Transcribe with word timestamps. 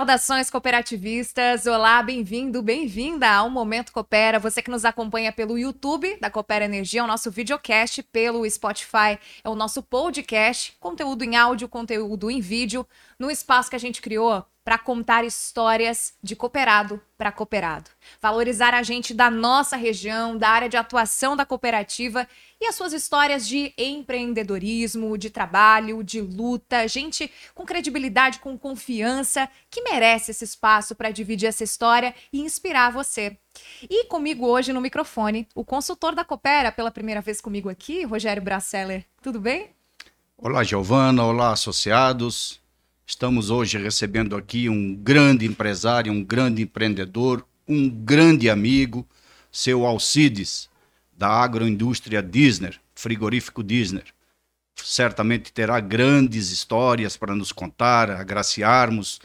Saudações 0.00 0.48
cooperativistas! 0.48 1.66
Olá, 1.66 2.02
bem-vindo, 2.02 2.62
bem-vinda 2.62 3.28
ao 3.30 3.50
Momento 3.50 3.92
Coopera. 3.92 4.38
Você 4.38 4.62
que 4.62 4.70
nos 4.70 4.86
acompanha 4.86 5.30
pelo 5.30 5.58
YouTube 5.58 6.16
da 6.18 6.30
Coopera 6.30 6.64
Energia, 6.64 7.02
é 7.02 7.04
o 7.04 7.06
nosso 7.06 7.30
videocast, 7.30 8.02
pelo 8.04 8.48
Spotify, 8.48 9.18
é 9.44 9.48
o 9.50 9.54
nosso 9.54 9.82
podcast, 9.82 10.74
conteúdo 10.80 11.22
em 11.22 11.36
áudio, 11.36 11.68
conteúdo 11.68 12.30
em 12.30 12.40
vídeo, 12.40 12.86
no 13.18 13.30
espaço 13.30 13.68
que 13.68 13.76
a 13.76 13.78
gente 13.78 14.00
criou 14.00 14.42
para 14.64 14.78
contar 14.78 15.24
histórias 15.24 16.14
de 16.22 16.36
cooperado 16.36 17.00
para 17.16 17.32
cooperado. 17.32 17.90
Valorizar 18.20 18.74
a 18.74 18.82
gente 18.82 19.12
da 19.12 19.30
nossa 19.30 19.76
região, 19.76 20.36
da 20.36 20.48
área 20.48 20.68
de 20.68 20.76
atuação 20.76 21.36
da 21.36 21.44
cooperativa 21.44 22.26
e 22.60 22.66
as 22.66 22.74
suas 22.74 22.92
histórias 22.92 23.46
de 23.46 23.72
empreendedorismo, 23.76 25.16
de 25.18 25.30
trabalho, 25.30 26.02
de 26.02 26.20
luta, 26.20 26.86
gente 26.88 27.30
com 27.54 27.64
credibilidade, 27.64 28.38
com 28.38 28.56
confiança, 28.56 29.48
que 29.70 29.82
merece 29.82 30.30
esse 30.30 30.44
espaço 30.44 30.94
para 30.94 31.10
dividir 31.10 31.48
essa 31.48 31.64
história 31.64 32.14
e 32.32 32.40
inspirar 32.40 32.90
você. 32.90 33.36
E 33.82 34.04
comigo 34.04 34.46
hoje 34.46 34.72
no 34.72 34.80
microfone, 34.80 35.48
o 35.54 35.64
consultor 35.64 36.14
da 36.14 36.24
Coopera, 36.24 36.70
pela 36.70 36.90
primeira 36.90 37.20
vez 37.20 37.40
comigo 37.40 37.68
aqui, 37.68 38.04
Rogério 38.04 38.42
Braceller. 38.42 39.04
Tudo 39.22 39.40
bem? 39.40 39.70
Olá, 40.38 40.64
Giovana. 40.64 41.24
Olá, 41.24 41.52
associados. 41.52 42.59
Estamos 43.10 43.50
hoje 43.50 43.76
recebendo 43.76 44.36
aqui 44.36 44.68
um 44.68 44.94
grande 44.94 45.44
empresário, 45.44 46.12
um 46.12 46.22
grande 46.22 46.62
empreendedor, 46.62 47.44
um 47.66 47.90
grande 47.90 48.48
amigo, 48.48 49.04
seu 49.50 49.84
Alcides, 49.84 50.70
da 51.12 51.28
agroindústria 51.28 52.22
Disney, 52.22 52.72
frigorífico 52.94 53.64
Disney. 53.64 54.04
Certamente 54.76 55.52
terá 55.52 55.80
grandes 55.80 56.52
histórias 56.52 57.16
para 57.16 57.34
nos 57.34 57.50
contar, 57.50 58.12
agraciarmos 58.12 59.20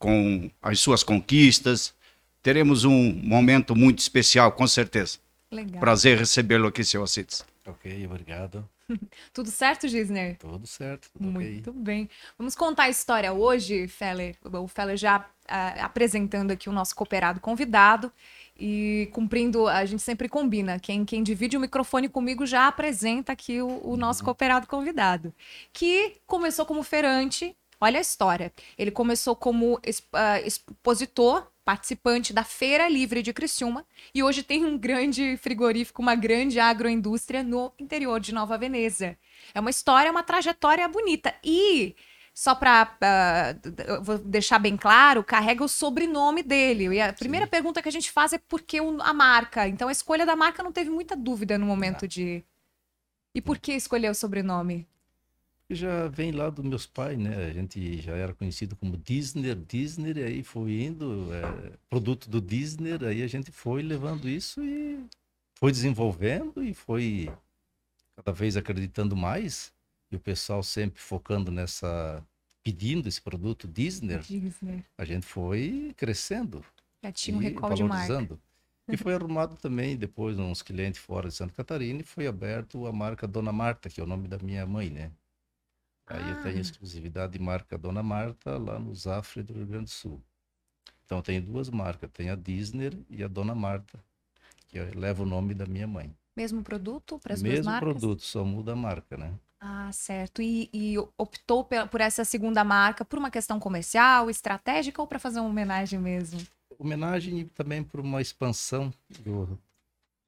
com 0.00 0.50
as 0.60 0.80
suas 0.80 1.04
conquistas. 1.04 1.94
Teremos 2.42 2.82
um 2.82 3.12
momento 3.22 3.76
muito 3.76 4.00
especial, 4.00 4.50
com 4.50 4.66
certeza. 4.66 5.18
Legal. 5.48 5.78
Prazer 5.78 6.18
recebê-lo 6.18 6.66
aqui, 6.66 6.82
seu 6.82 7.02
Alcides. 7.02 7.46
Ok, 7.64 8.04
obrigado. 8.04 8.68
Tudo 9.32 9.50
certo, 9.50 9.86
Gisner? 9.88 10.36
Tudo 10.38 10.66
certo. 10.66 11.10
Tudo 11.12 11.30
Muito 11.30 11.70
okay. 11.70 11.82
bem. 11.82 12.10
Vamos 12.36 12.54
contar 12.54 12.84
a 12.84 12.88
história 12.88 13.32
hoje, 13.32 13.86
Feller. 13.88 14.36
O 14.42 14.68
Feller 14.68 14.96
já 14.96 15.18
uh, 15.20 15.80
apresentando 15.80 16.50
aqui 16.50 16.68
o 16.68 16.72
nosso 16.72 16.94
cooperado 16.94 17.40
convidado 17.40 18.12
e 18.58 19.08
cumprindo, 19.12 19.68
a 19.68 19.84
gente 19.84 20.02
sempre 20.02 20.28
combina, 20.28 20.80
quem, 20.80 21.04
quem 21.04 21.22
divide 21.22 21.56
o 21.56 21.60
microfone 21.60 22.08
comigo 22.08 22.44
já 22.44 22.66
apresenta 22.66 23.32
aqui 23.32 23.62
o, 23.62 23.80
o 23.84 23.96
nosso 23.96 24.20
uhum. 24.20 24.26
cooperado 24.26 24.66
convidado, 24.66 25.32
que 25.72 26.16
começou 26.26 26.66
como 26.66 26.82
feirante, 26.82 27.56
olha 27.80 27.98
a 27.98 28.00
história, 28.00 28.52
ele 28.76 28.90
começou 28.90 29.36
como 29.36 29.74
uh, 29.74 29.80
expositor 30.44 31.46
participante 31.68 32.32
da 32.32 32.44
Feira 32.44 32.88
Livre 32.88 33.20
de 33.20 33.30
Criciúma 33.30 33.84
e 34.14 34.22
hoje 34.22 34.42
tem 34.42 34.64
um 34.64 34.78
grande 34.78 35.36
frigorífico, 35.36 36.00
uma 36.00 36.14
grande 36.14 36.58
agroindústria 36.58 37.42
no 37.42 37.70
interior 37.78 38.18
de 38.20 38.32
Nova 38.32 38.56
Veneza. 38.56 39.18
É 39.52 39.60
uma 39.60 39.68
história, 39.68 40.10
uma 40.10 40.22
trajetória 40.22 40.88
bonita. 40.88 41.34
E, 41.44 41.94
só 42.32 42.54
para 42.54 42.96
uh, 43.02 44.02
vou 44.02 44.16
deixar 44.16 44.58
bem 44.58 44.78
claro, 44.78 45.22
carrega 45.22 45.62
o 45.62 45.68
sobrenome 45.68 46.42
dele. 46.42 46.84
E 46.84 47.02
a 47.02 47.12
primeira 47.12 47.44
Sim. 47.44 47.50
pergunta 47.50 47.82
que 47.82 47.88
a 47.90 47.92
gente 47.92 48.10
faz 48.10 48.32
é 48.32 48.38
por 48.38 48.62
que 48.62 48.78
a 48.78 49.12
marca. 49.12 49.68
Então, 49.68 49.88
a 49.88 49.92
escolha 49.92 50.24
da 50.24 50.34
marca 50.34 50.62
não 50.62 50.72
teve 50.72 50.88
muita 50.88 51.14
dúvida 51.14 51.58
no 51.58 51.66
momento 51.66 52.06
ah. 52.06 52.08
de. 52.08 52.42
E 53.34 53.42
por 53.42 53.58
que 53.58 53.74
escolher 53.74 54.10
o 54.10 54.14
sobrenome? 54.14 54.88
Já 55.74 56.08
vem 56.08 56.32
lá 56.32 56.48
dos 56.48 56.64
meus 56.64 56.86
pais, 56.86 57.18
né? 57.18 57.46
A 57.46 57.52
gente 57.52 58.00
já 58.00 58.12
era 58.12 58.32
conhecido 58.32 58.74
como 58.74 58.96
Disney, 58.96 59.54
Disney, 59.54 60.22
aí 60.22 60.42
foi 60.42 60.82
indo, 60.82 61.28
é, 61.32 61.72
produto 61.90 62.30
do 62.30 62.40
Disney, 62.40 62.92
aí 63.06 63.22
a 63.22 63.26
gente 63.26 63.52
foi 63.52 63.82
levando 63.82 64.28
isso 64.28 64.62
e 64.64 65.04
foi 65.58 65.70
desenvolvendo 65.70 66.62
e 66.62 66.72
foi 66.72 67.30
cada 68.16 68.32
vez 68.32 68.56
acreditando 68.56 69.14
mais. 69.14 69.72
E 70.10 70.16
o 70.16 70.20
pessoal 70.20 70.62
sempre 70.62 71.00
focando 71.00 71.50
nessa, 71.50 72.24
pedindo 72.64 73.08
esse 73.08 73.20
produto 73.20 73.68
Disney. 73.68 74.18
Disney. 74.18 74.84
A 74.96 75.04
gente 75.04 75.26
foi 75.26 75.92
crescendo. 75.96 76.64
Já 77.02 77.12
tinha 77.12 77.36
um 77.36 77.40
recall 77.40 77.74
de 77.74 77.84
marca. 77.84 78.38
E 78.90 78.96
foi 78.96 79.14
arrumado 79.14 79.54
também, 79.56 79.98
depois, 79.98 80.38
uns 80.38 80.62
clientes 80.62 80.98
fora 80.98 81.28
de 81.28 81.34
Santa 81.34 81.52
Catarina, 81.52 82.00
e 82.00 82.04
foi 82.04 82.26
aberto 82.26 82.86
a 82.86 82.92
marca 82.92 83.28
Dona 83.28 83.52
Marta, 83.52 83.90
que 83.90 84.00
é 84.00 84.04
o 84.04 84.06
nome 84.06 84.26
da 84.28 84.38
minha 84.38 84.64
mãe, 84.64 84.88
né? 84.88 85.10
Aí 86.08 86.22
ah. 86.22 86.30
eu 86.30 86.42
tenho 86.42 86.56
ah. 86.56 86.60
exclusividade 86.60 87.32
de 87.32 87.38
marca 87.38 87.76
Dona 87.76 88.02
Marta 88.02 88.56
lá 88.56 88.78
no 88.78 88.94
Zafre 88.94 89.42
do 89.42 89.52
Rio 89.52 89.66
Grande 89.66 89.84
do 89.84 89.90
Sul. 89.90 90.22
Então 91.04 91.22
tem 91.22 91.40
duas 91.40 91.70
marcas, 91.70 92.10
tem 92.12 92.30
a 92.30 92.34
Disney 92.34 93.04
e 93.08 93.22
a 93.22 93.28
Dona 93.28 93.54
Marta, 93.54 93.98
que 94.68 94.78
leva 94.78 95.22
o 95.22 95.26
nome 95.26 95.54
da 95.54 95.66
minha 95.66 95.86
mãe. 95.86 96.14
Mesmo 96.36 96.62
produto 96.62 97.18
para 97.18 97.34
as 97.34 97.42
duas 97.42 97.64
marcas? 97.64 97.88
Mesmo 97.88 98.00
produto, 98.00 98.22
só 98.22 98.44
muda 98.44 98.72
a 98.72 98.76
marca, 98.76 99.16
né? 99.16 99.34
Ah, 99.60 99.90
certo. 99.90 100.40
E, 100.40 100.70
e, 100.72 100.96
optou 101.16 101.64
por 101.64 102.00
essa 102.00 102.24
segunda 102.24 102.62
marca 102.62 103.04
por 103.04 103.18
uma 103.18 103.30
questão 103.30 103.58
comercial, 103.58 104.30
estratégica 104.30 105.00
ou 105.02 105.08
para 105.08 105.18
fazer 105.18 105.40
uma 105.40 105.48
homenagem 105.48 105.98
mesmo? 105.98 106.40
Homenagem 106.78 107.40
e 107.40 107.44
também 107.44 107.82
por 107.82 107.98
uma 107.98 108.20
expansão 108.20 108.92
do 109.20 109.58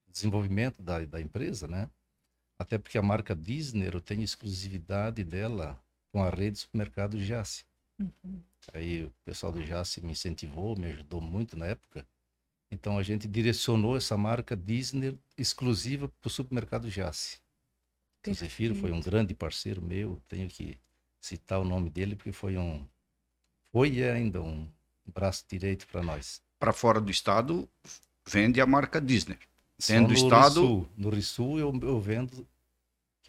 desenvolvimento 0.08 0.82
da, 0.82 0.98
da 1.04 1.20
empresa, 1.20 1.68
né? 1.68 1.88
Até 2.60 2.76
porque 2.76 2.98
a 2.98 3.02
marca 3.02 3.34
Disney 3.34 3.90
tem 4.02 4.22
exclusividade 4.22 5.24
dela 5.24 5.82
com 6.12 6.22
a 6.22 6.28
rede 6.28 6.52
de 6.52 6.58
supermercado 6.58 7.18
Jace. 7.18 7.64
Uhum. 7.98 8.42
Aí 8.74 9.04
o 9.04 9.12
pessoal 9.24 9.50
do 9.50 9.64
Jace 9.64 10.02
me 10.02 10.12
incentivou, 10.12 10.76
me 10.76 10.88
ajudou 10.88 11.22
muito 11.22 11.56
na 11.56 11.64
época. 11.64 12.06
Então 12.70 12.98
a 12.98 13.02
gente 13.02 13.26
direcionou 13.26 13.96
essa 13.96 14.14
marca 14.14 14.54
Disney 14.54 15.18
exclusiva 15.38 16.06
para 16.20 16.28
o 16.28 16.30
supermercado 16.30 16.90
Jace. 16.90 17.38
O 18.28 18.34
Zefiro 18.34 18.74
foi 18.74 18.92
um 18.92 19.00
grande 19.00 19.34
parceiro 19.34 19.80
meu, 19.80 20.20
tenho 20.28 20.46
que 20.46 20.76
citar 21.18 21.60
o 21.60 21.64
nome 21.64 21.88
dele 21.88 22.14
porque 22.14 22.30
foi 22.30 22.58
um 22.58 22.86
foi 23.72 23.88
e 23.88 24.02
é 24.02 24.12
ainda 24.12 24.42
um 24.42 24.68
braço 25.06 25.46
direito 25.48 25.86
para 25.86 26.02
nós. 26.02 26.42
Para 26.58 26.74
fora 26.74 27.00
do 27.00 27.10
estado 27.10 27.66
vende 28.26 28.60
a 28.60 28.66
marca 28.66 29.00
Disney. 29.00 29.38
Sendo 29.78 30.08
do 30.08 30.14
estado. 30.14 30.60
Rissul. 30.60 30.88
No 30.94 31.08
Rissul 31.08 31.58
eu, 31.58 31.80
eu 31.82 31.98
vendo, 31.98 32.46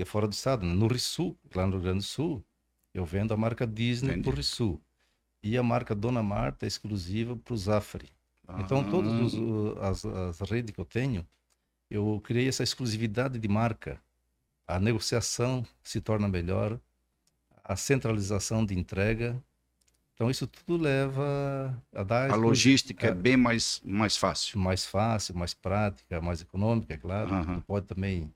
que 0.01 0.03
é 0.03 0.06
fora 0.06 0.28
do 0.28 0.34
estado, 0.34 0.66
no 0.66 0.88
Rissul, 0.88 1.38
lá 1.53 1.67
no 1.67 1.73
Rio 1.73 1.81
Grande 1.81 2.00
do 2.00 2.03
Sul, 2.03 2.44
eu 2.91 3.06
vendo 3.06 3.35
a 3.35 3.38
marca 3.38 3.67
Disney 3.67 4.13
Entendi. 4.13 4.23
pro 4.23 4.35
Rissul. 4.35 4.81
E 5.44 5.56
a 5.56 5.62
marca 5.62 5.94
Dona 5.94 6.23
Marta 6.23 6.66
é 6.66 6.67
exclusiva 6.67 7.35
para 7.35 7.53
o 7.53 7.57
Zafre. 7.57 8.09
Ah. 8.47 8.59
Então, 8.61 8.84
todas 8.90 9.31
as, 9.79 10.03
as 10.03 10.50
redes 10.50 10.73
que 10.73 10.81
eu 10.81 10.85
tenho, 10.85 11.23
eu 11.88 12.19
criei 12.23 12.47
essa 12.47 12.63
exclusividade 12.63 13.38
de 13.38 13.47
marca. 13.47 14.01
A 14.67 14.79
negociação 14.79 15.63
se 15.84 16.01
torna 16.01 16.28
melhor, 16.28 16.79
a 17.63 17.75
centralização 17.75 18.66
de 18.66 18.75
entrega 18.78 19.40
então 20.22 20.29
isso 20.29 20.45
tudo 20.45 20.79
leva 20.79 21.75
a 21.95 22.03
dar 22.03 22.29
a 22.29 22.35
logística 22.35 23.07
é, 23.07 23.09
é, 23.09 23.13
bem 23.13 23.35
mais 23.35 23.81
mais 23.84 24.16
fácil, 24.16 24.59
mais 24.59 24.85
fácil, 24.85 25.35
mais 25.35 25.56
prática, 25.56 26.22
mais 26.22 26.41
econômica, 26.41 26.94
é 26.94 26.97
claro. 26.97 27.34
Uhum. 27.34 27.56
Tu 27.56 27.61
pode 27.61 27.88
também 27.88 28.31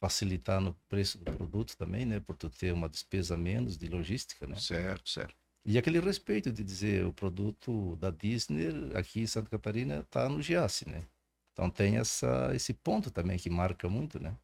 facilitar 0.00 0.60
no 0.60 0.74
preço 0.88 1.18
do 1.18 1.30
produto 1.32 1.76
também, 1.76 2.06
né, 2.06 2.20
por 2.20 2.34
tu 2.36 2.48
ter 2.48 2.72
uma 2.72 2.88
despesa 2.88 3.36
menos 3.36 3.76
de 3.76 3.86
logística, 3.88 4.46
né? 4.46 4.56
Certo, 4.56 5.08
certo. 5.08 5.34
E 5.64 5.76
aquele 5.76 6.00
respeito 6.00 6.50
de 6.50 6.64
dizer 6.64 7.04
o 7.04 7.12
produto 7.12 7.94
da 7.96 8.10
Disney 8.10 8.68
aqui 8.94 9.20
em 9.20 9.26
Santa 9.26 9.50
Catarina 9.50 10.00
está 10.00 10.28
no 10.28 10.40
Giasse, 10.40 10.88
né? 10.88 11.04
Então 11.52 11.68
tem 11.68 11.98
essa 11.98 12.50
esse 12.54 12.72
ponto 12.72 13.10
também 13.10 13.38
que 13.38 13.50
marca 13.50 13.88
muito, 13.88 14.18
né? 14.18 14.34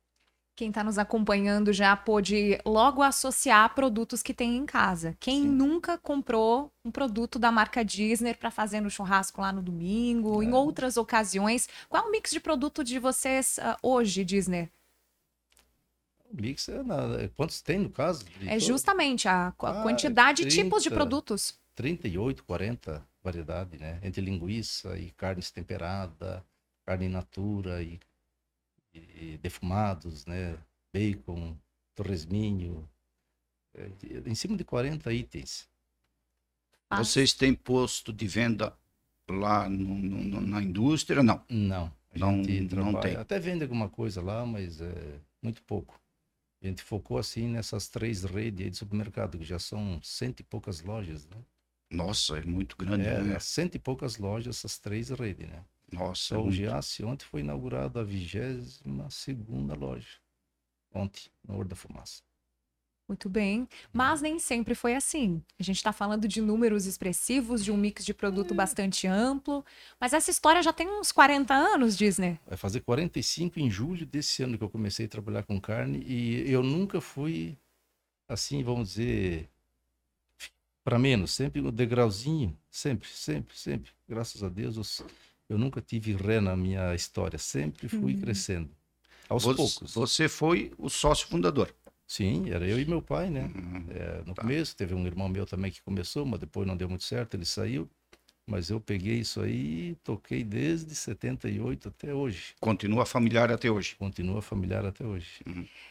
quem 0.56 0.70
está 0.70 0.82
nos 0.82 0.98
acompanhando 0.98 1.70
já 1.70 1.94
pôde 1.94 2.58
logo 2.64 3.02
associar 3.02 3.74
produtos 3.74 4.22
que 4.22 4.32
tem 4.32 4.56
em 4.56 4.64
casa. 4.64 5.14
Quem 5.20 5.42
Sim. 5.42 5.48
nunca 5.48 5.98
comprou 5.98 6.72
um 6.82 6.90
produto 6.90 7.38
da 7.38 7.52
marca 7.52 7.84
Disney 7.84 8.32
para 8.32 8.50
fazer 8.50 8.80
no 8.80 8.88
churrasco 8.88 9.42
lá 9.42 9.52
no 9.52 9.60
domingo, 9.60 10.42
é. 10.42 10.46
em 10.46 10.54
outras 10.54 10.96
ocasiões? 10.96 11.68
Qual 11.90 12.02
é 12.02 12.08
o 12.08 12.10
mix 12.10 12.30
de 12.30 12.40
produto 12.40 12.82
de 12.82 12.98
vocês 12.98 13.58
uh, 13.58 13.76
hoje, 13.82 14.24
Disney? 14.24 14.70
O 16.30 16.40
mix 16.40 16.68
é, 16.68 16.82
na, 16.82 17.28
quantos 17.36 17.60
tem 17.60 17.78
no 17.78 17.90
caso? 17.90 18.24
É 18.42 18.50
todo? 18.50 18.60
justamente 18.60 19.28
a, 19.28 19.48
a 19.48 19.48
ah, 19.48 19.82
quantidade 19.82 20.42
e 20.42 20.48
tipos 20.48 20.82
de 20.82 20.90
produtos. 20.90 21.58
38, 21.74 22.44
40 22.44 23.06
variedade, 23.22 23.78
né? 23.78 23.98
Entre 24.02 24.20
linguiça 24.20 24.96
e 24.98 25.10
carnes 25.10 25.50
temperada, 25.50 26.44
carne 26.84 27.06
in 27.06 27.10
natura 27.10 27.82
e 27.82 27.98
defumados, 29.42 30.24
né? 30.26 30.56
Bacon, 30.92 31.56
torresminho, 31.94 32.88
é, 33.74 33.90
em 34.24 34.34
cima 34.34 34.56
de 34.56 34.64
40 34.64 35.12
itens. 35.12 35.68
Vocês 36.96 37.32
têm 37.32 37.52
posto 37.52 38.12
de 38.12 38.26
venda 38.26 38.72
lá 39.28 39.68
no, 39.68 39.94
no, 39.96 40.40
na 40.40 40.62
indústria? 40.62 41.22
Não. 41.22 41.42
Não. 41.48 41.92
Não, 42.14 42.36
não 42.36 43.00
tem. 43.00 43.16
Até 43.16 43.38
vende 43.38 43.62
alguma 43.62 43.90
coisa 43.90 44.22
lá, 44.22 44.46
mas 44.46 44.80
é 44.80 45.20
muito 45.42 45.62
pouco. 45.64 46.00
A 46.62 46.66
gente 46.66 46.82
focou 46.82 47.18
assim 47.18 47.48
nessas 47.48 47.88
três 47.88 48.24
redes 48.24 48.70
de 48.72 48.76
supermercado, 48.78 49.38
que 49.38 49.44
já 49.44 49.58
são 49.58 50.00
cento 50.02 50.40
e 50.40 50.44
poucas 50.44 50.80
lojas, 50.82 51.26
né? 51.26 51.36
Nossa, 51.90 52.38
é 52.38 52.44
muito 52.44 52.76
grande, 52.76 53.06
É, 53.06 53.22
né? 53.22 53.38
cento 53.38 53.74
e 53.76 53.78
poucas 53.78 54.16
lojas, 54.16 54.56
essas 54.56 54.78
três 54.78 55.10
redes, 55.10 55.48
né? 55.48 55.64
Nossa, 55.92 56.34
Só 56.34 56.40
o 56.40 56.44
muito- 56.44 56.56
Giasse 56.56 57.04
ontem 57.04 57.24
foi 57.24 57.40
inaugurada 57.40 58.00
a 58.00 58.04
22 58.04 58.82
segunda 59.10 59.74
loja. 59.74 60.18
Ontem, 60.92 61.30
no 61.44 61.54
Ouro 61.54 61.68
da 61.68 61.76
Fumaça. 61.76 62.22
Muito 63.08 63.28
bem, 63.28 63.68
mas 63.92 64.20
nem 64.20 64.36
sempre 64.40 64.74
foi 64.74 64.96
assim. 64.96 65.40
A 65.60 65.62
gente 65.62 65.76
está 65.76 65.92
falando 65.92 66.26
de 66.26 66.40
números 66.40 66.86
expressivos, 66.86 67.64
de 67.64 67.70
um 67.70 67.76
mix 67.76 68.04
de 68.04 68.12
produto 68.12 68.52
bastante 68.52 69.06
amplo, 69.06 69.64
mas 70.00 70.12
essa 70.12 70.28
história 70.28 70.60
já 70.60 70.72
tem 70.72 70.88
uns 70.88 71.12
40 71.12 71.54
anos, 71.54 71.96
Disney. 71.96 72.40
Vai 72.46 72.56
fazer 72.56 72.80
45 72.80 73.60
em 73.60 73.70
julho 73.70 74.04
desse 74.04 74.42
ano 74.42 74.58
que 74.58 74.64
eu 74.64 74.68
comecei 74.68 75.06
a 75.06 75.08
trabalhar 75.08 75.44
com 75.44 75.60
carne 75.60 76.02
e 76.04 76.50
eu 76.50 76.64
nunca 76.64 77.00
fui 77.00 77.56
assim, 78.28 78.64
vamos 78.64 78.88
dizer, 78.88 79.48
para 80.82 80.98
menos, 80.98 81.30
sempre 81.30 81.60
o 81.60 81.70
degrauzinho, 81.70 82.58
sempre, 82.68 83.08
sempre, 83.08 83.56
sempre. 83.56 83.92
Graças 84.08 84.42
a 84.42 84.48
Deus, 84.48 85.00
eu 85.48 85.56
nunca 85.56 85.80
tive 85.80 86.12
ré 86.12 86.40
na 86.40 86.56
minha 86.56 86.92
história, 86.92 87.38
sempre 87.38 87.88
fui 87.88 88.14
Uhum. 88.14 88.20
crescendo. 88.20 88.70
Aos 89.28 89.44
Você, 89.44 89.56
poucos. 89.56 89.94
você 89.94 90.28
foi 90.28 90.72
o 90.76 90.88
sócio 90.88 91.28
fundador. 91.28 91.72
Sim, 92.06 92.50
era 92.50 92.66
eu 92.66 92.78
e 92.80 92.84
meu 92.84 93.02
pai, 93.02 93.28
né? 93.30 93.50
Uhum. 93.54 93.86
É, 93.90 94.22
no 94.24 94.34
Tá. 94.34 94.42
começo 94.42 94.76
teve 94.76 94.94
um 94.94 95.06
irmão 95.06 95.28
meu 95.28 95.44
também 95.46 95.70
que 95.70 95.82
começou, 95.82 96.24
mas 96.24 96.38
depois 96.40 96.66
não 96.66 96.76
deu 96.76 96.88
muito 96.88 97.04
certo, 97.04 97.34
ele 97.34 97.44
saiu. 97.44 97.88
Mas 98.48 98.70
eu 98.70 98.80
peguei 98.80 99.16
isso 99.18 99.40
aí 99.40 99.90
e 99.90 99.94
toquei 100.04 100.44
desde 100.44 100.94
78 100.94 101.88
até 101.88 102.14
hoje. 102.14 102.54
Continua 102.60 103.04
familiar 103.04 103.50
até 103.50 103.68
hoje. 103.68 103.96
Continua 103.96 104.40
familiar 104.40 104.86
até 104.86 105.04
hoje. 105.04 105.40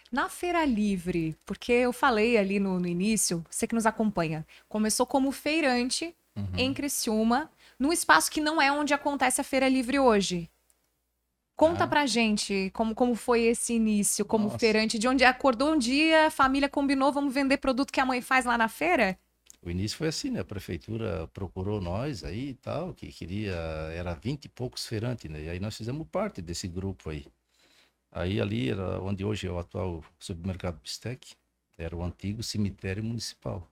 Na 0.09 0.29
Feira 0.29 0.63
Livre, 0.63 1.35
porque 1.45 1.73
eu 1.73 1.91
falei 1.91 2.37
ali 2.37 2.57
no, 2.57 2.79
no 2.79 2.87
início, 2.87 3.43
você 3.49 3.67
que 3.67 3.75
nos 3.75 3.85
acompanha, 3.85 4.47
começou 4.69 5.05
como 5.05 5.31
feirante 5.33 6.15
Uhum. 6.37 6.47
em 6.57 6.73
Criciúma, 6.73 7.49
num 7.79 7.93
espaço 7.93 8.29
que 8.29 8.41
não 8.41 8.61
é 8.61 8.69
onde 8.69 8.93
acontece 8.93 9.39
a 9.39 9.43
Feira 9.43 9.69
Livre 9.69 9.99
hoje. 9.99 10.49
Conta 11.55 11.85
Ah. 11.85 11.87
pra 11.87 12.05
gente 12.05 12.69
como, 12.73 12.93
como 12.93 13.15
foi 13.15 13.43
esse 13.43 13.73
início 13.73 14.25
como 14.25 14.45
Nossa. 14.45 14.59
feirante, 14.59 14.99
de 14.99 15.07
onde 15.07 15.23
acordou 15.23 15.73
um 15.73 15.77
dia, 15.77 16.27
a 16.27 16.31
família 16.31 16.67
combinou, 16.67 17.13
vamos 17.13 17.33
vender 17.33 17.57
produto 17.57 17.93
que 17.93 17.99
a 17.99 18.05
mãe 18.05 18.21
faz 18.21 18.43
lá 18.45 18.57
na 18.57 18.67
feira? 18.67 19.17
O 19.61 19.69
início 19.69 19.97
foi 19.97 20.09
assim, 20.09 20.29
né? 20.29 20.41
A 20.41 20.45
prefeitura 20.45 21.27
procurou 21.33 21.79
nós 21.81 22.23
aí 22.23 22.49
e 22.49 22.53
tal, 22.55 22.93
que 22.93 23.07
queria, 23.07 23.55
era 23.95 24.13
vinte 24.13 24.45
e 24.45 24.49
poucos 24.49 24.85
feirantes, 24.85 25.31
né? 25.31 25.43
E 25.43 25.49
aí 25.49 25.59
nós 25.59 25.75
fizemos 25.75 26.05
parte 26.11 26.41
desse 26.41 26.67
grupo 26.67 27.09
aí. 27.09 27.25
Aí 28.11 28.39
ali 28.39 28.69
era 28.69 29.01
onde 29.01 29.25
hoje 29.25 29.47
é 29.47 29.51
o 29.51 29.57
atual 29.57 30.03
supermercado 30.19 30.79
Bistec, 30.81 31.33
era 31.77 31.95
o 31.95 32.03
antigo 32.03 32.43
cemitério 32.43 33.03
municipal. 33.03 33.67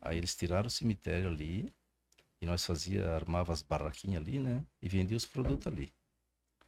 Aí 0.00 0.16
eles 0.18 0.34
tiraram 0.34 0.66
o 0.66 0.70
cemitério 0.70 1.28
ali 1.28 1.72
e 2.40 2.46
nós 2.46 2.64
fazia, 2.66 3.14
armava 3.14 3.52
as 3.52 3.62
barraquinhas 3.62 4.22
ali, 4.22 4.38
né? 4.38 4.64
E 4.82 4.88
vendia 4.88 5.16
os 5.16 5.26
produtos 5.26 5.66
ali. 5.66 5.92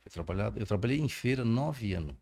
Foi 0.04 0.12
trabalhado, 0.12 0.58
eu 0.60 0.66
trabalhei 0.66 1.00
em 1.00 1.08
feira 1.08 1.44
nove 1.44 1.94
anos. 1.94 2.14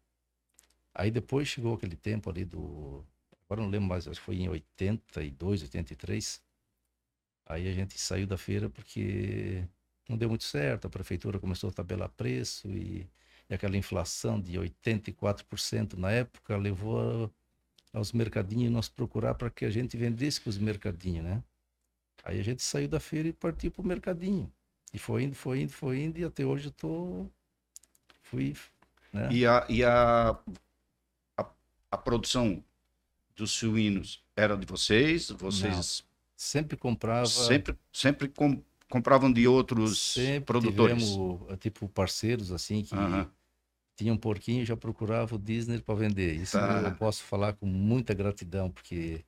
Aí 0.94 1.10
depois 1.10 1.48
chegou 1.48 1.74
aquele 1.74 1.96
tempo 1.96 2.30
ali 2.30 2.44
do 2.44 3.04
agora 3.44 3.62
não 3.62 3.68
lembro 3.70 3.88
mais, 3.88 4.08
acho 4.08 4.20
que 4.20 4.24
foi 4.26 4.36
em 4.36 4.48
82, 4.48 5.62
83. 5.62 6.42
Aí 7.46 7.68
a 7.68 7.72
gente 7.72 7.98
saiu 7.98 8.26
da 8.26 8.38
feira 8.38 8.70
porque 8.70 9.66
não 10.08 10.16
deu 10.16 10.28
muito 10.28 10.44
certo, 10.44 10.86
a 10.86 10.90
prefeitura 10.90 11.38
começou 11.38 11.70
a 11.70 11.72
tabelar 11.72 12.08
preço 12.10 12.68
e, 12.68 13.06
e 13.50 13.54
aquela 13.54 13.76
inflação 13.76 14.40
de 14.40 14.52
84% 14.58 15.94
na 15.94 16.10
época 16.12 16.56
levou 16.56 17.30
aos 17.92 18.12
mercadinhos 18.12 18.72
nos 18.72 18.88
procurar 18.88 19.34
para 19.34 19.50
que 19.50 19.64
a 19.64 19.70
gente 19.70 19.96
vendesse 19.96 20.40
para 20.40 20.50
os 20.50 20.58
mercadinhos, 20.58 21.24
né? 21.24 21.42
Aí 22.24 22.40
a 22.40 22.42
gente 22.44 22.62
saiu 22.62 22.88
da 22.88 23.00
feira 23.00 23.28
e 23.28 23.32
partiu 23.32 23.70
para 23.70 23.82
o 23.82 23.86
mercadinho. 23.86 24.50
E 24.94 24.98
foi 24.98 25.24
indo, 25.24 25.34
foi 25.34 25.62
indo, 25.62 25.72
foi 25.72 26.00
indo, 26.00 26.18
e 26.18 26.24
até 26.24 26.44
hoje 26.44 26.66
eu 26.68 26.72
tô. 26.72 27.26
Fui. 28.32 28.56
Né? 29.12 29.28
E 29.30 29.46
a, 29.46 29.66
e 29.68 29.84
a, 29.84 30.30
a, 31.36 31.50
a 31.90 31.98
produção 31.98 32.64
dos 33.36 33.50
suínos 33.50 34.24
era 34.34 34.56
de 34.56 34.64
vocês? 34.64 35.28
Vocês 35.30 36.02
Sempre 36.34 36.78
comprava. 36.78 37.28
sempre, 37.28 37.76
sempre 37.92 38.28
com- 38.28 38.62
compravam 38.88 39.30
de 39.30 39.46
outros 39.46 40.14
Sempre 40.14 40.44
produtores? 40.44 41.02
tivemos, 41.04 41.50
eh, 41.50 41.56
tipo, 41.58 41.86
parceiros 41.90 42.50
assim 42.50 42.82
que 42.82 42.96
Aham. 42.96 43.30
tinham 43.94 44.14
um 44.14 44.18
porquinho 44.18 44.64
já 44.64 44.76
procurava 44.76 45.36
o 45.36 45.38
Disney 45.38 45.78
para 45.80 45.94
vender. 45.94 46.34
Isso 46.34 46.56
Tá. 46.56 46.80
eu 46.80 46.92
posso 46.96 47.22
falar 47.22 47.52
com 47.52 47.66
muita 47.66 48.14
gratidão, 48.14 48.70
porque 48.70 49.24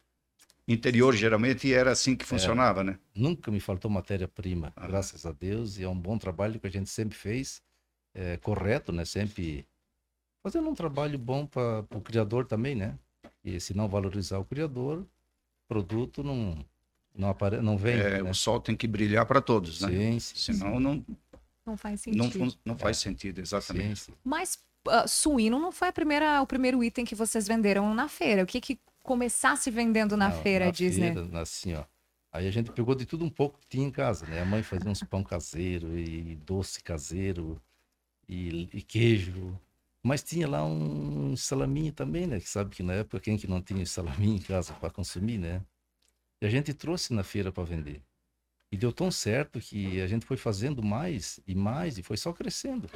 Interior 0.67 1.15
geralmente 1.15 1.73
era 1.73 1.93
assim 1.93 2.17
que 2.17 2.25
funcionava, 2.25 2.83
né? 2.83 2.99
nunca 3.15 3.51
me 3.51 3.61
faltou 3.61 3.91
matéria-prima, 3.91 4.73
Aham. 4.77 4.89
graças 4.89 5.25
a 5.27 5.33
Deus, 5.33 5.79
e 5.79 5.85
é 5.85 5.89
um 5.89 5.99
bom 5.99 6.17
trabalho 6.19 6.59
que 6.59 6.67
a 6.67 6.71
gente 6.71 6.89
sempre 6.91 7.17
fez, 7.17 7.63
é, 8.15 8.37
correto, 8.39 8.93
né? 8.93 9.05
Sempre 9.05 9.67
fazendo 10.43 10.69
um 10.69 10.75
trabalho 10.75 11.19
bom 11.19 11.47
para 11.47 11.85
o 11.95 12.01
criador 12.01 12.47
também, 12.47 12.75
né? 12.75 12.99
E 13.43 13.59
se 13.61 13.75
não 13.75 13.89
valorizar 13.89 14.39
o 14.39 14.45
criador, 14.45 15.01
o 15.01 15.07
produto 15.69 16.23
não 16.23 16.65
não 17.17 17.29
apare... 17.29 17.61
não 17.61 17.77
vem, 17.77 17.95
É, 17.95 18.23
né? 18.23 18.31
O 18.31 18.35
sol 18.35 18.61
tem 18.61 18.77
que 18.77 18.87
brilhar 18.87 19.25
para 19.27 19.41
todos, 19.41 19.81
né? 19.81 19.89
Sim, 19.89 20.19
sim, 20.21 20.53
Senão 20.55 20.81
não, 20.81 21.05
Não 21.67 21.77
faz 21.77 22.01
sentido. 22.01 22.39
não, 22.39 22.53
não 22.65 22.79
faz 22.79 22.99
sentido, 22.99 23.41
exatamente. 23.41 24.01
sim, 24.01 24.13
sim. 24.13 24.19
Mas 24.25 24.59
ah, 24.89 25.07
suíno 25.07 25.59
não 25.59 25.73
foi 25.73 25.89
a 25.89 25.93
primeira, 25.93 26.43
o 26.43 26.47
primeiro 26.47 26.83
item 26.83 27.05
que 27.05 27.15
vocês 27.15 27.47
venderam 27.47 27.95
na 27.95 28.09
feira. 28.09 28.43
O 28.43 28.47
que 28.47 28.61
que 28.61 28.79
começasse 29.03 29.71
vendendo 29.71 30.17
na 30.17 30.31
Não, 30.31 30.43
feira, 30.43 30.67
na 30.67 30.71
Disney? 30.71 31.13
feira, 31.13 31.41
assim, 31.41 31.75
ó. 31.75 31.85
Aí 32.33 32.49
a 32.49 32.51
gente 32.51 32.73
pegou 32.73 32.95
de 32.97 33.07
tudo 33.07 33.25
um 33.25 33.31
pouco 33.31 33.59
que 33.61 33.67
tinha 33.69 33.87
em 33.87 33.91
casa, 33.93 34.27
né? 34.27 34.43
A 34.43 34.45
mãe 34.45 34.63
fazia 34.63 34.91
uns 34.91 35.03
pão 35.05 35.23
caseiro 35.23 35.97
e 35.97 36.35
doce 36.37 36.83
caseiro 36.83 37.61
e, 38.29 38.69
e 38.73 38.83
queijo. 38.83 39.59
Mas 40.03 40.23
tinha 40.23 40.47
lá 40.47 40.65
um 40.65 41.37
salaminho 41.37 41.93
também, 41.93 42.27
né? 42.27 42.39
Que 42.41 42.49
sabe 42.49 42.75
que 42.75 42.83
na 42.83 42.93
época 42.95 43.21
quem 43.21 43.37
que 43.39 43.47
não 43.47 43.63
tinha 43.63 43.85
salaminho 43.87 44.37
em 44.37 44.41
casa 44.41 44.75
para 44.75 44.91
consumir, 44.91 45.39
né? 45.39 45.63
E 46.43 46.47
a 46.47 46.51
gente 46.51 46.75
trouxe 46.75 47.15
na 47.15 47.25
feira 47.25 47.51
para 47.51 47.65
vender. 47.65 48.03
E 48.71 48.77
deu 48.77 48.93
tão 48.93 49.11
certo 49.11 49.61
que 49.61 50.01
a 50.01 50.07
gente 50.07 50.27
foi 50.27 50.37
fazendo 50.37 50.83
mais 50.83 51.41
e 51.47 51.55
mais 51.55 51.97
e 51.97 52.03
foi 52.03 52.17
só 52.17 52.33
crescendo. 52.33 52.89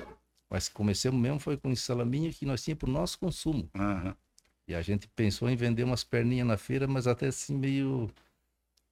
Mas 0.50 0.68
começamos 0.68 1.20
mesmo 1.20 1.38
foi 1.38 1.56
com 1.56 1.70
esse 1.70 1.82
salaminho 1.82 2.32
que 2.32 2.44
nós 2.44 2.62
tínhamos 2.62 2.80
para 2.80 2.90
o 2.90 2.92
nosso 2.92 3.18
consumo. 3.18 3.70
Aham. 3.74 4.16
E 4.66 4.74
a 4.74 4.82
gente 4.82 5.08
pensou 5.08 5.48
em 5.48 5.56
vender 5.56 5.84
umas 5.84 6.04
perninhas 6.04 6.46
na 6.46 6.56
feira, 6.58 6.86
mas 6.86 7.06
até 7.06 7.28
assim 7.28 7.56
meio. 7.56 8.10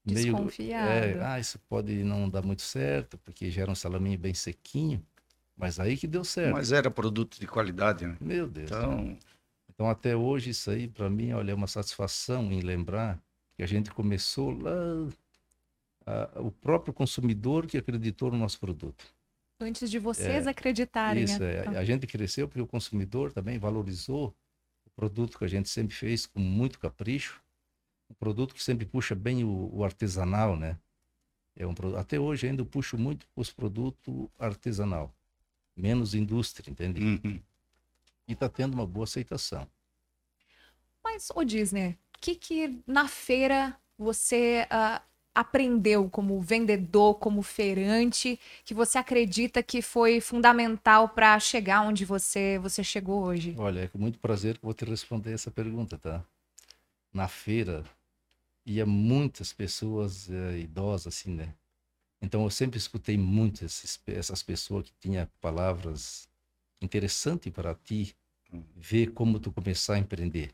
meio 0.07 0.33
Desconfiado. 0.33 0.89
é, 0.89 1.25
ah, 1.27 1.39
isso 1.39 1.59
pode 1.69 2.03
não 2.03 2.31
dar 2.31 2.43
muito 2.43 2.63
certo, 2.63 3.19
porque 3.19 3.51
já 3.51 3.63
era 3.63 3.71
um 3.71 3.75
salaminho 3.75 4.19
bem 4.19 4.33
sequinho. 4.33 5.05
Mas 5.57 5.81
aí 5.81 5.97
que 5.97 6.07
deu 6.07 6.23
certo. 6.25 6.53
Mas 6.53 6.71
era 6.73 6.91
produto 6.91 7.41
de 7.41 7.47
qualidade, 7.47 8.07
né? 8.07 8.17
Meu 8.21 8.47
Deus. 8.47 8.71
Então, 8.71 9.19
Então, 9.73 9.91
até 9.91 10.17
hoje, 10.17 10.51
isso 10.51 10.71
aí, 10.71 10.89
para 10.89 11.09
mim, 11.11 11.33
olha, 11.33 11.51
é 11.53 11.55
uma 11.55 11.67
satisfação 11.67 12.51
em 12.51 12.61
lembrar 12.61 13.19
que 13.55 13.63
a 13.63 13.67
gente 13.67 13.91
começou 13.91 14.51
lá. 14.59 14.73
a- 16.07 16.41
o 16.41 16.51
próprio 16.53 16.95
consumidor 16.95 17.67
que 17.67 17.77
acreditou 17.77 18.31
no 18.31 18.39
nosso 18.39 18.61
produto. 18.61 19.05
Antes 19.61 19.91
de 19.91 19.99
vocês 19.99 20.47
É, 20.47 20.51
acreditarem. 20.51 21.25
Isso, 21.25 21.41
né? 21.41 21.55
é. 21.75 21.79
A 21.79 21.85
gente 21.85 22.07
cresceu 22.07 22.47
porque 22.47 22.61
o 22.61 22.67
consumidor 22.67 23.33
também 23.33 23.59
valorizou 23.59 24.35
o 24.87 24.91
produto 24.91 25.37
que 25.37 25.45
a 25.45 25.49
gente 25.49 25.69
sempre 25.69 25.95
fez 25.97 26.25
com 26.27 26.39
muito 26.39 26.79
capricho. 26.79 27.43
Um 28.09 28.15
produto 28.15 28.55
que 28.55 28.63
sempre 28.63 28.87
puxa 28.87 29.15
bem 29.17 29.43
o, 29.43 29.69
o 29.75 29.83
artesanal, 29.85 30.57
né? 30.57 30.79
É 31.57 31.67
um, 31.67 31.75
até 31.99 32.21
hoje 32.21 32.47
ainda 32.47 32.65
puxo 32.65 32.97
muito 32.97 33.27
os 33.35 33.51
produtos 33.51 34.29
artesanal. 34.39 35.13
Menos 35.77 36.15
indústria, 36.15 36.71
entende? 36.71 37.01
uhum. 37.01 37.41
E 38.29 38.33
está 38.33 38.49
tendo 38.49 38.75
uma 38.75 38.87
boa 38.87 39.05
aceitação. 39.05 39.69
Mas, 41.05 41.31
ô 41.35 41.45
Disney, 41.45 41.91
o 42.17 42.21
que 42.21 42.35
que 42.35 42.83
na 42.87 43.07
feira 43.07 43.77
você 43.97 44.67
ah, 44.71 45.01
aprendeu 45.35 46.09
como 46.09 46.41
vendedor, 46.41 47.17
como 47.17 47.43
feirante, 47.43 48.41
que 48.65 48.75
você 48.75 48.99
acredita 48.99 49.63
que 49.63 49.83
foi 49.83 50.21
fundamental 50.21 51.11
para 51.11 51.39
chegar 51.39 51.83
onde 51.83 52.05
você, 52.05 52.59
você 52.59 52.83
chegou 52.83 53.23
hoje? 53.25 53.55
Olha, 53.59 53.81
é 53.81 53.89
com 53.89 53.99
muito 53.99 54.19
prazer 54.19 54.59
que 54.59 54.65
eu 54.65 54.69
vou 54.69 54.75
te 54.75 54.85
responder 54.85 55.33
essa 55.33 55.51
pergunta, 55.51 55.99
tá? 55.99 56.25
Na 57.13 57.29
feira, 57.29 57.85
ia 58.65 58.87
muitas 58.87 59.53
pessoas 59.53 60.29
eh, 60.31 60.59
idosas, 60.61 61.15
assim, 61.15 61.31
né? 61.35 61.55
Então 62.21 62.45
eu 62.45 62.51
sempre 62.51 62.79
escutei 62.79 63.17
muito 63.17 63.65
esses, 63.65 64.01
essas 64.07 64.43
pessoas 64.43 64.87
que 64.87 64.93
tinham 65.01 65.29
palavras 65.41 66.29
interessantes 66.81 67.53
para 67.53 67.75
ti 67.75 68.17
ver 68.75 69.13
como 69.13 69.39
tu 69.39 69.53
começar 69.53 69.95
a 69.95 69.99
empreender. 69.99 70.51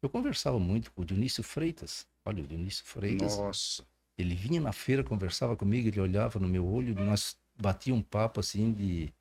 Eu 0.00 0.08
conversava 0.08 0.58
muito 0.58 0.92
com 0.92 1.02
o 1.02 1.04
Dionísio 1.04 1.42
Freitas. 1.42 2.06
Olha, 2.24 2.42
o 2.42 2.46
Dionísio 2.46 2.84
Freitas, 2.84 3.36
Nossa. 3.38 3.84
ele 4.16 4.34
vinha 4.34 4.60
na 4.60 4.72
feira, 4.72 5.02
conversava 5.02 5.56
comigo, 5.56 5.88
ele 5.88 6.00
olhava 6.00 6.38
no 6.38 6.48
meu 6.48 6.66
olho, 6.66 6.94
nós 6.94 7.36
batia 7.60 7.94
um 7.94 8.02
papo 8.02 8.40
assim 8.40 8.72
de 8.72 9.12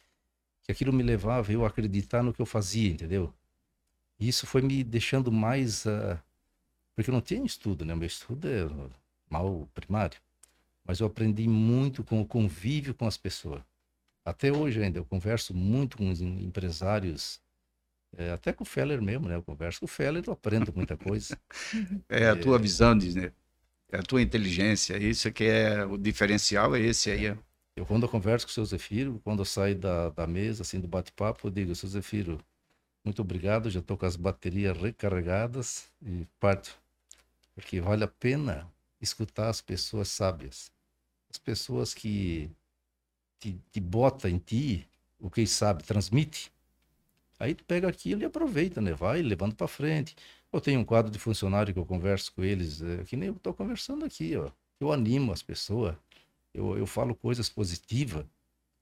que 0.63 0.71
aquilo 0.71 0.93
me 0.93 1.01
levava 1.01 1.51
eu 1.51 1.65
a 1.65 1.67
acreditar 1.67 2.21
no 2.21 2.33
que 2.33 2.41
eu 2.41 2.45
fazia, 2.45 2.89
entendeu? 2.89 3.33
E 4.19 4.27
isso 4.27 4.45
foi 4.45 4.61
me 4.61 4.83
deixando 4.83 5.31
mais 5.31 5.87
ah, 5.87 6.21
porque 6.95 7.11
eu 7.11 7.13
não 7.13 7.21
tinha 7.21 7.45
estudo, 7.45 7.85
né? 7.85 7.93
Meu 7.93 8.07
estudo 8.07 8.47
é 8.47 8.67
mal 9.29 9.69
primário. 9.73 10.19
Mas 10.87 11.01
eu 11.01 11.07
aprendi 11.07 11.47
muito 11.47 12.03
com 12.03 12.21
o 12.21 12.25
convívio 12.25 12.93
com 12.93 13.05
as 13.05 13.17
pessoas. 13.17 13.61
Até 14.23 14.51
hoje 14.51 14.81
ainda 14.81 14.99
eu 14.99 15.05
converso 15.05 15.53
muito 15.53 15.97
com 15.97 16.09
os 16.09 16.21
empresários, 16.21 17.41
é, 18.17 18.31
até 18.31 18.53
com 18.53 18.63
o 18.63 18.67
Feller 18.67 19.01
mesmo, 19.01 19.27
né? 19.27 19.35
Eu 19.35 19.43
converso 19.43 19.81
com 19.81 19.85
o 19.85 19.89
Feller, 19.89 20.23
eu 20.25 20.33
aprendo 20.33 20.73
muita 20.73 20.95
coisa. 20.95 21.37
É 22.09 22.29
a 22.29 22.35
tua 22.35 22.57
visão, 22.57 22.97
Disney. 22.97 23.31
É 23.91 23.97
a 23.97 24.03
tua 24.03 24.21
inteligência. 24.21 24.97
Isso 24.97 25.31
que 25.31 25.43
é 25.43 25.85
o 25.85 25.97
diferencial, 25.97 26.75
é 26.75 26.79
esse 26.79 27.11
aí. 27.11 27.31
ó. 27.31 27.35
Eu, 27.75 27.85
quando 27.85 28.03
eu 28.03 28.09
converso 28.09 28.45
com 28.45 28.49
o 28.49 28.53
seu 28.53 28.65
Zefiro, 28.65 29.21
quando 29.23 29.39
eu 29.39 29.45
saio 29.45 29.75
da, 29.77 30.09
da 30.09 30.25
mesa, 30.25 30.63
assim, 30.63 30.79
do 30.79 30.87
bate-papo, 30.87 31.47
eu 31.47 31.51
digo, 31.51 31.75
seu 31.75 31.87
Zefiro, 31.87 32.39
muito 33.05 33.21
obrigado, 33.21 33.69
já 33.69 33.79
estou 33.79 33.95
com 33.95 34.05
as 34.05 34.15
baterias 34.15 34.75
recarregadas 34.77 35.89
e 36.01 36.25
parto. 36.39 36.77
Porque 37.53 37.79
vale 37.79 38.03
a 38.03 38.07
pena 38.07 38.67
escutar 38.99 39.49
as 39.49 39.61
pessoas 39.61 40.09
sábias. 40.09 40.71
As 41.37 41.39
pessoas 41.39 41.93
que 41.93 42.49
te, 43.39 43.61
te 43.71 43.79
bota 43.79 44.27
em 44.27 44.39
ti 44.39 44.87
o 45.19 45.29
que 45.29 45.45
sabe, 45.45 45.83
transmite. 45.83 46.51
Aí 47.39 47.53
tu 47.53 47.63
pega 47.63 47.87
aquilo 47.87 48.23
e 48.23 48.25
aproveita, 48.25 48.81
né? 48.81 48.91
Vai 48.93 49.21
levando 49.21 49.55
para 49.55 49.67
frente. 49.67 50.15
Eu 50.51 50.59
tenho 50.59 50.79
um 50.79 50.83
quadro 50.83 51.11
de 51.11 51.19
funcionário 51.19 51.71
que 51.71 51.79
eu 51.79 51.85
converso 51.85 52.33
com 52.33 52.43
eles, 52.43 52.81
é, 52.81 53.03
que 53.03 53.15
nem 53.15 53.27
eu 53.27 53.35
estou 53.35 53.53
conversando 53.53 54.03
aqui, 54.03 54.35
ó. 54.35 54.49
Eu 54.79 54.91
animo 54.91 55.31
as 55.31 55.43
pessoas, 55.43 55.95
eu, 56.53 56.75
eu 56.75 56.87
falo 56.87 57.13
coisas 57.13 57.49
positivas, 57.49 58.25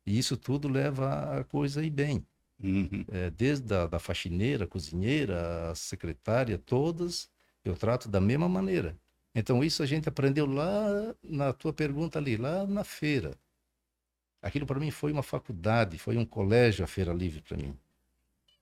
e 0.06 0.18
isso 0.18 0.38
tudo 0.38 0.70
leva 0.70 1.40
a 1.40 1.44
coisa 1.44 1.84
ir 1.84 1.90
bem. 1.90 2.26
Uhum. 2.64 3.04
É, 3.12 3.30
desde 3.32 3.74
a 3.76 3.86
da 3.86 4.00
faxineira, 4.00 4.66
cozinheira, 4.66 5.72
a 5.72 5.76
secretária, 5.76 6.58
todas 6.58 7.30
eu 7.66 7.76
trato 7.76 8.08
da 8.08 8.22
mesma 8.22 8.48
maneira. 8.48 8.98
Então 9.36 9.64
isso 9.64 9.84
a 9.84 9.86
gente 9.86 10.08
aprendeu 10.08 10.46
lá 10.46 11.14
na 11.22 11.52
tua 11.54 11.74
pergunta 11.74 12.18
ali, 12.18 12.38
lá 12.38 12.66
na 12.66 12.86
feira. 12.86 13.38
Aquilo 14.42 14.66
para 14.66 14.80
mim 14.80 14.92
foi 14.92 15.12
uma 15.12 15.24
faculdade, 15.24 15.98
foi 15.98 16.18
um 16.18 16.26
colégio 16.26 16.86
a 16.86 16.88
Feira 16.88 17.12
Livre 17.14 17.42
para 17.42 17.58
mim. 17.58 17.78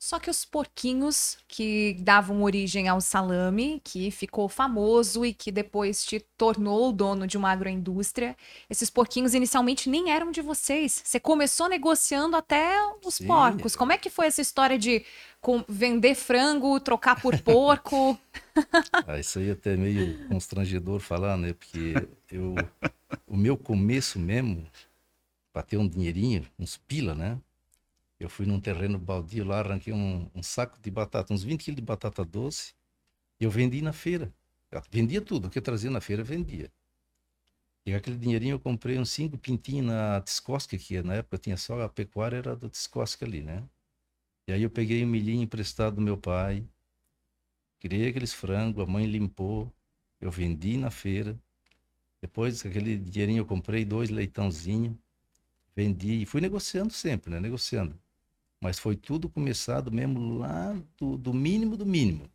Só 0.04 0.20
que 0.20 0.30
os 0.30 0.44
porquinhos 0.44 1.38
que 1.48 1.96
davam 2.02 2.44
origem 2.44 2.90
ao 2.90 3.00
salame, 3.00 3.80
que 3.86 4.12
ficou 4.12 4.50
famoso 4.50 5.26
e 5.26 5.34
que 5.34 5.50
depois 5.50 6.04
te 6.04 6.20
tornou 6.38 6.92
dono 6.92 7.26
de 7.26 7.38
uma 7.38 7.50
agroindústria, 7.50 8.36
esses 8.70 8.90
porquinhos 8.90 9.34
inicialmente 9.34 9.90
nem 9.90 10.12
eram 10.12 10.30
de 10.30 10.42
vocês. 10.42 11.02
Você 11.06 11.22
começou 11.22 11.70
negociando 11.70 12.36
até 12.36 12.76
os 13.02 13.16
Sim. 13.16 13.28
porcos. 13.28 13.78
Como 13.78 13.94
é 13.94 13.98
que 13.98 14.10
foi 14.10 14.28
essa 14.28 14.42
história 14.42 14.78
de 14.78 15.06
vender 15.70 16.16
frango, 16.16 16.82
trocar 16.82 17.22
por 17.22 17.40
porco? 17.40 18.20
Ah, 19.08 19.20
isso 19.20 19.40
aí 19.40 19.50
é 19.50 19.54
até 19.54 19.76
meio 19.78 20.28
constrangedor 20.28 21.00
falar, 21.00 21.38
né? 21.38 21.54
Porque 21.54 22.08
eu, 22.30 22.56
o 23.26 23.38
meu 23.38 23.58
começo 23.58 24.20
mesmo, 24.20 24.68
para 25.52 25.64
ter 25.64 25.78
um 25.78 25.88
dinheirinho, 25.88 26.46
uns 26.60 26.78
pila, 26.78 27.16
né? 27.16 27.40
Eu 28.24 28.30
fui 28.30 28.46
num 28.46 28.58
terreno 28.58 28.98
baldio 28.98 29.44
lá, 29.44 29.60
arranquei 29.60 29.92
um, 29.92 30.30
um 30.34 30.42
saco 30.42 30.80
de 30.82 30.89
batata, 30.89 31.34
uns 31.34 31.44
20 31.44 31.65
quilos 31.65 31.75
de 31.75 31.82
batata 31.82 32.24
doce, 32.24 32.74
e 33.38 33.44
eu 33.44 33.51
vendi 33.51 33.82
na 33.82 33.92
feira. 33.92 34.34
Eu 34.72 34.82
vendia 34.89 35.22
tudo, 35.22 35.48
o 35.48 35.50
que 35.50 35.58
eu 35.60 35.62
trazia 35.62 35.92
na 35.92 36.00
feira, 36.00 36.24
vendia. 36.24 36.72
E 37.86 37.94
aquele 37.94 38.18
dinheirinho 38.18 38.53
eu 38.53 38.60
comprei 38.62 38.98
uns 38.98 39.10
cinco 39.12 39.38
pintinhos 39.38 39.88
na 39.88 40.22
Tiscosca, 40.22 40.77
que 40.77 41.01
na 41.01 41.15
época 41.15 41.38
tinha 41.38 41.58
só 41.58 41.82
a 41.82 41.89
pecuária, 41.89 42.38
era 42.38 42.56
do 42.56 42.70
Tiscosca 42.70 43.25
ali, 43.25 43.42
né? 43.42 43.62
E 44.48 44.53
aí 44.53 44.63
eu 44.63 44.70
peguei 44.70 45.03
um 45.03 45.10
milhinho 45.10 45.44
emprestado 45.44 45.96
do 45.98 46.01
meu 46.01 46.18
pai, 46.18 46.65
criei 47.82 48.08
aqueles 48.08 48.34
frangos, 48.34 48.82
a 48.82 48.88
mãe 48.89 49.06
limpou, 49.06 49.70
eu 50.22 50.32
vendi 50.32 50.77
na 50.77 50.89
feira. 50.89 51.38
Depois, 52.22 52.65
aquele 52.65 52.98
dinheirinho, 52.98 53.42
eu 53.42 53.46
comprei 53.46 53.84
dois 53.84 54.10
leitãozinhos, 54.10 54.96
vendi 55.75 56.22
e 56.22 56.25
fui 56.25 56.39
negociando 56.39 56.94
sempre, 56.94 57.30
né? 57.30 57.42
Negociando. 57.42 58.03
Mas 58.63 58.79
foi 58.79 58.96
tudo 58.96 59.27
começado 59.27 59.91
mesmo 59.91 60.38
lá 60.38 60.74
do, 60.98 61.17
do 61.17 61.34
mínimo 61.34 61.75
do 61.75 61.86
mínimo. 61.86 62.29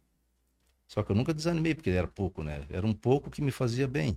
Só 0.86 1.02
que 1.02 1.10
eu 1.10 1.16
nunca 1.16 1.32
desanimei, 1.32 1.74
porque 1.74 1.88
era 1.88 2.06
pouco, 2.06 2.42
né? 2.42 2.66
Era 2.68 2.86
um 2.86 2.92
pouco 2.92 3.30
que 3.30 3.40
me 3.40 3.50
fazia 3.50 3.88
bem. 3.88 4.14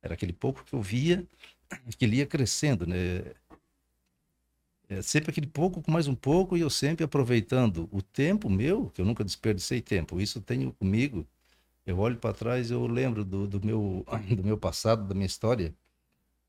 Era 0.00 0.14
aquele 0.14 0.32
pouco 0.32 0.62
que 0.62 0.72
eu 0.72 0.80
via 0.80 1.26
que 1.98 2.04
ele 2.04 2.18
ia 2.18 2.26
crescendo, 2.26 2.86
né? 2.86 3.34
É 4.88 5.02
sempre 5.02 5.32
aquele 5.32 5.48
pouco 5.48 5.82
com 5.82 5.90
mais 5.90 6.06
um 6.06 6.14
pouco 6.14 6.56
e 6.56 6.60
eu 6.60 6.70
sempre 6.70 7.04
aproveitando 7.04 7.88
o 7.90 8.00
tempo 8.00 8.48
meu, 8.48 8.88
que 8.90 9.00
eu 9.00 9.04
nunca 9.04 9.24
desperdicei 9.24 9.80
tempo. 9.80 10.20
Isso 10.20 10.38
eu 10.38 10.42
tenho 10.42 10.72
comigo. 10.74 11.26
Eu 11.84 11.98
olho 11.98 12.18
para 12.18 12.32
trás, 12.34 12.70
eu 12.70 12.86
lembro 12.86 13.24
do, 13.24 13.48
do 13.48 13.66
meu 13.66 14.06
do 14.30 14.44
meu 14.44 14.56
passado, 14.56 15.08
da 15.08 15.14
minha 15.14 15.26
história. 15.26 15.74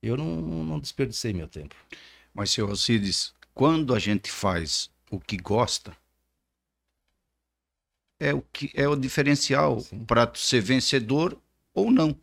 Eu 0.03 0.15
não, 0.15 0.63
não 0.63 0.79
desperdicei 0.79 1.33
meu 1.33 1.47
tempo. 1.47 1.75
Mas, 2.31 2.51
seu 2.51 2.69
Alcides, 2.69 3.33
quando 3.57 3.95
a 3.95 3.97
gente 3.97 4.31
faz 4.31 4.87
o 5.09 5.19
que 5.19 5.35
gosta, 5.35 5.91
é 8.19 8.31
o 8.31 8.39
que 8.53 8.69
é 8.75 8.87
o 8.87 8.95
diferencial 8.95 9.83
para 10.05 10.31
ser 10.35 10.61
vencedor 10.61 11.35
ou 11.73 11.89
não. 11.89 12.15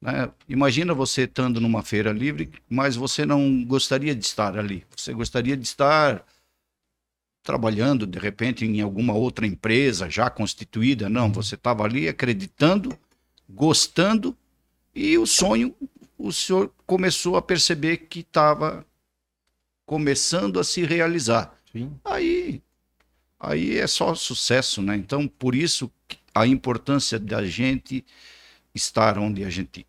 né? 0.00 0.32
Imagina 0.48 0.94
você 0.94 1.24
estando 1.24 1.60
numa 1.60 1.82
feira 1.82 2.10
livre, 2.12 2.50
mas 2.66 2.96
você 2.96 3.26
não 3.26 3.62
gostaria 3.62 4.14
de 4.14 4.24
estar 4.24 4.58
ali. 4.58 4.86
Você 4.96 5.12
gostaria 5.12 5.54
de 5.54 5.64
estar 5.64 6.24
trabalhando, 7.42 8.06
de 8.06 8.18
repente, 8.18 8.64
em 8.64 8.80
alguma 8.80 9.12
outra 9.12 9.46
empresa 9.46 10.08
já 10.08 10.30
constituída. 10.30 11.10
Não, 11.10 11.30
você 11.30 11.56
estava 11.56 11.84
ali 11.84 12.08
acreditando, 12.08 12.98
gostando, 13.46 14.34
e 14.94 15.18
o 15.18 15.26
sonho, 15.26 15.76
o 16.16 16.32
senhor 16.32 16.72
começou 16.86 17.36
a 17.36 17.42
perceber 17.42 17.98
que 17.98 18.20
estava 18.20 18.86
começando 19.86 20.58
a 20.58 20.64
se 20.64 20.84
realizar. 20.84 21.54
Sim. 21.72 21.92
Aí, 22.04 22.62
aí 23.38 23.78
é 23.78 23.86
só 23.86 24.14
sucesso, 24.14 24.82
né? 24.82 24.96
Então, 24.96 25.26
por 25.26 25.54
isso 25.54 25.90
a 26.34 26.46
importância 26.46 27.18
da 27.18 27.44
gente 27.46 28.04
estar 28.74 29.18
onde 29.18 29.44
a 29.44 29.50
gente 29.50 29.86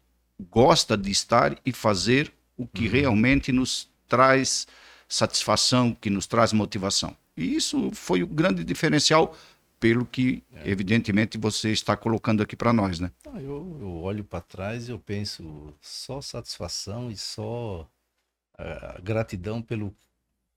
gosta 0.49 0.95
de 0.95 1.09
estar 1.11 1.57
e 1.65 1.71
fazer 1.71 2.31
o 2.57 2.67
que 2.67 2.87
realmente 2.87 3.51
nos 3.51 3.89
traz 4.07 4.67
satisfação, 5.07 5.93
que 5.93 6.09
nos 6.09 6.27
traz 6.27 6.53
motivação. 6.53 7.15
E 7.35 7.55
isso 7.55 7.91
foi 7.91 8.23
o 8.23 8.27
grande 8.27 8.63
diferencial 8.63 9.35
pelo 9.79 10.05
que, 10.05 10.41
evidentemente, 10.63 11.37
você 11.37 11.71
está 11.71 11.97
colocando 11.97 12.41
aqui 12.41 12.55
para 12.55 12.71
nós, 12.71 12.99
né? 12.99 13.11
Ah, 13.27 13.41
Eu, 13.41 13.77
eu 13.81 13.91
olho 14.01 14.23
para 14.23 14.41
trás 14.41 14.87
e 14.87 14.91
eu 14.91 14.99
penso 14.99 15.73
só 15.81 16.21
satisfação 16.21 17.11
e 17.11 17.17
só 17.17 17.87
ah, 18.57 18.99
gratidão 19.01 19.61
pelo, 19.61 19.95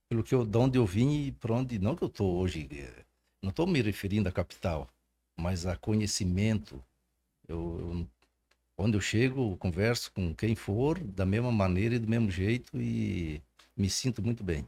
pelo 0.09 0.25
que 0.25 0.35
eu, 0.35 0.47
de 0.47 0.59
onde 0.59 0.79
eu 0.79 0.87
vim 0.87 1.27
e 1.29 1.33
para 1.33 1.55
onde, 1.55 1.79
não 1.79 1.97
que 1.97 2.05
eu 2.05 2.09
estou 2.09 2.37
hoje, 2.39 2.69
eh, 2.73 3.05
não 3.43 3.51
estou 3.51 3.67
me 3.67 3.83
referindo 3.83 4.29
à 4.29 4.33
capital, 4.33 4.89
mas 5.39 5.67
a 5.67 5.77
conhecimento. 5.77 6.83
Eu, 7.49 7.79
eu- 7.81 8.09
onde 8.79 8.97
eu 8.97 9.01
chego, 9.01 9.53
eu 9.53 9.57
converso 9.59 10.13
com 10.13 10.35
quem 10.35 10.55
for 10.57 10.99
da 11.01 11.27
mesma 11.27 11.53
maneira 11.53 11.97
e 11.97 11.99
do 11.99 12.09
mesmo 12.09 12.31
jeito 12.31 12.81
e 12.81 13.43
me 13.77 13.91
sinto 13.91 14.23
muito 14.23 14.45
bem. 14.45 14.67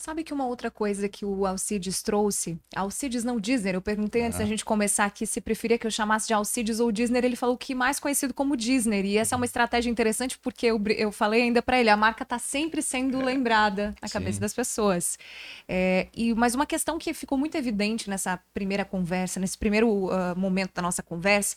Sabe 0.00 0.22
que 0.22 0.32
uma 0.32 0.46
outra 0.46 0.70
coisa 0.70 1.08
que 1.08 1.24
o 1.24 1.44
Alcides 1.44 2.02
trouxe, 2.02 2.56
Alcides 2.72 3.24
não 3.24 3.40
Disney, 3.40 3.74
eu 3.74 3.82
perguntei 3.82 4.22
antes 4.22 4.38
da 4.38 4.44
gente 4.44 4.64
começar 4.64 5.04
aqui 5.04 5.26
se 5.26 5.40
preferia 5.40 5.76
que 5.76 5.88
eu 5.88 5.90
chamasse 5.90 6.28
de 6.28 6.32
Alcides 6.32 6.78
ou 6.78 6.92
Disney, 6.92 7.18
ele 7.18 7.34
falou 7.34 7.58
que 7.58 7.74
mais 7.74 7.98
conhecido 7.98 8.32
como 8.32 8.56
Disney, 8.56 9.02
e 9.04 9.18
essa 9.18 9.34
é 9.34 9.36
uma 9.36 9.44
estratégia 9.44 9.90
interessante 9.90 10.38
porque 10.38 10.66
eu, 10.66 10.80
eu 10.96 11.10
falei 11.10 11.42
ainda 11.42 11.60
pra 11.60 11.80
ele, 11.80 11.90
a 11.90 11.96
marca 11.96 12.24
tá 12.24 12.38
sempre 12.38 12.80
sendo 12.80 13.20
lembrada 13.20 13.92
na 14.00 14.08
cabeça 14.08 14.34
Sim. 14.34 14.40
das 14.40 14.54
pessoas. 14.54 15.18
É, 15.66 16.06
e 16.14 16.32
Mas 16.32 16.54
uma 16.54 16.64
questão 16.64 16.96
que 16.96 17.12
ficou 17.12 17.36
muito 17.36 17.56
evidente 17.56 18.08
nessa 18.08 18.38
primeira 18.54 18.84
conversa, 18.84 19.40
nesse 19.40 19.58
primeiro 19.58 20.10
ah, 20.12 20.32
momento 20.36 20.74
da 20.74 20.80
nossa 20.80 21.02
conversa, 21.02 21.56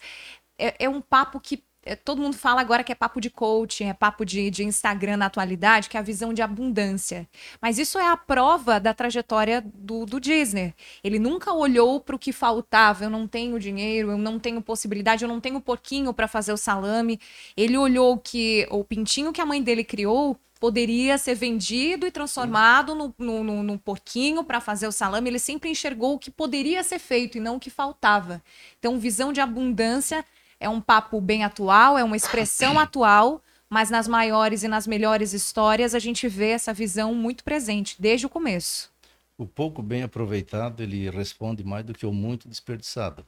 é, 0.58 0.86
é 0.86 0.90
um 0.90 1.00
papo 1.00 1.40
que 1.40 1.64
é, 1.84 1.96
todo 1.96 2.22
mundo 2.22 2.38
fala 2.38 2.62
agora 2.62 2.84
que 2.84 2.92
é 2.92 2.96
papo 2.96 3.20
de 3.20 3.30
coaching, 3.30 3.86
é 3.86 3.94
papo 3.94 4.24
de, 4.24 4.50
de 4.52 4.64
Instagram 4.64 5.18
na 5.18 5.26
atualidade, 5.26 5.90
que 5.90 5.98
é 5.98 6.00
a 6.00 6.04
visão 6.04 6.34
de 6.34 6.42
abundância. 6.42 7.28
Mas 7.62 7.78
isso 7.80 7.98
é 7.98 8.08
a 8.08 8.16
prova 8.16 8.80
da 8.80 8.94
trajetória 8.94 9.62
do, 9.74 10.06
do 10.06 10.20
Disney. 10.20 10.74
Ele 11.04 11.18
nunca 11.18 11.52
olhou 11.52 12.00
para 12.00 12.16
o 12.16 12.20
que 12.20 12.32
faltava. 12.32 13.04
Eu 13.06 13.10
não 13.10 13.28
tenho 13.28 13.60
dinheiro, 13.60 14.12
eu 14.12 14.18
não 14.18 14.40
tenho 14.40 14.62
possibilidade, 14.62 15.24
eu 15.24 15.30
não 15.30 15.40
tenho 15.40 15.60
porquinho 15.60 16.14
para 16.14 16.28
fazer 16.28 16.54
o 16.54 16.58
salame. 16.58 17.20
Ele 17.58 17.78
olhou 17.78 18.18
que 18.18 18.68
o 18.70 18.84
pintinho 18.84 19.34
que 19.34 19.42
a 19.42 19.46
mãe 19.46 19.62
dele 19.62 19.84
criou 19.84 20.38
poderia 20.60 21.18
ser 21.18 21.34
vendido 21.34 22.06
e 22.06 22.12
transformado 22.12 22.94
no, 22.94 23.14
no, 23.18 23.44
no- 23.44 23.64
no 23.64 23.80
porquinho 23.80 24.44
para 24.44 24.62
fazer 24.62 24.88
o 24.88 24.92
salame. 24.92 25.28
Ele 25.30 25.40
sempre 25.40 25.72
enxergou 25.72 26.14
o 26.14 26.20
que 26.20 26.30
poderia 26.30 26.84
ser 26.84 27.00
feito 27.00 27.38
e 27.38 27.42
não 27.42 27.56
o 27.56 27.60
que 27.60 27.72
faltava. 27.72 28.40
Então, 28.78 29.00
visão 29.00 29.34
de 29.34 29.42
abundância 29.42 30.24
é 30.62 30.70
um 30.70 30.80
papo 30.80 31.20
bem 31.20 31.44
atual, 31.44 31.98
é 31.98 32.04
uma 32.04 32.16
expressão 32.16 32.78
atual, 32.80 33.44
mas 33.68 33.90
nas 33.90 34.08
maiores 34.08 34.62
e 34.62 34.68
nas 34.68 34.86
melhores 34.86 35.34
histórias 35.34 35.96
a 35.96 36.00
gente 36.00 36.28
vê 36.28 36.52
essa 36.52 36.72
visão 36.72 37.16
muito 37.16 37.44
presente 37.44 38.00
desde 38.00 38.28
o 38.28 38.30
começo. 38.30 38.92
O 39.38 39.48
pouco 39.48 39.82
bem 39.82 40.04
aproveitado, 40.04 40.84
ele 40.84 41.10
responde 41.10 41.64
mais 41.64 41.84
do 41.84 41.94
que 41.94 42.06
o 42.06 42.14
muito 42.14 42.48
desperdiçado. 42.48 43.26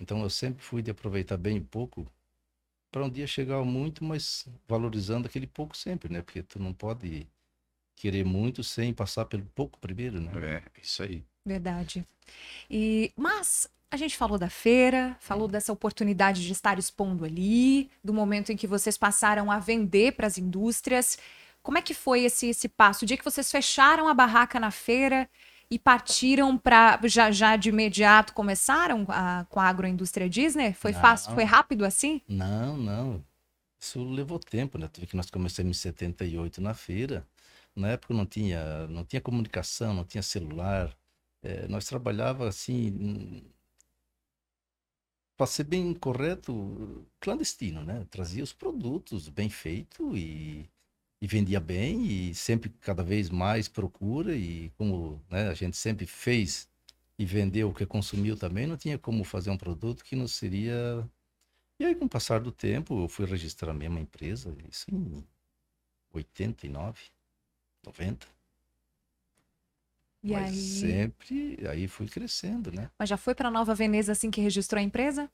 Então 0.00 0.22
eu 0.22 0.30
sempre 0.30 0.64
fui 0.64 0.80
de 0.80 0.90
aproveitar 0.90 1.36
bem 1.36 1.58
o 1.58 1.64
pouco 1.64 2.10
para 2.90 3.04
um 3.04 3.10
dia 3.10 3.26
chegar 3.26 3.56
ao 3.56 3.64
muito, 3.64 4.02
mas 4.02 4.46
valorizando 4.66 5.26
aquele 5.26 5.46
pouco 5.46 5.76
sempre, 5.76 6.10
né? 6.10 6.22
Porque 6.22 6.42
tu 6.42 6.58
não 6.58 6.72
pode 6.72 7.28
querer 7.94 8.24
muito 8.24 8.64
sem 8.64 8.94
passar 8.94 9.26
pelo 9.26 9.44
pouco 9.54 9.78
primeiro, 9.78 10.18
né? 10.18 10.32
É, 10.42 10.80
isso 10.80 11.02
aí. 11.02 11.22
Verdade. 11.44 12.06
E, 12.70 13.12
mas 13.16 13.68
a 13.94 13.96
gente 13.96 14.16
falou 14.16 14.36
da 14.36 14.50
feira, 14.50 15.16
falou 15.20 15.46
dessa 15.46 15.72
oportunidade 15.72 16.44
de 16.44 16.52
estar 16.52 16.78
expondo 16.78 17.24
ali, 17.24 17.88
do 18.02 18.12
momento 18.12 18.50
em 18.50 18.56
que 18.56 18.66
vocês 18.66 18.98
passaram 18.98 19.50
a 19.50 19.58
vender 19.58 20.12
para 20.12 20.26
as 20.26 20.36
indústrias. 20.36 21.16
Como 21.62 21.78
é 21.78 21.82
que 21.82 21.94
foi 21.94 22.24
esse, 22.24 22.48
esse 22.48 22.68
passo? 22.68 23.04
O 23.04 23.06
dia 23.06 23.16
que 23.16 23.24
vocês 23.24 23.50
fecharam 23.50 24.08
a 24.08 24.14
barraca 24.14 24.58
na 24.58 24.70
feira 24.70 25.28
e 25.70 25.78
partiram 25.78 26.58
para 26.58 27.00
já, 27.04 27.30
já 27.30 27.56
de 27.56 27.68
imediato 27.68 28.34
começaram 28.34 29.06
a, 29.08 29.46
com 29.48 29.60
a 29.60 29.68
agroindústria 29.68 30.28
Disney? 30.28 30.72
Foi 30.74 30.92
Não. 30.92 31.00
fácil, 31.00 31.32
foi 31.32 31.44
rápido 31.44 31.84
assim? 31.84 32.20
Não, 32.28 32.76
não. 32.76 33.24
Isso 33.78 34.02
levou 34.02 34.38
tempo, 34.38 34.76
né? 34.76 34.88
Tu 34.92 35.00
vê 35.00 35.06
que 35.06 35.16
nós 35.16 35.30
começamos 35.30 35.76
em 35.76 35.80
78 35.80 36.60
na 36.60 36.74
feira. 36.74 37.24
Na 37.76 37.88
época 37.90 38.12
não 38.12 38.26
tinha, 38.26 38.86
não 38.88 39.04
tinha 39.04 39.20
comunicação, 39.20 39.94
não 39.94 40.04
tinha 40.04 40.22
celular. 40.22 40.94
É, 41.42 41.68
nós 41.68 41.84
trabalhava 41.84 42.48
assim, 42.48 43.44
para 45.36 45.46
ser 45.46 45.64
bem 45.64 45.94
correto, 45.94 47.06
clandestino, 47.20 47.82
né? 47.84 48.06
Trazia 48.10 48.42
os 48.44 48.52
produtos 48.52 49.28
bem 49.28 49.48
feito 49.48 50.16
e, 50.16 50.68
e 51.20 51.26
vendia 51.26 51.60
bem 51.60 52.06
e 52.06 52.34
sempre 52.34 52.70
cada 52.80 53.02
vez 53.02 53.30
mais 53.30 53.68
procura 53.68 54.34
e 54.36 54.70
como 54.78 55.20
né, 55.30 55.48
a 55.48 55.54
gente 55.54 55.76
sempre 55.76 56.06
fez 56.06 56.68
e 57.18 57.24
vendeu 57.24 57.70
o 57.70 57.74
que 57.74 57.86
consumiu 57.86 58.36
também, 58.36 58.66
não 58.66 58.76
tinha 58.76 58.98
como 58.98 59.24
fazer 59.24 59.50
um 59.50 59.56
produto 59.56 60.04
que 60.04 60.16
não 60.16 60.28
seria 60.28 61.08
e 61.78 61.84
aí, 61.84 61.94
com 61.94 62.04
o 62.04 62.08
passar 62.08 62.40
do 62.40 62.52
tempo, 62.52 63.02
eu 63.02 63.08
fui 63.08 63.26
registrar 63.26 63.72
a 63.72 63.74
mesma 63.74 63.98
empresa, 63.98 64.56
isso 64.70 64.86
em 64.94 65.26
89, 66.12 67.00
90. 67.84 68.28
E 70.24 70.32
mas 70.32 70.50
aí, 70.50 70.56
sempre, 70.56 71.58
aí 71.68 71.86
fui 71.86 72.08
crescendo, 72.08 72.72
né? 72.72 72.90
mas 72.98 73.10
já 73.10 73.16
foi 73.18 73.34
para 73.34 73.50
Nova 73.50 73.74
Veneza 73.74 74.12
assim 74.12 74.30
que 74.30 74.40
registrou 74.40 74.80
a 74.80 74.82
empresa? 74.82 75.30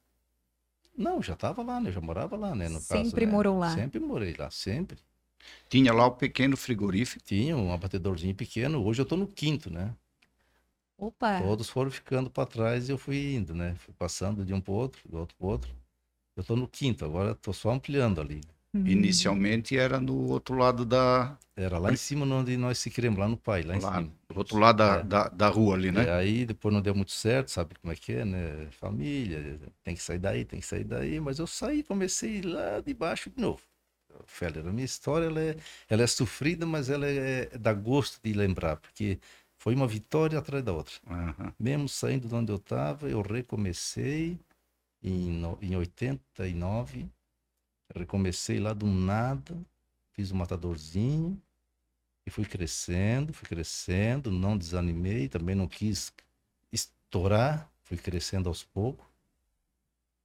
Não, 0.96 1.22
já 1.22 1.34
estava 1.34 1.62
lá, 1.62 1.80
né? 1.80 1.92
Já 1.92 2.00
morava 2.00 2.36
lá, 2.36 2.54
né? 2.54 2.68
No 2.68 2.80
caso, 2.82 3.04
Sempre 3.04 3.24
né? 3.24 3.32
morou 3.32 3.58
lá. 3.58 3.70
Sempre 3.70 4.00
morei 4.00 4.34
lá, 4.36 4.50
sempre. 4.50 4.98
Tinha 5.68 5.92
lá 5.92 6.06
o 6.06 6.10
pequeno 6.10 6.56
frigorífico. 6.56 7.24
Tinha 7.24 7.56
um 7.56 7.72
abatedorzinho 7.72 8.34
pequeno, 8.34 8.84
hoje 8.84 9.00
eu 9.00 9.06
tô 9.06 9.16
no 9.16 9.28
quinto, 9.28 9.72
né? 9.72 9.94
Opa. 10.98 11.38
Todos 11.38 11.70
foram 11.70 11.90
ficando 11.90 12.28
para 12.28 12.44
trás 12.44 12.88
e 12.88 12.92
eu 12.92 12.98
fui 12.98 13.34
indo, 13.34 13.54
né? 13.54 13.74
Fui 13.76 13.94
passando 13.94 14.44
de 14.44 14.52
um 14.52 14.60
para 14.60 14.74
outro, 14.74 15.08
do 15.08 15.18
outro 15.18 15.36
para 15.36 15.46
outro. 15.46 15.74
Eu 16.36 16.44
tô 16.44 16.56
no 16.56 16.66
quinto, 16.68 17.04
agora 17.04 17.34
tô 17.34 17.52
só 17.52 17.70
ampliando 17.70 18.20
ali. 18.20 18.40
Hum. 18.72 18.86
Inicialmente 18.86 19.76
era 19.76 20.00
no 20.00 20.28
outro 20.28 20.54
lado 20.56 20.84
da. 20.84 21.36
Era 21.56 21.78
lá 21.78 21.92
em 21.92 21.96
cima 21.96 22.24
onde 22.24 22.56
nós 22.56 22.78
se 22.78 22.88
queremos, 22.88 23.18
lá 23.18 23.28
no 23.28 23.36
pai, 23.36 23.62
lá 23.62 23.76
em 23.76 23.80
lá, 23.80 23.94
cima. 23.98 24.12
do 24.28 24.38
outro 24.38 24.58
lado 24.58 24.76
da, 24.78 24.96
É. 24.98 25.02
da, 25.02 25.28
da 25.28 25.48
rua 25.48 25.74
ali, 25.74 25.90
né? 25.90 26.04
E 26.04 26.08
aí 26.10 26.46
depois 26.46 26.72
não 26.72 26.80
deu 26.80 26.94
muito 26.94 27.10
certo, 27.10 27.50
sabe 27.50 27.74
como 27.80 27.92
é 27.92 27.96
que 27.96 28.12
é, 28.12 28.24
né? 28.24 28.68
Família, 28.70 29.58
tem 29.82 29.94
que 29.94 30.02
sair 30.02 30.18
daí, 30.18 30.44
tem 30.44 30.60
que 30.60 30.66
sair 30.66 30.84
daí, 30.84 31.18
mas 31.20 31.38
eu 31.38 31.46
saí, 31.46 31.82
comecei 31.82 32.40
lá 32.42 32.80
de 32.80 32.94
baixo 32.94 33.28
de 33.30 33.40
novo. 33.42 33.60
Feller, 34.26 34.66
a 34.66 34.72
minha 34.72 34.84
história 34.84 35.26
ela 35.26 35.40
é, 35.40 35.56
ela 35.88 36.02
é 36.02 36.06
sofrida, 36.06 36.64
mas 36.66 36.88
ela 36.90 37.06
é, 37.06 37.46
dá 37.58 37.72
gosto 37.72 38.20
de 38.22 38.32
lembrar, 38.32 38.76
porque 38.76 39.18
foi 39.58 39.74
uma 39.74 39.86
vitória 39.86 40.38
atrás 40.38 40.62
da 40.64 40.72
outra. 40.72 40.94
Aham. 41.08 41.52
Mesmo 41.58 41.88
saindo 41.88 42.28
de 42.28 42.34
onde 42.34 42.52
eu 42.52 42.56
estava, 42.56 43.08
eu 43.08 43.20
recomecei 43.20 44.38
em, 45.02 45.42
em 45.60 45.76
89, 45.76 47.08
recomecei 47.94 48.58
lá 48.60 48.72
do 48.72 48.86
nada, 48.86 49.56
fiz 50.12 50.30
um 50.32 50.36
matadorzinho 50.36 51.40
e 52.26 52.30
fui 52.30 52.44
crescendo, 52.46 53.32
fui 53.32 53.48
crescendo, 53.48 54.30
não 54.30 54.56
desanimei, 54.58 55.28
também 55.28 55.54
não 55.54 55.68
quis 55.68 56.12
estourar, 56.72 57.70
fui 57.84 57.96
crescendo 57.98 58.48
aos 58.48 58.64
poucos. 58.64 59.06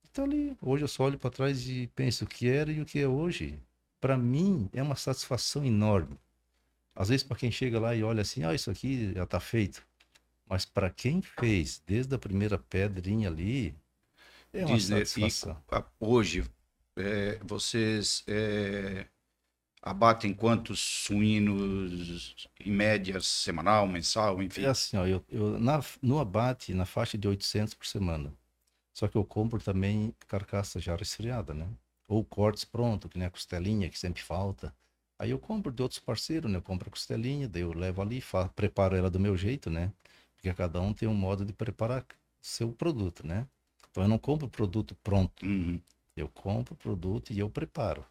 Então 0.09 0.25
ali, 0.25 0.57
hoje 0.61 0.83
eu 0.83 0.87
só 0.87 1.03
olho 1.03 1.19
para 1.19 1.29
trás 1.29 1.67
e 1.67 1.87
penso 1.95 2.23
o 2.25 2.27
que 2.27 2.47
era 2.47 2.71
e 2.71 2.81
o 2.81 2.85
que 2.85 2.99
é 2.99 3.07
hoje. 3.07 3.59
Para 3.99 4.17
mim 4.17 4.69
é 4.73 4.81
uma 4.81 4.95
satisfação 4.95 5.63
enorme. 5.65 6.17
Às 6.95 7.09
vezes 7.09 7.23
para 7.23 7.37
quem 7.37 7.51
chega 7.51 7.79
lá 7.79 7.95
e 7.95 8.03
olha 8.03 8.21
assim, 8.23 8.43
ah, 8.43 8.53
isso 8.55 8.71
aqui 8.71 9.13
já 9.13 9.23
está 9.23 9.39
feito. 9.39 9.85
Mas 10.47 10.65
para 10.65 10.89
quem 10.89 11.21
fez 11.21 11.81
desde 11.85 12.15
a 12.15 12.19
primeira 12.19 12.57
pedrinha 12.59 13.29
ali, 13.29 13.75
é 14.53 14.65
uma 14.65 14.77
Diz, 14.77 14.89
né, 14.89 15.01
e- 15.01 15.05
satisfação. 15.05 15.63
a- 15.71 15.85
Hoje, 15.99 16.43
é, 16.97 17.39
vocês 17.43 18.23
é, 18.27 19.07
abatem 19.81 20.33
quantos 20.33 20.79
suínos 20.79 22.47
em 22.59 22.71
média 22.71 23.19
semanal, 23.21 23.87
mensal, 23.87 24.41
enfim? 24.43 24.63
É 24.63 24.67
assim, 24.67 24.97
ó, 24.97 25.05
eu, 25.05 25.23
eu 25.29 25.59
na, 25.59 25.79
no 26.01 26.19
abate, 26.19 26.73
na 26.73 26.85
faixa 26.85 27.17
de 27.17 27.27
800 27.27 27.73
por 27.73 27.85
semana. 27.85 28.33
Só 28.93 29.07
que 29.07 29.17
eu 29.17 29.25
compro 29.25 29.61
também 29.61 30.15
carcaça 30.27 30.79
já 30.79 30.95
resfriada, 30.95 31.53
né? 31.53 31.67
Ou 32.07 32.23
cortes 32.25 32.65
pronto, 32.65 33.09
que 33.09 33.17
nem 33.19 33.27
a 33.27 33.31
costelinha, 33.31 33.89
que 33.89 33.99
sempre 33.99 34.21
falta. 34.23 34.75
Aí 35.19 35.31
eu 35.31 35.39
compro 35.39 35.71
de 35.71 35.81
outros 35.83 35.99
parceiros, 35.99 36.51
né? 36.51 36.57
Eu 36.59 36.63
compro 36.63 36.89
a 36.89 36.91
costelinha, 36.91 37.47
daí 37.49 37.63
eu 37.63 37.73
levo 37.73 38.01
ali, 38.01 38.21
fa- 38.21 38.49
preparo 38.49 38.95
ela 38.95 39.09
do 39.11 39.19
meu 39.19 39.37
jeito, 39.37 39.69
né? 39.69 39.91
Porque 40.35 40.53
cada 40.53 40.81
um 40.81 40.93
tem 40.93 41.07
um 41.09 41.13
modo 41.15 41.45
de 41.45 41.53
preparar 41.53 42.05
seu 42.41 42.71
produto, 42.73 43.25
né? 43.27 43.47
Então 43.91 44.03
eu 44.03 44.09
não 44.09 44.19
compro 44.19 44.49
produto 44.49 44.95
pronto. 45.03 45.45
Uhum. 45.45 45.81
Eu 46.15 46.29
compro 46.29 46.73
o 46.73 46.77
produto 46.77 47.31
e 47.31 47.39
eu 47.39 47.49
preparo. 47.49 48.05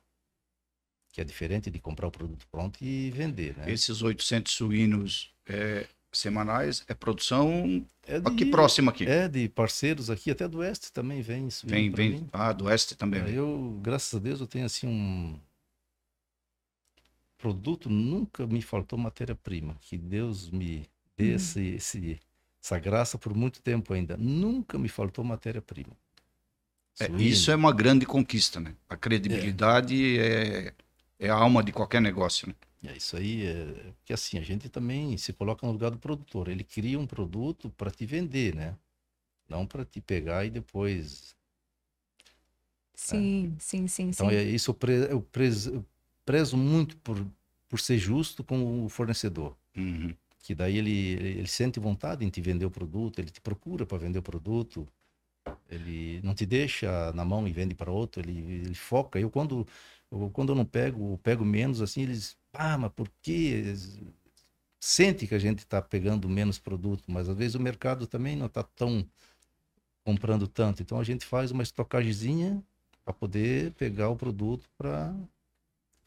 Que 1.13 1.21
é 1.21 1.25
diferente 1.25 1.71
de 1.71 1.79
comprar 1.79 2.09
o 2.09 2.11
produto 2.11 2.47
pronto 2.51 2.83
e 2.83 3.11
vender, 3.11 3.57
né? 3.57 3.71
Esses 3.71 4.03
800 4.03 4.53
suínos 4.53 5.33
é, 5.47 5.87
semanais 6.13 6.85
é 6.89 6.95
produção 6.95 7.87
É 8.07 8.17
aqui 8.17 8.45
de- 8.45 8.51
próxima 8.51 8.91
aqui. 8.91 9.07
É, 9.07 9.29
de 9.29 9.49
parceiros 9.49 10.11
aqui, 10.11 10.31
até 10.31 10.47
do 10.49 10.59
Oeste 10.59 10.93
também 10.93 11.23
vem 11.23 11.47
isso. 11.47 11.67
vem, 11.67 11.91
vem, 11.91 12.11
mim. 12.11 12.29
ah, 12.33 12.53
do 12.53 12.65
oeste 12.65 12.97
também. 12.97 13.29
Eu, 13.33 13.79
graças 13.81 14.13
a 14.15 14.19
Deus, 14.19 14.41
eu 14.41 14.47
tenho 14.47 14.67
assim 14.67 14.87
um 14.89 15.39
produto, 17.39 17.89
nunca 17.89 18.47
me 18.47 18.61
faltou 18.63 18.99
matéria-prima. 18.99 19.77
Que 19.81 19.97
Deus 19.97 20.51
me 20.51 20.89
dê 21.17 21.33
Hum. 21.33 21.37
esse, 21.37 21.61
esse- 21.77 22.21
essa 22.63 22.79
graça 22.79 23.19
por 23.19 23.35
muito 23.35 23.61
tempo 23.63 23.93
ainda. 23.93 24.17
Nunca 24.17 24.79
me 24.79 24.89
faltou 24.89 25.25
matéria-prima. 25.25 25.97
É, 26.99 27.13
isso 27.17 27.51
é 27.51 27.57
uma 27.57 27.73
grande 27.73 28.07
conquista, 28.07 28.61
né? 28.61 28.75
A 28.89 28.97
credibilidade 28.97 30.19
é, 30.19 30.73
é 31.19 31.29
a 31.29 31.35
alma 31.35 31.63
de 31.63 31.73
qualquer 31.73 32.01
negócio, 32.01 32.49
né? 32.49 32.55
É 32.85 32.97
isso 32.97 33.17
aí, 33.17 33.47
é 33.47 33.93
porque 33.95 34.13
assim, 34.13 34.39
a 34.39 34.43
gente 34.43 34.69
também 34.69 35.17
se 35.17 35.33
coloca 35.33 35.67
no 35.67 35.73
lugar 35.73 35.91
do 35.91 35.99
produtor. 35.99 36.49
Ele 36.49 36.63
cria 36.63 36.99
um 37.01 37.07
produto 37.07 37.71
para 37.71 37.91
te 37.91 38.05
vender, 38.07 38.55
né? 38.55 38.77
Não 39.49 39.67
para 39.67 39.85
te 39.85 40.01
pegar 40.01 40.45
e 40.47 40.51
depois. 40.51 41.37
Sim, 42.95 43.57
sim, 43.61 43.87
sim, 43.89 44.13
Então, 44.15 44.31
sim. 44.31 44.37
é 44.37 44.43
isso 44.43 44.71
eu, 44.71 44.75
pre- 44.75 45.11
eu 45.11 45.21
prezo, 45.23 45.75
eu 45.75 45.85
prezo 46.25 46.57
muito 46.57 46.97
por, 46.99 47.27
por 47.69 47.81
ser 47.81 47.99
justo 47.99 48.45
com 48.45 48.85
o 48.85 48.89
fornecedor. 48.89 49.57
Uhum. 49.77 50.17
Que 50.41 50.55
daí 50.55 50.79
ele, 50.79 50.91
ele, 50.93 51.29
ele 51.41 51.49
sente 51.49 51.81
vontade 51.81 52.25
em 52.25 52.31
te 52.31 52.41
vender 52.41 52.67
o 52.67 52.71
produto, 52.71 53.19
ele 53.21 53.31
te 53.31 53.41
procura 53.41 53.87
para 53.87 53.99
vender 53.99 54.19
o 54.21 54.23
produto, 54.23 54.89
ele 55.71 56.21
não 56.23 56.35
te 56.35 56.47
deixa 56.47 57.13
na 57.13 57.25
mão 57.25 57.47
e 57.49 57.53
vende 57.53 57.75
para 57.75 57.91
outro, 57.91 58.23
ele, 58.23 58.39
ele 58.39 58.75
foca. 58.75 59.19
Eu, 59.19 59.31
quando, 59.31 59.67
eu, 60.11 60.31
quando 60.33 60.51
eu 60.51 60.57
não 60.57 60.65
pego, 60.65 61.15
eu 61.15 61.19
pego 61.19 61.45
menos, 61.45 61.81
assim, 61.83 62.03
eles, 62.03 62.37
ah, 62.53 62.79
mas 62.79 62.93
por 62.93 63.11
quê? 63.23 63.75
Sente 64.81 65.27
que 65.27 65.35
a 65.35 65.39
gente 65.39 65.61
está 65.61 65.81
pegando 65.81 66.29
menos 66.29 66.59
produto, 66.59 67.05
mas 67.09 67.29
às 67.29 67.37
vezes 67.37 67.55
o 67.55 67.61
mercado 67.61 68.07
também 68.07 68.37
não 68.37 68.47
está 68.47 68.63
tão 68.63 69.07
comprando 70.05 70.47
tanto. 70.47 70.83
Então 70.83 71.01
a 71.01 71.05
gente 71.05 71.25
faz 71.25 71.51
uma 71.51 71.63
estocagemzinha 71.63 72.63
para 73.05 73.15
poder 73.15 73.73
pegar 73.73 74.11
o 74.11 74.17
produto 74.17 74.69
para 74.77 75.15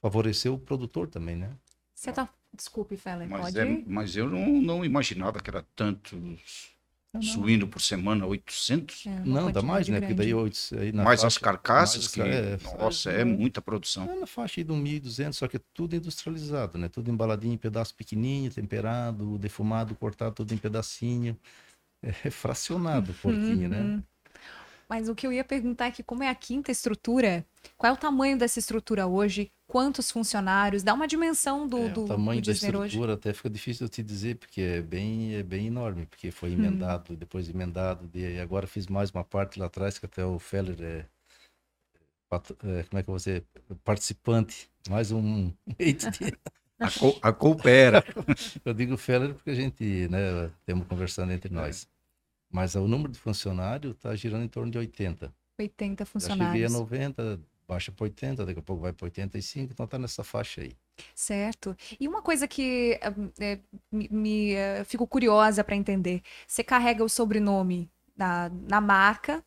favorecer 0.02 0.54
o 0.54 0.60
produtor 0.60 1.08
também, 1.08 1.36
né? 1.36 1.52
Você 1.94 2.12
tá. 2.12 2.30
Desculpe, 2.54 2.96
Feller, 2.96 3.28
Mas, 3.28 3.42
pode 3.42 3.60
é, 3.60 3.72
ir? 3.72 3.84
mas 3.88 4.16
eu 4.16 4.30
não, 4.30 4.62
não 4.62 4.86
imaginava 4.86 5.40
que 5.40 5.50
era 5.50 5.64
tantos. 5.76 6.76
Suíno 7.22 7.68
por 7.68 7.82
semana, 7.82 8.26
800. 8.26 9.06
É, 9.06 9.22
Não, 9.26 9.52
dá 9.52 9.62
mais, 9.62 9.88
né? 9.88 10.00
Porque 10.00 10.14
daí, 10.14 10.32
aí 10.80 10.92
mais 10.94 11.24
as 11.24 11.36
faixa- 11.36 11.40
carcaças, 11.40 11.98
mais 11.98 12.08
que, 12.14 12.22
as- 12.22 12.28
é, 12.28 12.78
nossa, 12.78 13.12
é 13.12 13.22
é, 13.22 13.26
muita 13.26 13.62
produção. 13.62 14.10
É 14.10 14.16
na 14.20 14.28
faixa 14.28 14.60
aí 14.60 14.64
de 14.64 14.72
1.200, 14.74 15.38
só 15.38 15.48
que 15.48 15.58
é 15.58 15.62
tudo 15.74 15.96
industrializado, 15.96 16.78
né? 16.78 16.88
Tudo 16.90 17.10
embaladinho 17.12 17.54
em 17.54 17.58
pedaço 17.58 17.96
pequenininho, 17.96 18.52
temperado, 18.52 19.38
defumado, 19.38 19.96
cortado 19.96 20.36
tudo 20.36 20.54
em 20.54 20.58
pedacinho. 20.58 21.38
É 22.02 22.30
fracionado 22.30 23.12
o 23.12 23.16
porquinho, 23.16 23.68
né? 23.70 23.82
Uhum. 23.82 24.04
Mas 24.88 25.10
o 25.10 25.16
que 25.16 25.28
eu 25.28 25.34
ia 25.34 25.44
perguntar 25.44 25.88
é 25.88 25.92
que 25.92 26.04
como 26.04 26.24
é 26.24 26.30
a 26.30 26.36
quinta 26.36 26.72
estrutura, 26.72 27.46
qual 27.78 27.92
é 27.92 27.94
o 27.94 28.00
tamanho 28.00 28.38
dessa 28.38 28.60
estrutura 28.60 29.06
hoje? 29.08 29.52
Quantos 29.68 30.10
funcionários? 30.10 30.82
Dá 30.82 30.94
uma 30.94 31.08
dimensão 31.08 31.68
do, 31.68 31.78
É, 31.78 31.90
do, 31.90 32.06
o 32.06 32.08
tamanho 32.08 32.42
do 32.42 32.46
da 32.46 32.54
Disney 32.54 32.70
hoje. 32.70 32.86
estrutura 32.88 33.14
até 33.14 33.34
fica 33.34 33.50
difícil 33.50 33.86
eu 33.86 33.90
te 33.90 34.02
dizer, 34.02 34.38
porque 34.38 34.62
é 34.62 34.82
bem, 34.82 35.36
é 35.36 35.44
bem 35.44 35.68
enorme, 35.68 36.06
porque 36.06 36.32
foi 36.32 36.52
Hum. 36.52 36.54
emendado, 36.54 37.16
depois 37.18 37.50
emendado, 37.50 38.10
e 38.18 38.40
agora 38.40 38.66
fiz 38.66 38.88
mais 38.88 39.12
uma 39.12 39.26
parte 39.26 39.60
lá 39.60 39.66
atrás, 39.66 40.00
que 40.00 40.06
até 40.06 40.26
o 40.26 40.40
Feller 40.40 40.78
é, 40.82 41.06
é, 42.80 42.84
como 42.84 43.00
é 43.00 43.04
que 43.04 43.10
você 43.12 43.44
participante, 43.84 44.70
mais 44.90 45.12
um 45.12 45.52
a, 46.80 46.90
co 46.92 47.20
a 47.22 47.34
coopera. 47.34 48.04
Eu 48.64 48.74
digo 48.74 48.96
Feller 48.96 49.34
porque 49.34 49.50
a 49.50 49.56
gente, 49.56 50.08
né, 50.10 50.50
temos 50.66 50.88
conversando 50.88 51.34
entre 51.34 51.54
nós. 51.54 51.84
É. 51.84 51.98
Mas 52.50 52.76
o 52.76 52.88
número 52.88 53.12
de 53.12 53.20
funcionários 53.20 53.96
está 53.96 54.16
girando 54.16 54.46
em 54.46 54.48
torno 54.48 54.72
de 54.72 54.78
80. 54.78 55.34
80 55.60 56.06
funcionários. 56.06 56.74
Acho 56.74 56.86
que 56.86 56.96
90, 56.96 57.40
baixa 57.68 57.92
para 57.92 58.06
80, 58.06 58.46
daqui 58.46 58.60
a 58.60 58.64
pouco 58.64 58.82
vai 58.82 58.94
para 58.94 59.06
85, 59.06 59.74
então 59.74 59.84
está 59.84 60.00
nessa 60.00 60.24
faixa 60.24 60.62
aí. 60.62 60.76
Certo. 61.14 61.76
E 62.00 62.08
uma 62.08 62.22
coisa 62.22 62.48
que 62.48 63.00
é, 63.40 63.60
me, 63.92 64.08
me 64.10 64.54
uh, 64.56 64.86
fico 64.86 65.06
curiosa 65.06 65.64
para 65.64 65.76
entender: 65.76 66.22
você 66.48 66.64
carrega 66.64 67.04
o 67.04 67.10
sobrenome 67.10 67.90
na, 68.16 68.50
na 68.50 68.82
marca, 68.82 69.44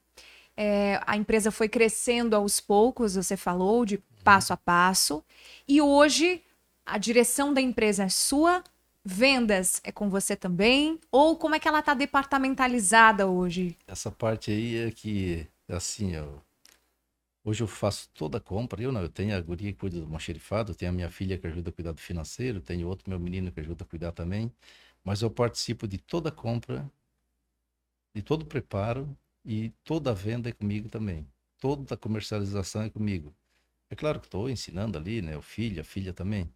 é, 0.57 1.01
a 1.07 1.17
empresa 1.17 1.51
foi 1.51 1.69
crescendo 1.69 2.37
aos 2.37 2.61
poucos, 2.61 3.15
você 3.15 3.37
falou, 3.37 3.85
de 3.85 3.99
passo 4.23 4.53
a 4.53 4.57
passo, 4.57 5.25
e 5.67 5.81
hoje 5.81 6.43
a 6.85 6.99
direção 6.99 7.55
da 7.55 7.61
empresa 7.61 8.05
é 8.05 8.09
sua, 8.09 8.63
vendas 9.03 9.81
é 9.83 9.91
com 9.91 10.11
você 10.11 10.37
também, 10.37 11.01
ou 11.11 11.37
como 11.37 11.55
é 11.55 11.59
que 11.59 11.67
ela 11.67 11.81
está 11.81 11.95
departamentalizada 11.95 13.27
hoje? 13.27 13.77
Essa 13.87 14.11
parte 14.11 14.51
aí 14.51 14.77
é 14.77 14.91
que, 14.91 15.47
assim, 15.69 16.15
eu 16.15 16.43
Hoje 17.45 17.63
eu 17.63 17.67
faço 17.67 18.09
toda 18.15 18.39
a 18.39 18.41
compra. 18.41 18.83
Eu 18.83 18.93
não, 18.93 19.03
eu 19.03 19.09
tenho 19.09 19.37
a 19.37 19.41
guria 19.41 19.73
que 19.73 19.79
cuida 19.79 19.97
do 19.99 20.05
almoxerifado, 20.05 20.75
tenho 20.75 20.91
a 20.91 20.95
minha 20.95 21.11
filha 21.11 21.39
que 21.39 21.47
ajuda 21.47 21.71
a 21.71 21.73
cuidar 21.73 21.93
do 21.93 22.01
financeiro, 22.01 22.61
tenho 22.61 22.87
outro 22.89 23.09
meu 23.09 23.19
menino 23.19 23.51
que 23.53 23.61
ajuda 23.61 23.85
a 23.85 23.87
cuidar 23.87 24.13
também. 24.13 24.53
Mas 25.05 25.23
eu 25.23 25.31
participo 25.31 25.89
de 25.89 25.99
toda 25.99 26.29
a 26.29 26.33
compra, 26.33 26.91
de 28.15 28.23
todo 28.23 28.43
o 28.43 28.47
preparo 28.47 29.17
e 29.45 29.71
toda 29.85 30.11
a 30.11 30.15
venda 30.15 30.49
é 30.49 30.53
comigo 30.53 30.89
também. 30.89 31.27
Toda 31.59 31.95
a 31.95 31.99
comercialização 31.99 32.83
é 32.83 32.91
comigo. 32.91 33.35
É 33.91 33.97
claro 33.97 34.21
que 34.21 34.27
estou 34.27 34.51
ensinando 34.51 34.99
ali, 34.99 35.23
né? 35.23 35.37
O 35.37 35.43
filho, 35.43 35.81
a 35.81 35.85
filha 35.85 36.13
também. 36.13 36.53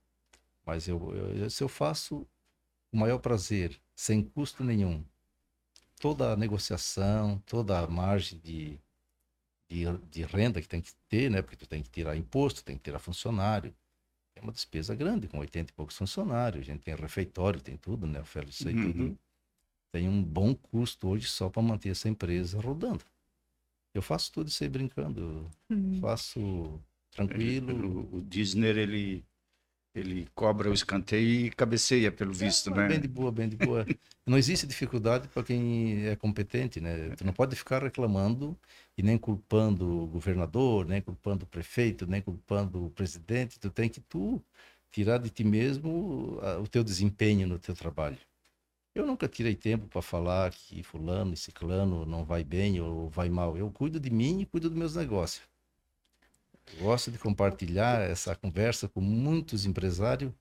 Mas 0.67 0.89
eu, 0.89 1.15
eu, 1.15 1.51
se 1.51 1.63
eu 1.65 1.69
faço 1.69 2.27
o 2.93 2.97
maior 2.99 3.19
prazer, 3.19 3.81
sem 3.95 4.23
custo 4.25 4.65
nenhum, 4.65 5.05
toda 6.01 6.33
a 6.33 6.37
negociação, 6.37 7.43
toda 7.47 7.81
a 7.81 7.87
margem 7.89 8.39
de 8.39 8.79
de, 9.69 9.85
de 10.11 10.23
renda 10.25 10.61
que 10.61 10.69
tem 10.69 10.81
que 10.81 10.93
ter, 11.09 11.31
né? 11.31 11.43
Porque 11.43 11.57
tu 11.57 11.67
tem 11.67 11.83
que 11.83 11.91
tirar 11.91 12.17
imposto, 12.17 12.65
tem 12.65 12.77
que 12.77 12.83
tirar 12.83 12.99
funcionário. 12.99 13.75
É 14.37 14.41
uma 14.41 14.53
despesa 14.53 14.95
grande, 14.95 15.29
com 15.29 15.39
80 15.39 15.71
e 15.71 15.75
poucos 15.75 15.97
funcionários. 15.97 16.63
A 16.63 16.65
gente 16.65 16.83
tem 16.83 16.95
refeitório, 16.95 17.61
tem 17.61 17.77
tudo, 17.77 18.07
né? 18.07 18.21
Oferta 18.21 18.51
isso 18.51 18.69
aí 18.69 18.75
uhum. 18.75 18.93
tudo. 18.93 19.19
Tem 19.93 20.09
um 20.09 20.23
bom 20.23 20.55
custo 20.55 21.09
hoje 21.09 21.29
só 21.29 21.49
para 21.49 21.63
manter 21.63 21.91
essa 21.91 22.09
empresa 22.09 22.61
rodando. 22.61 23.05
Eu 23.95 24.03
faço 24.03 24.33
tudo 24.33 24.49
isso 24.49 24.63
aí 24.65 24.69
brincando. 24.69 25.49
Uhum. 25.71 26.01
Faço 26.01 26.81
tranquilo. 27.13 28.09
O, 28.13 28.17
o 28.17 28.23
Disney, 28.23 28.71
ele 28.71 29.25
ele 29.95 30.27
cobra 30.35 30.69
o 30.69 30.75
escanteio 30.75 31.47
e 31.47 31.51
cabeceia, 31.51 32.11
pelo 32.11 32.33
é, 32.33 32.35
visto, 32.35 32.71
né? 32.71 32.89
Bem 32.89 33.01
de 33.01 33.07
boa, 33.07 33.31
bem 33.31 33.49
de 33.49 33.57
boa. 33.57 33.87
não 34.27 34.37
existe 34.37 34.67
dificuldade 34.67 35.29
para 35.29 35.45
quem 35.45 36.07
é 36.07 36.17
competente, 36.17 36.81
né? 36.81 37.11
Tu 37.11 37.25
não 37.25 37.33
pode 37.33 37.55
ficar 37.55 37.83
reclamando 37.83 38.59
e 38.99 39.03
nem 39.03 39.17
culpando 39.17 40.03
o 40.03 40.07
governador, 40.07 40.85
nem 40.85 41.01
culpando 41.01 41.45
o 41.45 41.47
prefeito, 41.47 42.07
nem 42.07 42.21
culpando 42.21 42.87
o 42.87 42.91
presidente. 42.91 43.61
Tu 43.61 43.71
tem 43.71 43.89
que 43.89 44.01
tu 44.01 44.43
tirar 44.91 45.19
de 45.19 45.31
ti 45.31 45.45
mesmo 45.45 46.41
o 46.61 46.67
teu 46.67 46.83
desempenho 46.83 47.47
no 47.47 47.59
teu 47.59 47.75
trabalho. 47.75 48.19
Eu 48.95 49.07
nunca 49.07 49.29
tirei 49.29 49.55
tempo 49.57 49.89
para 49.89 50.03
falar 50.03 50.53
que 50.53 50.83
fulano 50.83 51.35
e 51.35 51.37
ciclano 51.37 52.07
não 52.07 52.25
vai 52.25 52.45
bem 52.45 52.81
ou 52.81 53.09
vai 53.09 53.29
mal. 53.29 53.57
Eu 53.57 53.71
cuido 53.71 53.99
de 53.99 54.11
mim 54.11 54.41
e 54.41 54.47
cuido 54.47 54.69
dos 54.69 54.79
meus 54.79 54.95
negócios. 54.95 55.43
Gosto 56.79 57.11
de 57.11 57.19
compartilhar 57.19 58.01
essa 58.01 58.35
conversa 58.35 58.89
com 58.89 59.01
muitos 59.01 59.65
empresários 59.65 60.33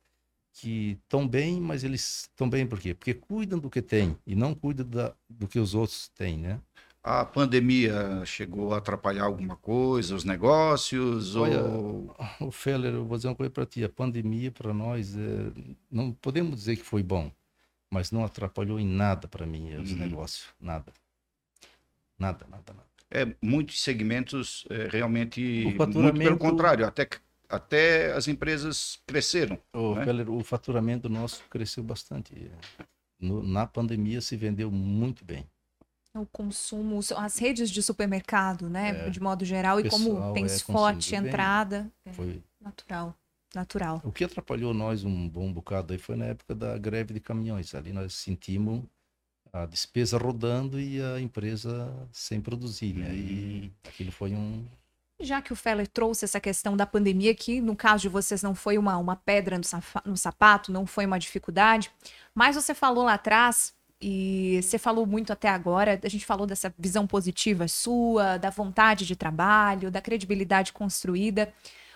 que 0.53 0.99
estão 1.03 1.27
bem, 1.27 1.59
mas 1.59 1.83
eles 1.83 2.29
estão 2.29 2.49
bem 2.49 2.65
por 2.65 2.79
quê? 2.79 2.93
Porque 2.93 3.13
cuidam 3.13 3.59
do 3.59 3.69
que 3.69 3.81
têm 3.81 4.17
e 4.25 4.35
não 4.35 4.53
cuidam 4.53 4.87
da, 4.87 5.15
do 5.29 5.47
que 5.47 5.59
os 5.59 5.73
outros 5.73 6.09
têm, 6.09 6.37
né? 6.37 6.59
A 7.01 7.25
pandemia 7.25 8.23
chegou 8.25 8.73
a 8.73 8.77
atrapalhar 8.77 9.25
alguma 9.25 9.57
coisa, 9.57 10.15
os 10.15 10.23
negócios? 10.23 11.35
Olha, 11.35 11.61
ou... 11.61 12.15
o 12.39 12.51
Feller, 12.51 12.93
eu 12.93 13.05
vou 13.05 13.17
dizer 13.17 13.27
uma 13.27 13.35
coisa 13.35 13.49
para 13.49 13.65
ti. 13.65 13.83
A 13.83 13.89
pandemia, 13.89 14.51
para 14.51 14.73
nós, 14.73 15.17
é... 15.17 15.51
não 15.91 16.13
podemos 16.13 16.55
dizer 16.55 16.77
que 16.77 16.83
foi 16.83 17.03
bom, 17.03 17.29
mas 17.89 18.11
não 18.11 18.23
atrapalhou 18.23 18.79
em 18.79 18.87
nada 18.87 19.27
para 19.27 19.45
mim 19.45 19.75
os 19.75 19.91
uhum. 19.91 19.97
negócios. 19.97 20.47
Nada. 20.61 20.93
Nada, 22.17 22.45
nada, 22.49 22.73
nada 22.73 22.92
é, 23.13 23.35
muitos 23.39 23.81
segmentos 23.81 24.65
é, 24.71 24.87
realmente 24.91 25.67
o 25.67 25.77
faturamento... 25.77 26.15
muito 26.15 26.27
pelo 26.27 26.37
contrário, 26.37 26.85
até 26.85 27.07
até 27.47 28.11
as 28.13 28.27
empresas 28.27 28.99
cresceram. 29.05 29.59
O, 29.71 29.93
né? 29.93 30.05
o 30.27 30.43
faturamento 30.43 31.07
nosso 31.07 31.43
cresceu 31.51 31.83
bastante. 31.83 32.51
No, 33.19 33.43
na 33.43 33.67
pandemia 33.67 34.21
se 34.21 34.35
vendeu 34.35 34.71
muito 34.71 35.23
bem. 35.23 35.47
O 36.15 36.25
consumo, 36.25 36.99
as 37.17 37.37
redes 37.37 37.69
de 37.69 37.81
supermercado, 37.81 38.69
né, 38.69 39.07
é, 39.07 39.09
de 39.09 39.19
modo 39.19 39.45
geral, 39.45 39.79
e 39.79 39.89
como 39.89 40.33
tem 40.33 40.45
é, 40.45 40.49
forte 40.49 41.15
entrada, 41.15 41.91
é 42.05 42.13
foi 42.13 42.41
natural, 42.61 43.15
natural. 43.53 44.01
O 44.03 44.11
que 44.11 44.23
atrapalhou 44.23 44.73
nós 44.73 45.03
um 45.03 45.27
bom 45.27 45.51
bocado 45.51 45.93
aí 45.93 45.99
foi 45.99 46.15
na 46.15 46.25
época 46.25 46.53
da 46.53 46.77
greve 46.77 47.13
de 47.13 47.19
caminhões. 47.19 47.73
Ali 47.73 47.91
nós 47.93 48.13
sentimos 48.13 48.83
a 49.53 49.67
despesa 49.67 50.17
rodando 50.17 50.79
e 50.79 50.99
a 51.01 51.21
empresa 51.21 51.93
sem 52.11 52.41
produzir, 52.41 52.93
né? 52.93 53.13
E 53.13 53.61
uhum. 53.61 53.89
aquilo 53.89 54.11
foi 54.11 54.33
um. 54.33 54.65
Já 55.21 55.41
que 55.41 55.53
o 55.53 55.55
Feller 55.55 55.87
trouxe 55.87 56.25
essa 56.25 56.39
questão 56.39 56.75
da 56.75 56.87
pandemia, 56.87 57.35
que 57.35 57.61
no 57.61 57.75
caso 57.75 58.01
de 58.01 58.09
vocês 58.09 58.41
não 58.41 58.55
foi 58.55 58.79
uma, 58.79 58.97
uma 58.97 59.15
pedra 59.15 59.57
no, 59.57 59.63
no 60.05 60.17
sapato, 60.17 60.71
não 60.71 60.87
foi 60.87 61.05
uma 61.05 61.19
dificuldade, 61.19 61.91
mas 62.33 62.55
você 62.55 62.73
falou 62.73 63.05
lá 63.05 63.13
atrás 63.13 63.73
e 64.01 64.59
você 64.61 64.77
falou 64.77 65.05
muito 65.05 65.31
até 65.31 65.47
agora, 65.47 65.97
a 66.03 66.09
gente 66.09 66.25
falou 66.25 66.45
dessa 66.45 66.73
visão 66.77 67.07
positiva 67.07 67.67
sua, 67.67 68.37
da 68.37 68.49
vontade 68.49 69.05
de 69.05 69.15
trabalho, 69.15 69.91
da 69.91 70.01
credibilidade 70.01 70.73
construída. 70.73 71.53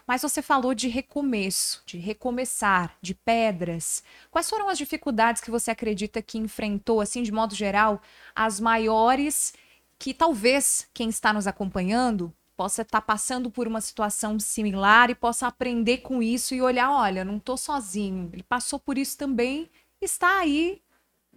Mas 0.08 0.22
você 0.22 0.42
falou 0.42 0.74
de 0.74 0.88
recomeço, 0.88 1.84
de 1.86 1.98
recomeçar, 1.98 2.96
de 3.02 3.14
pedras. 3.14 4.02
Quais 4.32 4.50
foram 4.50 4.70
as 4.70 4.78
dificuldades 4.78 5.42
que 5.42 5.52
você 5.52 5.70
acredita 5.70 6.22
que 6.22 6.38
enfrentou, 6.38 7.02
assim, 7.02 7.22
de 7.22 7.32
modo 7.32 7.54
geral, 7.54 8.02
as 8.34 8.58
maiores 8.58 9.54
que 10.00 10.14
talvez 10.14 10.88
quem 10.94 11.10
está 11.10 11.34
nos 11.34 11.46
acompanhando 11.46 12.34
possa 12.56 12.84
estar 12.84 13.02
passando 13.02 13.52
por 13.52 13.68
uma 13.68 13.82
situação 13.82 14.40
similar 14.40 15.10
e 15.10 15.16
possa 15.16 15.46
aprender 15.46 15.98
com 15.98 16.24
isso 16.24 16.56
e 16.56 16.62
olhar, 16.62 16.90
olha, 16.90 17.26
não 17.26 17.38
estou 17.38 17.58
sozinho. 17.58 18.30
Ele 18.32 18.44
passou 18.44 18.80
por 18.80 18.98
isso 18.98 19.18
também, 19.18 19.70
está 20.02 20.40
aí 20.40 20.82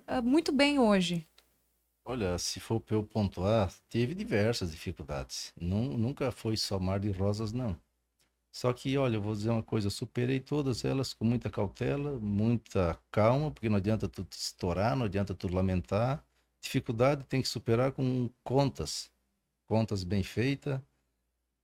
uh, 0.09 0.23
muito 0.23 0.53
bem 0.53 0.79
hoje. 0.79 1.27
Olha, 2.05 2.39
se 2.39 2.61
for 2.61 2.81
para 2.81 2.97
eu 2.97 3.03
pontuar, 3.03 3.73
teve 3.89 4.15
diversas 4.15 4.71
dificuldades. 4.71 5.53
nunca 5.61 6.31
foi 6.31 6.57
só 6.57 6.79
mar 6.79 7.01
de 7.01 7.11
rosas, 7.11 7.53
não. 7.53 7.77
Só 8.53 8.73
que, 8.73 8.99
olha, 8.99 9.17
eu 9.17 9.23
vou 9.23 9.33
dizer 9.35 9.51
uma 9.51 9.63
coisa, 9.63 9.89
superei 9.91 10.41
todas 10.41 10.85
elas 10.85 11.13
com 11.13 11.25
muita 11.25 11.49
cautela, 11.49 12.19
muita 12.19 12.99
calma, 13.11 13.51
porque 13.51 13.69
não 13.69 13.77
adianta 13.77 14.09
tu 14.09 14.25
te 14.25 14.37
estourar, 14.37 14.97
não 14.97 15.07
adianta 15.07 15.35
tu 15.35 15.49
lamentar. 15.49 16.25
Dificuldade 16.61 17.25
tem 17.25 17.41
que 17.41 17.49
superar 17.49 17.93
com 17.93 18.29
contas, 18.43 19.11
contas 19.67 20.03
bem 20.03 20.23
feitas, 20.23 20.81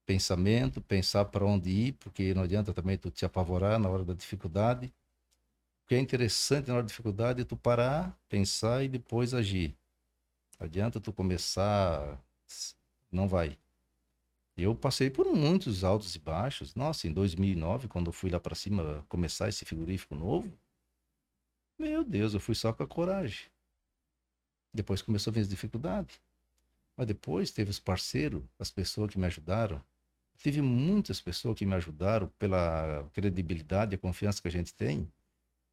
pensamento, 0.07 0.81
pensar 0.81 1.25
para 1.27 1.45
onde 1.45 1.71
ir, 1.71 1.93
porque 1.95 2.33
não 2.33 2.43
adianta 2.43 2.73
também 2.73 2.97
tu 2.97 3.11
te 3.11 3.25
apavorar 3.25 3.79
na 3.79 3.89
hora 3.89 4.05
da 4.05 4.15
dificuldade. 4.15 4.87
O 5.85 5.89
que 5.89 5.97
é 5.97 5.99
interessante 5.99 6.69
na 6.69 6.75
hora 6.75 6.83
da 6.85 6.89
dificuldade 6.89 7.43
é 7.43 7.45
tu 7.45 7.57
parar, 7.57 8.17
pensar 8.29 8.85
e 8.85 8.89
depois 8.89 9.35
agir. 9.35 9.77
Não 10.59 10.67
adianta 10.67 11.01
tu 11.01 11.13
começar, 11.13 12.19
não 13.11 13.29
vai. 13.29 13.59
Eu 14.57 14.75
passei 14.75 15.11
por 15.11 15.27
muitos 15.27 15.85
altos 15.85 16.15
e 16.15 16.19
baixos. 16.19 16.75
Nossa, 16.75 17.07
em 17.07 17.13
2009, 17.13 17.89
quando 17.89 18.07
eu 18.07 18.13
fui 18.13 18.31
lá 18.31 18.41
para 18.41 18.55
cima 18.55 19.05
começar 19.09 19.49
esse 19.49 19.65
frigorífico 19.67 20.15
novo, 20.15 20.51
meu 21.79 22.03
Deus, 22.03 22.33
eu 22.33 22.41
fui 22.41 22.55
só 22.55 22.73
com 22.73 22.83
a 22.83 22.87
coragem. 22.87 23.51
Depois 24.73 25.03
começou 25.03 25.31
a 25.31 25.35
vir 25.35 25.41
as 25.41 25.49
dificuldades. 25.49 26.19
Mas 26.97 27.07
depois 27.07 27.51
teve 27.51 27.71
os 27.71 27.79
parceiros, 27.79 28.43
as 28.59 28.71
pessoas 28.71 29.11
que 29.11 29.19
me 29.19 29.27
ajudaram. 29.27 29.83
Tive 30.39 30.63
muitas 30.63 31.21
pessoas 31.21 31.59
que 31.59 31.67
me 31.67 31.75
ajudaram 31.75 32.29
pela 32.39 33.07
credibilidade 33.13 33.95
e 33.95 33.97
a 33.97 33.99
confiança 33.99 34.41
que 34.41 34.49
a 34.49 34.51
gente 34.51 34.75
tem. 34.75 35.11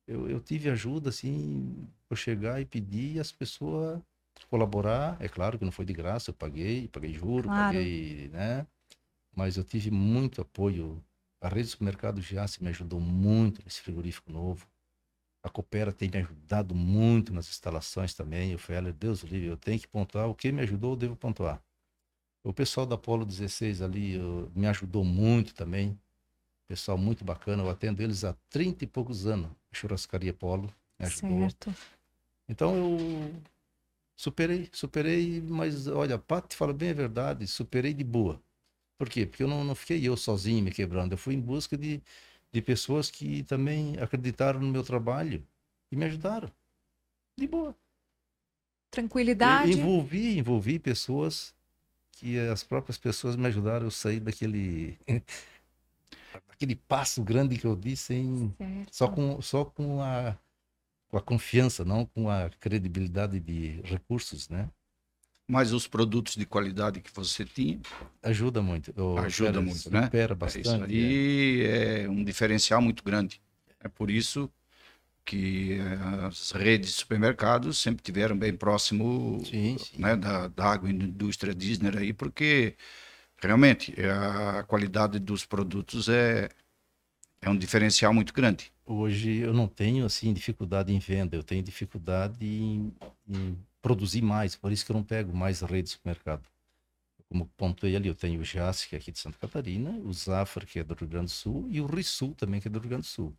Eu, 0.06 0.30
eu 0.30 0.42
tive 0.42 0.70
ajuda, 0.70 1.10
assim, 1.10 1.88
por 2.10 2.18
chegar 2.18 2.60
e 2.60 2.66
pedir 2.66 3.16
e 3.16 3.20
as 3.20 3.32
pessoas 3.32 4.02
colaborar. 4.50 5.16
É 5.22 5.30
claro 5.30 5.58
que 5.58 5.64
não 5.64 5.72
foi 5.72 5.86
de 5.86 5.94
graça, 5.94 6.30
eu 6.30 6.34
paguei, 6.34 6.90
paguei 6.90 7.14
juro, 7.14 7.44
claro. 7.44 7.74
paguei, 7.74 8.28
né? 8.30 8.68
Mas 9.36 9.58
eu 9.58 9.64
tive 9.64 9.90
muito 9.92 10.42
apoio. 10.42 11.04
A 11.42 11.48
rede 11.50 11.64
de 11.64 11.70
supermercado 11.72 12.22
Giasse 12.22 12.64
me 12.64 12.70
ajudou 12.70 13.00
muito 13.00 13.62
nesse 13.64 13.82
frigorífico 13.82 14.32
novo. 14.32 14.66
A 15.44 15.50
Coopera 15.50 15.92
tem 15.92 16.10
me 16.10 16.18
ajudado 16.20 16.74
muito 16.74 17.34
nas 17.34 17.50
instalações 17.50 18.14
também. 18.14 18.52
Eu 18.52 18.60
falei, 18.60 18.94
Deus 18.94 19.22
livre, 19.24 19.48
eu 19.48 19.58
tenho 19.58 19.80
que 19.80 19.88
pontuar. 19.88 20.30
O 20.30 20.36
que 20.36 20.52
me 20.52 20.62
ajudou, 20.62 20.94
eu 20.94 20.98
devo 20.98 21.16
pontuar. 21.18 21.62
O 22.46 22.54
pessoal 22.54 22.86
da 22.86 22.98
Polo 22.98 23.26
16 23.26 23.82
ali 23.82 24.14
eu- 24.14 24.52
me 24.56 24.68
ajudou 24.68 25.04
muito 25.04 25.54
também. 25.54 26.00
Pessoal 26.68 26.98
muito 26.98 27.26
bacana. 27.26 27.64
Eu 27.64 27.70
atendo 27.70 28.02
eles 28.02 28.24
há 28.24 28.34
30 28.50 28.84
e 28.84 28.88
poucos 28.88 29.26
anos. 29.26 29.52
A 29.72 29.76
Churrascaria 29.76 30.34
Polo 30.34 30.74
me 31.00 31.06
ajudou. 31.06 31.50
Certo. 31.50 31.74
Então 32.48 32.76
eu 32.76 33.34
superei, 34.16 34.70
superei, 34.72 35.42
mas 35.42 35.88
olha, 35.88 36.18
Pato 36.18 36.50
te 36.50 36.56
fala 36.56 36.74
bem 36.74 36.92
a 36.92 36.94
verdade, 36.94 37.48
superei 37.48 37.94
de 37.94 38.04
boa. 38.04 38.42
Por 39.04 39.10
quê? 39.10 39.26
Porque 39.26 39.44
eu 39.44 39.50
não, 39.50 39.66
não 39.66 39.76
fiquei 39.76 40.02
eu 40.08 40.16
sozinho 40.16 40.64
me 40.64 40.72
quebrando, 40.72 41.12
eu 41.12 41.18
fui 41.18 41.34
em 41.36 41.42
busca 41.42 41.78
de, 41.78 42.02
de 42.54 42.62
pessoas 42.62 43.12
que 43.12 43.44
também 43.44 43.98
acreditaram 44.00 44.62
no 44.62 44.68
meu 44.72 44.82
trabalho 44.82 45.46
e 45.92 45.96
me 45.98 46.06
ajudaram. 46.06 46.50
De 47.38 47.46
boa. 47.46 47.76
Tranquilidade. 48.90 49.72
E- 49.72 49.74
Envolvi, 49.74 50.38
envolvi 50.38 50.80
pessoas 50.80 51.54
que 52.14 52.40
as 52.40 52.64
próprias 52.64 52.98
pessoas 52.98 53.36
me 53.36 53.46
ajudaram 53.46 53.88
a 53.88 53.92
sair 53.92 54.22
daquele 54.22 54.98
daquele 56.48 56.78
passo 56.78 57.22
grande 57.22 57.58
que 57.58 57.68
eu 57.68 57.76
di 57.76 57.98
sem 57.98 58.56
Certo. 58.58 58.94
só 58.96 59.10
com 59.10 59.42
só 59.42 59.66
com 59.66 60.02
a 60.02 60.38
com 61.10 61.18
a 61.18 61.22
confiança, 61.22 61.84
não 61.84 62.06
com 62.06 62.30
a 62.30 62.50
credibilidade 62.52 63.38
de 63.42 63.82
recursos, 63.82 64.48
né? 64.48 64.70
Mas 65.48 65.74
os 65.74 65.88
produtos 65.88 66.36
de 66.36 66.46
qualidade 66.46 67.02
que 67.02 67.14
você 67.14 67.44
tinha, 67.44 67.80
Ajuda 68.22 68.62
muito. 68.62 68.94
O 69.00 69.18
Ajuda 69.18 69.62
muito, 69.62 69.92
né? 69.92 70.06
Supera 70.06 70.34
é 70.34 70.36
bastante. 70.36 70.68
isso 70.68 70.84
aí 70.84 71.64
é 71.66 72.10
um 72.10 72.24
diferencial 72.24 72.82
muito 72.82 73.04
grande. 73.04 73.42
É 73.80 73.90
por 73.90 74.10
isso 74.10 74.50
que 75.26 75.80
eh, 75.80 76.26
as 76.26 76.52
redes 76.52 76.92
de 76.92 76.96
supermercados 76.96 77.78
sempre 77.78 78.02
tiveram 78.04 78.38
bem 78.38 78.54
próximo 78.54 79.40
é. 79.42 79.46
Sim, 79.46 79.78
sim. 79.78 80.02
né, 80.02 80.16
da, 80.16 80.48
da 80.48 80.66
agroindústria 80.66 81.54
Disney 81.54 81.92
aí, 81.98 82.14
porque 82.14 82.76
realmente 83.38 83.94
é, 83.98 84.10
a 84.10 84.64
qualidade 84.64 85.20
dos 85.20 85.46
produtos 85.46 86.08
é, 86.10 86.50
é 87.42 87.50
um 87.50 87.58
diferencial 87.58 88.14
muito 88.14 88.34
grande. 88.34 88.72
Hoje 88.86 89.38
eu 89.38 89.54
não 89.54 89.68
tenho 89.68 90.06
assim 90.06 90.34
dificuldade 90.34 90.94
em 90.94 91.00
venda, 91.00 91.36
eu 91.36 91.44
tenho 91.44 91.64
dificuldade 91.64 92.46
em, 92.46 92.94
em 93.28 93.58
produzir 93.84 94.24
mais, 94.24 94.56
por 94.56 94.72
isso 94.72 94.86
que 94.86 94.92
eu 94.92 94.96
não 94.96 95.04
pego 95.04 95.36
mais 95.38 95.62
redes 95.62 95.92
de 95.92 95.98
supermercado. 95.98 96.48
Como 97.30 97.48
pontuei 97.58 97.96
ali, 97.96 98.08
eu 98.08 98.16
tenho 98.16 98.40
o 98.42 98.44
JAS, 98.44 98.86
que 98.86 98.96
é 98.96 99.00
aqui 99.00 99.12
de 99.12 99.20
Santa 99.20 99.38
Catarina, 99.38 99.92
o 99.92 100.14
Zafra, 100.14 100.66
que 100.66 100.80
é 100.80 100.84
do 100.84 100.96
Rio 100.96 101.08
Grande 101.10 101.26
do 101.28 101.32
Sul, 101.32 101.68
e 101.70 101.82
o 101.82 101.86
Rissul 101.86 102.34
também, 102.36 102.62
que 102.62 102.68
é 102.68 102.72
do 102.72 102.80
Rio 102.80 102.90
Grande 102.90 103.04
do 103.04 103.08
Sul. 103.10 103.36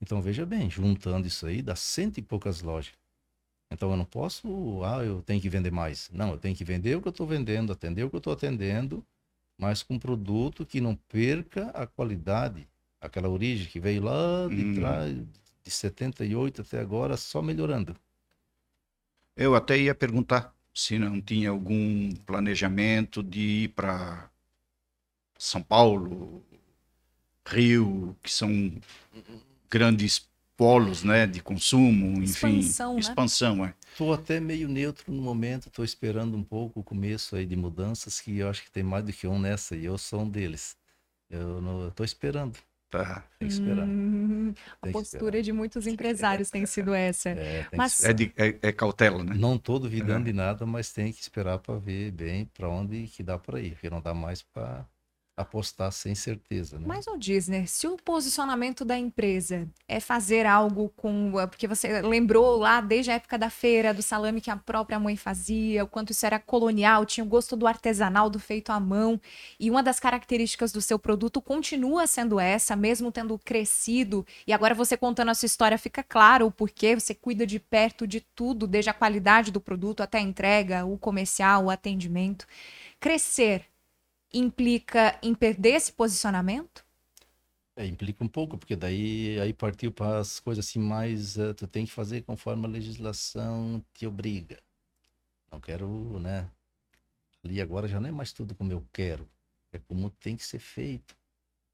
Então 0.00 0.20
veja 0.20 0.44
bem, 0.44 0.68
juntando 0.68 1.26
isso 1.26 1.46
aí, 1.46 1.62
dá 1.62 1.76
cento 1.76 2.18
e 2.18 2.22
poucas 2.22 2.60
lojas. 2.62 2.92
Então 3.70 3.90
eu 3.90 3.96
não 3.96 4.04
posso, 4.04 4.82
ah, 4.84 5.04
eu 5.04 5.22
tenho 5.22 5.40
que 5.40 5.48
vender 5.48 5.70
mais. 5.72 6.10
Não, 6.12 6.30
eu 6.32 6.38
tenho 6.38 6.56
que 6.56 6.64
vender 6.64 6.96
o 6.96 7.02
que 7.02 7.08
eu 7.08 7.10
estou 7.10 7.26
vendendo, 7.26 7.72
atender 7.72 8.04
o 8.04 8.10
que 8.10 8.16
eu 8.16 8.18
estou 8.18 8.32
atendendo, 8.32 9.04
mas 9.58 9.82
com 9.82 9.98
produto 9.98 10.66
que 10.66 10.80
não 10.80 10.96
perca 10.96 11.70
a 11.70 11.86
qualidade, 11.86 12.68
aquela 13.00 13.28
origem 13.28 13.66
que 13.68 13.80
veio 13.80 14.02
lá 14.02 14.48
de 14.48 14.64
Hum. 14.64 14.74
trás, 14.74 15.16
de 15.64 15.70
78 15.70 16.62
até 16.62 16.80
agora, 16.80 17.16
só 17.16 17.40
melhorando. 17.42 17.96
Eu 19.36 19.54
até 19.54 19.78
ia 19.78 19.94
perguntar 19.94 20.54
se 20.72 20.98
não 20.98 21.20
tinha 21.20 21.50
algum 21.50 22.10
planejamento 22.26 23.22
de 23.22 23.40
ir 23.64 23.68
para 23.68 24.28
São 25.38 25.62
Paulo, 25.62 26.44
Rio, 27.46 28.16
que 28.22 28.32
são 28.32 28.72
grandes 29.68 30.28
polos, 30.56 31.02
né, 31.02 31.26
de 31.26 31.40
consumo, 31.40 32.22
enfim, 32.22 32.58
Expansão, 32.60 32.94
né? 32.94 33.00
expansão, 33.00 33.64
é. 33.64 33.74
Estou 33.90 34.12
até 34.12 34.38
meio 34.38 34.68
neutro 34.68 35.12
no 35.12 35.20
momento, 35.20 35.68
estou 35.68 35.84
esperando 35.84 36.36
um 36.36 36.44
pouco 36.44 36.80
o 36.80 36.84
começo 36.84 37.34
aí 37.34 37.44
de 37.44 37.56
mudanças, 37.56 38.20
que 38.20 38.38
eu 38.38 38.48
acho 38.48 38.62
que 38.62 38.70
tem 38.70 38.82
mais 38.82 39.04
do 39.04 39.12
que 39.12 39.26
um 39.26 39.38
nessa, 39.38 39.76
e 39.76 39.84
eu 39.84 39.98
sou 39.98 40.22
um 40.22 40.28
deles. 40.28 40.76
Eu 41.28 41.88
estou 41.88 42.04
esperando, 42.04 42.56
Tá. 43.02 43.24
tem 43.38 43.48
que 43.48 43.54
esperar. 43.54 43.84
Hum, 43.86 44.54
a 44.80 44.86
Tem 44.86 44.92
que 44.92 44.98
postura 44.98 45.42
de 45.42 45.52
muitos 45.52 45.86
empresários 45.86 46.50
tem 46.50 46.64
sido 46.66 46.94
essa. 46.94 47.30
É, 47.30 47.66
que 47.70 47.76
Mas- 47.76 47.94
esperar. 47.94 48.10
É, 48.10 48.14
de- 48.14 48.32
é- 48.36 48.58
é 48.68 48.72
cautela, 48.72 49.24
né? 49.24 49.34
Não 49.36 49.56
estou 49.56 49.78
duvidando 49.78 50.24
de 50.26 50.32
nada, 50.32 50.64
mas 50.64 50.92
tem 50.92 51.12
que 51.12 51.20
esperar 51.20 51.58
para 51.58 51.76
ver 51.78 52.10
bem 52.12 52.44
para 52.56 52.68
onde 52.68 53.06
que 53.08 53.22
dá 53.22 53.36
para 53.38 53.60
ir, 53.60 53.72
porque 53.72 53.90
não 53.90 54.00
dá 54.00 54.14
mais 54.14 54.42
para 54.42 54.84
apostar 55.36 55.90
sem 55.90 56.14
certeza, 56.14 56.78
né? 56.78 56.84
Mas, 56.86 57.06
o 57.06 57.16
Disney, 57.16 57.66
se 57.66 57.88
o 57.88 57.96
posicionamento 57.96 58.84
da 58.84 58.96
empresa 58.96 59.68
é 59.88 59.98
fazer 59.98 60.46
algo 60.46 60.90
com. 60.96 61.32
Porque 61.48 61.66
você 61.66 62.00
lembrou 62.02 62.56
lá 62.56 62.80
desde 62.80 63.10
a 63.10 63.14
época 63.14 63.36
da 63.36 63.50
feira, 63.50 63.92
do 63.92 64.02
salame 64.02 64.40
que 64.40 64.50
a 64.50 64.56
própria 64.56 64.98
mãe 64.98 65.16
fazia, 65.16 65.82
o 65.82 65.88
quanto 65.88 66.12
isso 66.12 66.24
era 66.24 66.38
colonial, 66.38 67.04
tinha 67.04 67.24
o 67.24 67.28
gosto 67.28 67.56
do 67.56 67.66
artesanal, 67.66 68.30
do 68.30 68.38
feito 68.38 68.70
à 68.70 68.78
mão. 68.78 69.20
E 69.58 69.70
uma 69.70 69.82
das 69.82 69.98
características 69.98 70.70
do 70.70 70.80
seu 70.80 70.98
produto 70.98 71.42
continua 71.42 72.06
sendo 72.06 72.38
essa, 72.38 72.76
mesmo 72.76 73.10
tendo 73.10 73.36
crescido. 73.38 74.24
E 74.46 74.52
agora 74.52 74.74
você 74.74 74.96
contando 74.96 75.30
a 75.30 75.34
sua 75.34 75.46
história, 75.46 75.76
fica 75.76 76.02
claro 76.02 76.46
o 76.46 76.52
porquê. 76.52 76.94
Você 76.94 77.14
cuida 77.14 77.44
de 77.44 77.58
perto 77.58 78.06
de 78.06 78.20
tudo, 78.20 78.68
desde 78.68 78.90
a 78.90 78.94
qualidade 78.94 79.50
do 79.50 79.60
produto 79.60 80.02
até 80.02 80.18
a 80.18 80.22
entrega, 80.22 80.84
o 80.84 80.96
comercial, 80.96 81.64
o 81.64 81.70
atendimento. 81.70 82.46
Crescer 83.00 83.73
implica 84.34 85.18
em 85.22 85.34
perder 85.34 85.74
esse 85.76 85.92
posicionamento? 85.92 86.84
É, 87.76 87.86
implica 87.86 88.22
um 88.22 88.28
pouco, 88.28 88.56
porque 88.56 88.76
daí 88.76 89.38
aí 89.40 89.52
partiu 89.52 89.90
para 89.92 90.20
as 90.20 90.38
coisas 90.38 90.64
assim 90.66 90.78
mais, 90.78 91.36
eh, 91.36 91.52
tu 91.54 91.66
tem 91.66 91.84
que 91.84 91.90
fazer 91.92 92.22
conforme 92.22 92.66
a 92.66 92.68
legislação 92.68 93.84
te 93.92 94.06
obriga. 94.06 94.62
Não 95.50 95.60
quero, 95.60 96.18
né? 96.20 96.50
Ali 97.44 97.60
agora 97.60 97.88
já 97.88 98.00
não 98.00 98.08
é 98.08 98.12
mais 98.12 98.32
tudo 98.32 98.54
como 98.54 98.72
eu 98.72 98.86
quero, 98.92 99.28
é 99.72 99.78
como 99.78 100.10
tem 100.10 100.36
que 100.36 100.44
ser 100.46 100.58
feito. 100.60 101.16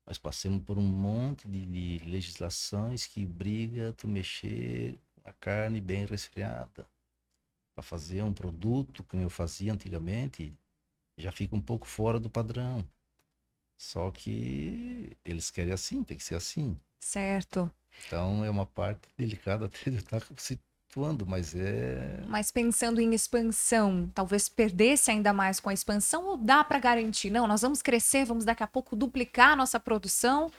Nós 0.06 0.18
passamos 0.18 0.62
por 0.64 0.78
um 0.78 0.82
monte 0.82 1.48
de, 1.48 1.66
de 1.66 2.04
legislações 2.06 3.06
que 3.06 3.24
obriga 3.24 3.92
tu 3.94 4.08
mexer 4.08 4.98
a 5.24 5.32
carne 5.32 5.80
bem 5.80 6.06
resfriada. 6.06 6.86
Para 7.74 7.82
fazer 7.82 8.22
um 8.22 8.32
produto 8.32 9.04
como 9.04 9.22
eu 9.22 9.30
fazia 9.30 9.72
antigamente, 9.72 10.54
já 11.20 11.32
fica 11.32 11.54
um 11.54 11.60
pouco 11.60 11.86
fora 11.86 12.18
do 12.18 12.30
padrão. 12.30 12.84
Só 13.76 14.10
que 14.10 15.16
eles 15.24 15.50
querem 15.50 15.72
assim, 15.72 16.02
tem 16.02 16.16
que 16.16 16.22
ser 16.22 16.34
assim. 16.34 16.76
Certo. 16.98 17.70
Então 18.06 18.44
é 18.44 18.50
uma 18.50 18.66
parte 18.66 19.08
delicada 19.16 19.66
até 19.66 19.90
de 19.90 19.96
estar 19.96 20.22
situando, 20.36 21.26
mas 21.26 21.54
é. 21.54 22.22
Mas 22.28 22.50
pensando 22.50 23.00
em 23.00 23.14
expansão, 23.14 24.10
talvez 24.14 24.48
perdesse 24.48 25.10
ainda 25.10 25.32
mais 25.32 25.60
com 25.60 25.70
a 25.70 25.74
expansão 25.74 26.26
ou 26.26 26.36
dá 26.36 26.62
para 26.62 26.78
garantir? 26.78 27.30
Não, 27.30 27.46
nós 27.46 27.62
vamos 27.62 27.80
crescer, 27.80 28.24
vamos 28.24 28.44
daqui 28.44 28.62
a 28.62 28.66
pouco 28.66 28.94
duplicar 28.94 29.52
a 29.52 29.56
nossa 29.56 29.80
produção 29.80 30.50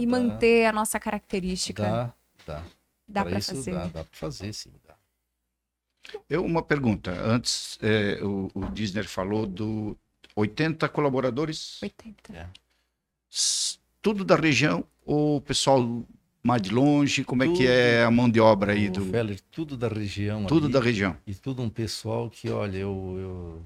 e 0.00 0.06
manter 0.06 0.66
a 0.66 0.72
nossa 0.72 0.98
característica. 0.98 1.82
Dá, 1.82 2.14
dá. 2.46 2.64
Dá 3.08 3.24
para 3.24 3.40
fazer. 3.40 3.72
Dá, 3.72 3.86
dá 3.86 4.04
para 4.04 4.18
fazer, 4.18 4.52
sim. 4.52 4.72
Eu, 6.28 6.44
uma 6.44 6.62
pergunta. 6.62 7.10
Antes, 7.12 7.78
é, 7.82 8.22
o, 8.22 8.50
o 8.54 8.66
Disney 8.70 9.02
falou 9.04 9.46
do 9.46 9.96
80 10.34 10.88
colaboradores, 10.88 11.80
80. 11.82 12.50
s- 13.30 13.78
tudo 14.02 14.24
da 14.24 14.36
região, 14.36 14.84
ou 15.04 15.36
o 15.36 15.40
pessoal 15.40 16.04
mais 16.42 16.62
de 16.62 16.70
longe? 16.70 17.24
Como 17.24 17.42
é 17.42 17.46
que 17.46 17.52
Tudo. 17.54 17.66
é 17.68 18.04
a 18.04 18.10
mão 18.10 18.30
de 18.30 18.38
obra 18.40 18.72
aí 18.72 18.88
do... 18.88 19.04
Feller, 19.06 19.40
tudo 19.50 19.76
da 19.76 19.88
região 19.88 20.46
Tudo 20.46 20.64
ali, 20.66 20.72
da 20.72 20.80
região. 20.80 21.16
E 21.26 21.34
tudo 21.34 21.62
um 21.62 21.68
pessoal 21.70 22.30
que, 22.30 22.48
olha, 22.50 22.78
eu. 22.78 23.16
eu... 23.18 23.62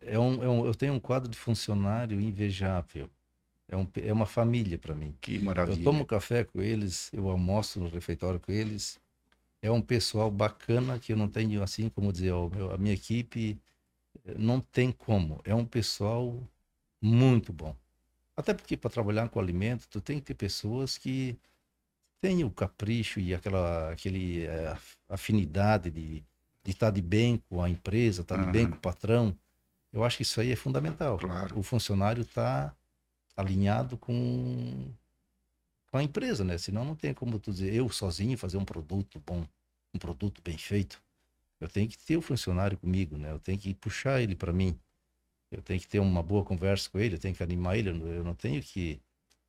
É 0.00 0.18
um, 0.18 0.42
é 0.42 0.48
um- 0.48 0.64
eu 0.66 0.74
tenho 0.74 0.94
um 0.94 1.00
quadro 1.00 1.28
de 1.30 1.36
funcionário 1.36 2.20
invejável. 2.20 3.10
É, 3.70 3.76
um, 3.76 3.86
é 3.96 4.12
uma 4.12 4.26
família 4.26 4.78
para 4.78 4.94
mim. 4.94 5.14
Que 5.20 5.36
Eu 5.36 5.42
maravilha. 5.42 5.84
tomo 5.84 6.06
café 6.06 6.44
com 6.44 6.60
eles, 6.62 7.10
eu 7.12 7.28
almoço 7.28 7.78
no 7.80 7.88
refeitório 7.88 8.40
com 8.40 8.50
eles. 8.50 8.98
É 9.60 9.70
um 9.70 9.82
pessoal 9.82 10.30
bacana 10.30 10.98
que 10.98 11.12
eu 11.12 11.16
não 11.16 11.28
tenho, 11.28 11.62
assim 11.62 11.88
como 11.90 12.12
dizer, 12.12 12.32
a 12.72 12.78
minha 12.78 12.94
equipe 12.94 13.58
eh, 14.24 14.34
não 14.38 14.60
tem 14.60 14.92
como. 14.92 15.40
É 15.44 15.54
um 15.54 15.64
pessoal 15.66 16.42
muito 17.02 17.52
bom. 17.52 17.74
Até 18.36 18.54
porque 18.54 18.76
para 18.76 18.90
trabalhar 18.90 19.28
com 19.28 19.40
alimento, 19.40 19.88
tu 19.90 20.00
tem 20.00 20.18
que 20.20 20.26
ter 20.26 20.34
pessoas 20.34 20.96
que 20.98 21.36
têm 22.20 22.44
o 22.44 22.50
capricho 22.50 23.20
e 23.20 23.34
aquela 23.34 23.92
aquele, 23.92 24.44
eh, 24.46 24.68
af- 24.68 24.96
afinidade 25.08 25.90
de 25.90 26.24
de 26.64 26.72
estar 26.72 26.90
de 26.90 27.00
bem 27.00 27.38
com 27.48 27.62
a 27.62 27.70
empresa, 27.70 28.20
estar 28.20 28.36
de 28.44 28.50
bem 28.52 28.68
com 28.68 28.76
o 28.76 28.80
patrão. 28.80 29.34
Eu 29.90 30.04
acho 30.04 30.18
que 30.18 30.22
isso 30.22 30.38
aí 30.40 30.52
é 30.52 30.56
fundamental. 30.56 31.16
Claro. 31.18 31.58
O 31.58 31.62
funcionário 31.62 32.20
está 32.22 32.74
alinhado 33.38 33.96
com, 33.98 34.92
com 35.90 35.98
a 35.98 36.02
empresa, 36.02 36.44
né? 36.44 36.58
Senão 36.58 36.84
não 36.84 36.94
tem 36.94 37.14
como 37.14 37.38
tu 37.38 37.52
dizer, 37.52 37.72
eu 37.74 37.88
sozinho 37.88 38.36
fazer 38.36 38.56
um 38.58 38.64
produto 38.64 39.20
bom, 39.24 39.46
um 39.94 39.98
produto 39.98 40.42
bem 40.42 40.58
feito. 40.58 41.02
Eu 41.60 41.68
tenho 41.68 41.88
que 41.88 41.98
ter 41.98 42.16
o 42.16 42.22
funcionário 42.22 42.78
comigo, 42.78 43.18
né? 43.18 43.32
Eu 43.32 43.38
tenho 43.40 43.58
que 43.58 43.74
puxar 43.74 44.22
ele 44.22 44.36
para 44.36 44.52
mim. 44.52 44.78
Eu 45.50 45.62
tenho 45.62 45.80
que 45.80 45.88
ter 45.88 46.00
uma 46.00 46.22
boa 46.22 46.44
conversa 46.44 46.90
com 46.90 46.98
ele, 46.98 47.16
eu 47.16 47.20
tenho 47.20 47.34
que 47.34 47.42
animar 47.42 47.78
ele. 47.78 47.90
Eu 47.90 48.24
não- 48.24 48.34
tenho 48.34 48.62
que 48.62 49.00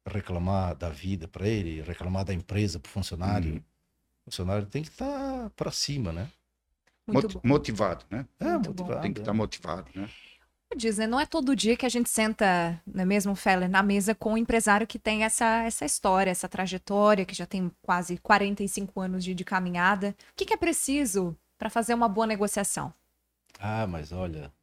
reclamar 0.07 0.75
da 0.75 0.89
vida 0.89 1.27
para 1.27 1.47
ele, 1.47 1.81
reclamar 1.81 2.25
da 2.25 2.33
empresa 2.33 2.79
para 2.79 2.89
o 2.89 2.91
funcionário. 2.91 3.53
Uhum. 3.53 3.57
O 3.57 4.31
funcionário 4.31 4.67
tem 4.67 4.83
que 4.83 4.89
estar 4.89 5.49
para 5.51 5.71
cima, 5.71 6.11
né? 6.13 6.29
Bom. 7.07 7.21
motivado, 7.43 8.05
né? 8.09 8.25
É, 8.39 8.45
Muito 8.45 8.73
bom. 8.73 8.83
motivado. 8.83 9.01
Tem 9.01 9.13
que 9.13 9.19
estar 9.19 9.33
motivado, 9.33 9.91
né? 9.95 10.09
Disney, 10.75 11.07
não 11.07 11.19
é 11.19 11.25
todo 11.25 11.55
dia 11.55 11.75
que 11.75 11.85
a 11.85 11.89
gente 11.89 12.09
senta, 12.09 12.79
não 12.85 13.01
é 13.01 13.05
mesmo, 13.05 13.35
Feller, 13.35 13.69
na 13.69 13.81
mesa 13.81 14.13
com 14.13 14.33
um 14.33 14.37
empresário 14.37 14.85
que 14.85 14.99
tem 14.99 15.23
essa, 15.23 15.63
essa 15.63 15.83
história, 15.83 16.29
essa 16.29 16.47
trajetória, 16.47 17.25
que 17.25 17.33
já 17.33 17.45
tem 17.45 17.71
quase 17.81 18.17
45 18.19 19.01
anos 19.01 19.23
de, 19.23 19.33
de 19.33 19.43
caminhada. 19.43 20.15
O 20.31 20.35
que, 20.35 20.45
que 20.45 20.53
é 20.53 20.57
preciso 20.57 21.35
para 21.57 21.69
fazer 21.69 21.93
uma 21.95 22.07
boa 22.07 22.27
negociação? 22.27 22.93
Ah, 23.59 23.87
mas 23.87 24.11
olha, 24.11 24.53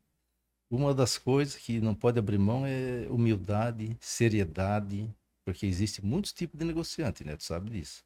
uma 0.71 0.95
das 0.95 1.19
coisas 1.19 1.57
que 1.57 1.81
não 1.81 1.95
pode 1.95 2.19
abrir 2.19 2.38
mão 2.38 2.64
é 2.64 3.07
humildade, 3.11 3.97
seriedade, 4.01 5.12
porque 5.45 5.66
existe 5.66 6.05
muitos 6.05 6.33
tipos 6.33 6.59
de 6.59 6.64
negociante, 6.64 7.25
né? 7.25 7.37
Tu 7.37 7.45
sabe 7.45 7.69
disso. 7.69 8.05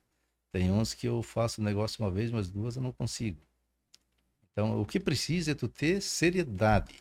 Tem 0.50 0.72
uns 0.72 0.94
que 0.94 1.06
eu 1.06 1.22
faço 1.22 1.62
negócio 1.62 2.02
uma 2.02 2.10
vez, 2.10 2.30
mas 2.30 2.50
duas 2.50 2.76
eu 2.76 2.82
não 2.82 2.92
consigo. 2.92 3.38
Então, 4.52 4.80
o 4.80 4.86
que 4.86 4.98
precisa 4.98 5.52
é 5.52 5.54
tu 5.54 5.68
ter 5.68 6.00
seriedade 6.00 6.94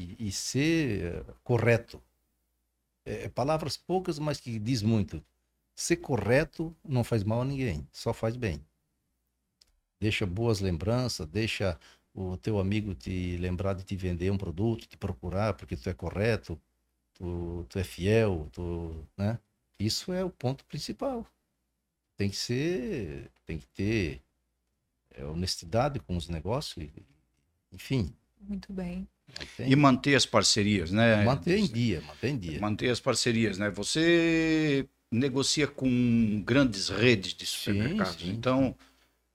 e, 0.00 0.28
e 0.28 0.32
ser 0.32 1.04
eh, 1.04 1.34
correto. 1.44 2.02
É, 3.04 3.24
é 3.24 3.28
palavras 3.28 3.76
poucas, 3.76 4.18
mas 4.18 4.40
que 4.40 4.58
diz 4.58 4.82
muito. 4.82 5.22
Ser 5.74 5.96
correto 5.96 6.74
não 6.84 7.04
faz 7.04 7.24
mal 7.24 7.42
a 7.42 7.44
ninguém, 7.44 7.86
só 7.92 8.12
faz 8.12 8.36
bem. 8.36 8.64
Deixa 10.00 10.26
boas 10.26 10.60
lembranças, 10.60 11.26
deixa 11.26 11.78
o 12.14 12.36
teu 12.36 12.58
amigo 12.58 12.94
te 12.94 13.36
lembrar 13.36 13.74
de 13.74 13.84
te 13.84 13.96
vender 13.96 14.30
um 14.30 14.38
produto, 14.38 14.86
te 14.86 14.96
procurar 14.96 15.54
porque 15.54 15.76
tu 15.76 15.88
é 15.88 15.94
correto, 15.94 16.60
tu, 17.14 17.66
tu 17.68 17.78
é 17.78 17.84
fiel, 17.84 18.48
tu, 18.52 19.06
né? 19.16 19.38
Isso 19.78 20.12
é 20.12 20.24
o 20.24 20.30
ponto 20.30 20.64
principal. 20.64 21.26
Tem 22.16 22.28
que 22.30 22.36
ser, 22.36 23.30
tem 23.46 23.58
que 23.58 23.66
ter 23.68 24.22
é, 25.12 25.24
honestidade 25.24 26.00
com 26.00 26.16
os 26.16 26.28
negócios, 26.28 26.88
enfim. 27.72 28.14
Muito 28.40 28.72
bem. 28.72 29.08
E 29.66 29.76
manter 29.76 30.14
as 30.14 30.26
parcerias, 30.26 30.90
né? 30.90 31.24
manter 31.24 31.58
em 31.58 31.66
dia, 31.66 32.02
manter 32.06 32.28
em 32.28 32.38
dia. 32.38 32.60
Manter 32.60 32.90
as 32.90 33.00
parcerias, 33.00 33.58
né? 33.58 33.70
Você 33.70 34.86
negocia 35.10 35.66
com 35.66 36.42
grandes 36.44 36.88
redes 36.88 37.34
de 37.34 37.44
supermercados. 37.46 38.22
sim. 38.22 38.30
Então, 38.30 38.74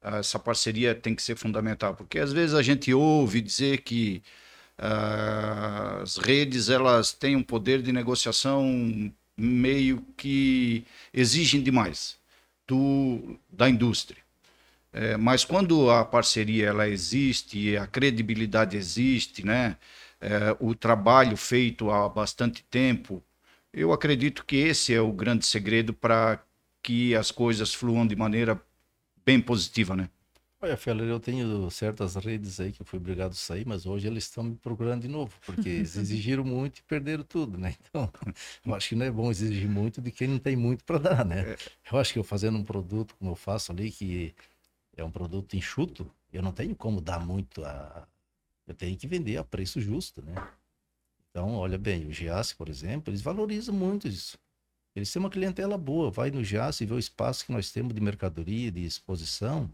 essa 0.01 0.37
parceria 0.39 0.93
tem 0.93 1.15
que 1.15 1.23
ser 1.23 1.35
fundamental, 1.35 1.95
porque 1.95 2.19
às 2.19 2.31
vezes 2.31 2.55
a 2.55 2.61
gente 2.61 2.93
ouve 2.93 3.41
dizer 3.41 3.79
que 3.79 4.21
ah, 4.77 5.99
as 6.01 6.17
redes 6.17 6.69
elas 6.69 7.11
têm 7.11 7.35
um 7.35 7.43
poder 7.43 7.81
de 7.81 7.91
negociação 7.91 9.11
meio 9.37 10.01
que 10.15 10.85
exigem 11.13 11.61
demais 11.61 12.17
do, 12.67 13.37
da 13.49 13.69
indústria. 13.69 14.24
É, 14.97 15.17
mas 15.17 15.43
quando 15.43 15.89
a 15.91 16.05
parceria 16.05 16.67
ela 16.67 16.87
existe, 16.87 17.75
a 17.75 17.85
credibilidade 17.85 18.77
existe, 18.77 19.45
né? 19.45 19.75
É, 20.21 20.55
o 20.57 20.73
trabalho 20.73 21.35
feito 21.35 21.91
há 21.91 22.07
bastante 22.07 22.63
tempo, 22.63 23.21
eu 23.73 23.91
acredito 23.91 24.45
que 24.45 24.55
esse 24.55 24.93
é 24.93 25.01
o 25.01 25.11
grande 25.11 25.45
segredo 25.45 25.93
para 25.93 26.41
que 26.81 27.13
as 27.13 27.29
coisas 27.29 27.73
fluam 27.73 28.07
de 28.07 28.15
maneira 28.15 28.61
bem 29.25 29.41
positiva, 29.41 29.97
né? 29.97 30.09
Olha, 30.61 30.77
Feller, 30.77 31.09
eu 31.09 31.19
tenho 31.19 31.69
certas 31.69 32.15
redes 32.15 32.61
aí 32.61 32.71
que 32.71 32.81
eu 32.81 32.85
fui 32.85 32.97
obrigado 32.97 33.31
a 33.31 33.35
sair, 33.35 33.67
mas 33.67 33.85
hoje 33.85 34.07
eles 34.07 34.23
estão 34.23 34.45
me 34.45 34.55
procurando 34.55 35.01
de 35.01 35.09
novo, 35.09 35.37
porque 35.45 35.67
eles 35.67 35.97
exigiram 35.97 36.45
muito 36.45 36.79
e 36.79 36.83
perderam 36.83 37.23
tudo, 37.25 37.57
né? 37.57 37.75
Então, 37.81 38.09
eu 38.65 38.73
acho 38.73 38.87
que 38.89 38.95
não 38.95 39.05
é 39.05 39.11
bom 39.11 39.29
exigir 39.29 39.67
muito 39.67 40.01
de 40.01 40.09
quem 40.09 40.29
não 40.29 40.39
tem 40.39 40.55
muito 40.55 40.85
para 40.85 40.99
dar, 40.99 41.25
né? 41.25 41.53
Eu 41.91 41.99
acho 41.99 42.13
que 42.13 42.19
eu 42.19 42.23
fazendo 42.23 42.57
um 42.57 42.63
produto 42.63 43.13
como 43.19 43.31
eu 43.31 43.35
faço 43.35 43.73
ali, 43.73 43.91
que 43.91 44.33
é 44.95 45.03
um 45.03 45.11
produto 45.11 45.55
enxuto, 45.55 46.09
eu 46.31 46.41
não 46.41 46.51
tenho 46.51 46.75
como 46.75 47.01
dar 47.01 47.19
muito 47.25 47.63
a. 47.63 48.07
Eu 48.67 48.73
tenho 48.73 48.97
que 48.97 49.07
vender 49.07 49.37
a 49.37 49.43
preço 49.43 49.79
justo, 49.79 50.21
né? 50.23 50.33
Então, 51.29 51.55
olha 51.55 51.77
bem, 51.77 52.07
o 52.07 52.11
Giasse, 52.13 52.55
por 52.55 52.69
exemplo, 52.69 53.11
eles 53.11 53.21
valorizam 53.21 53.75
muito 53.75 54.07
isso. 54.07 54.37
Eles 54.95 55.11
têm 55.11 55.19
uma 55.19 55.29
clientela 55.29 55.77
boa, 55.77 56.09
vai 56.09 56.31
no 56.31 56.43
Giasse 56.43 56.83
e 56.83 56.87
vê 56.87 56.93
o 56.93 56.99
espaço 56.99 57.45
que 57.45 57.51
nós 57.51 57.71
temos 57.71 57.93
de 57.93 57.99
mercadoria, 58.01 58.71
de 58.71 58.83
exposição. 58.85 59.69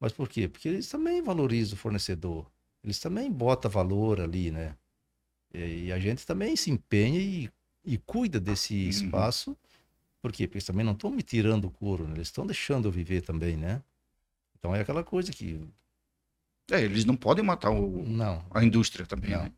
Mas 0.00 0.12
por 0.12 0.28
quê? 0.28 0.48
Porque 0.48 0.68
eles 0.68 0.88
também 0.88 1.20
valorizam 1.20 1.74
o 1.74 1.78
fornecedor. 1.78 2.46
Eles 2.82 2.98
também 2.98 3.30
botam 3.30 3.70
valor 3.70 4.20
ali, 4.20 4.50
né? 4.50 4.76
E, 5.52 5.92
a 5.92 5.98
gente 5.98 6.26
também 6.26 6.56
se 6.56 6.70
empenha 6.70 7.18
e, 7.20 7.50
e 7.84 7.98
cuida 7.98 8.40
desse 8.40 8.74
Uhum. 8.74 8.88
espaço. 8.88 9.56
Por 10.22 10.32
quê? 10.32 10.46
Porque 10.46 10.58
eles 10.58 10.66
também 10.66 10.84
não 10.84 10.92
estão 10.92 11.10
me 11.10 11.22
tirando 11.22 11.66
o 11.66 11.70
couro, 11.70 12.06
né? 12.06 12.14
Eles 12.14 12.28
estão 12.28 12.46
deixando 12.46 12.86
eu 12.88 12.92
viver 12.92 13.22
também, 13.22 13.56
né? 13.56 13.82
Então 14.64 14.74
é 14.74 14.80
aquela 14.80 15.04
coisa 15.04 15.30
que. 15.30 15.60
É, 16.70 16.80
eles 16.80 17.04
não 17.04 17.14
podem 17.14 17.44
matar 17.44 17.70
o- 17.70 18.02
Não, 18.08 18.42
a 18.50 18.64
indústria 18.64 19.04
também, 19.04 19.32
Não. 19.32 19.44
né? 19.44 19.52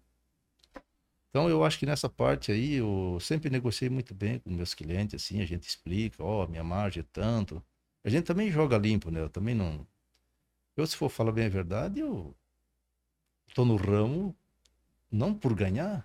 Então 1.31 1.49
eu 1.49 1.63
acho 1.63 1.79
que 1.79 1.87
nessa 1.87 2.09
parte 2.09 2.51
aí 2.51 2.73
eu 2.75 3.17
sempre 3.21 3.49
negociei 3.49 3.89
muito 3.89 4.13
bem 4.13 4.41
com 4.41 4.51
meus 4.51 4.75
clientes, 4.75 5.15
assim, 5.23 5.41
a 5.41 5.47
gente 5.47 5.63
explica, 5.69 6.25
ó, 6.25 6.45
minha 6.49 6.65
margem 6.65 7.03
é 7.05 7.07
tanto. 7.13 7.63
A 8.03 8.11
gente 8.11 8.25
também 8.25 8.51
joga 8.51 8.77
limpo, 8.77 9.09
né? 9.09 9.21
Eu 9.21 9.31
também 9.31 9.55
não. 9.55 9.87
Eu, 10.77 10.85
se 10.89 10.97
for 10.97 11.09
falar 11.09 11.31
bem 11.31 11.47
a 11.47 11.51
verdade, 11.51 12.01
eu 12.01 12.35
tô 13.55 13.65
no 13.65 13.77
ramo 13.77 14.37
não 15.09 15.33
por 15.33 15.55
ganhar, 15.55 16.05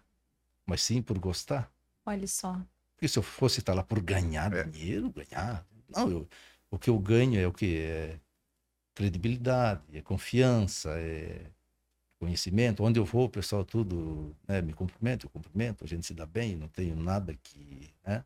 mas 0.63 0.83
sim 0.83 1.01
por 1.01 1.17
gostar. 1.17 1.73
Olha 2.05 2.27
só. 2.27 2.61
Porque 2.95 3.07
se 3.07 3.17
eu 3.17 3.23
fosse 3.23 3.61
estar 3.61 3.73
lá 3.73 3.81
por 3.83 3.99
ganhar 3.99 4.53
É. 4.53 4.63
dinheiro, 4.63 5.11
ganhar. 5.11 5.65
Não, 5.89 6.07
eu, 6.07 6.29
o 6.69 6.77
que 6.77 6.91
eu 6.91 6.99
ganho 6.99 7.39
é 7.39 7.47
o 7.47 7.51
que? 7.51 7.77
É 7.79 8.19
credibilidade, 8.95 9.81
é 9.93 10.01
confiança, 10.01 10.91
é 10.99 11.45
conhecimento. 12.19 12.83
Onde 12.83 12.99
eu 12.99 13.05
vou, 13.05 13.25
o 13.25 13.29
pessoal 13.29 13.65
tudo 13.65 14.35
né, 14.47 14.61
me 14.61 14.73
cumprimenta, 14.73 15.25
eu 15.25 15.29
cumprimento, 15.29 15.83
a 15.83 15.87
gente 15.87 16.05
se 16.05 16.13
dá 16.13 16.25
bem, 16.25 16.55
não 16.55 16.67
tenho 16.67 16.95
nada 16.95 17.35
que. 17.43 17.89
Né? 18.05 18.23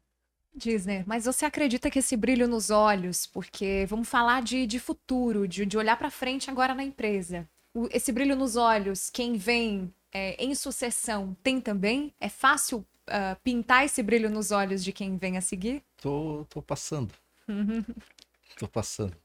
Disney, 0.56 1.04
mas 1.06 1.25
você 1.25 1.45
acredita 1.45 1.91
que 1.91 1.99
esse 1.99 2.15
brilho 2.15 2.47
nos 2.47 2.69
olhos, 2.69 3.25
porque 3.28 3.86
vamos 3.89 4.08
falar 4.08 4.41
de, 4.41 4.65
de 4.65 4.80
futuro, 4.80 5.47
de, 5.47 5.65
de 5.65 5.78
olhar 5.78 5.97
para 5.97 6.10
frente 6.10 6.49
agora 6.49 6.73
na 6.73 6.84
empresa. 6.84 7.47
O- 7.73 7.89
esse 7.91 8.12
brilho 8.12 8.36
nos 8.38 8.56
olhos, 8.56 9.10
quem 9.10 9.34
vem 9.38 9.93
é, 10.13 10.41
em 10.41 10.56
sucessão 10.56 11.36
tem 11.43 11.60
também? 11.60 12.13
É 12.21 12.30
fácil 12.30 12.86
ah, 13.08 13.36
pintar 13.43 13.84
esse 13.84 14.01
brilho 14.01 14.30
nos 14.30 14.51
olhos 14.51 14.82
de 14.82 14.93
quem 14.93 15.17
vem 15.17 15.36
a 15.38 15.41
seguir? 15.41 15.84
Tô, 15.97 16.45
tô 16.49 16.62
passando, 16.62 17.13
tô 18.58 18.67
passando, 18.67 19.15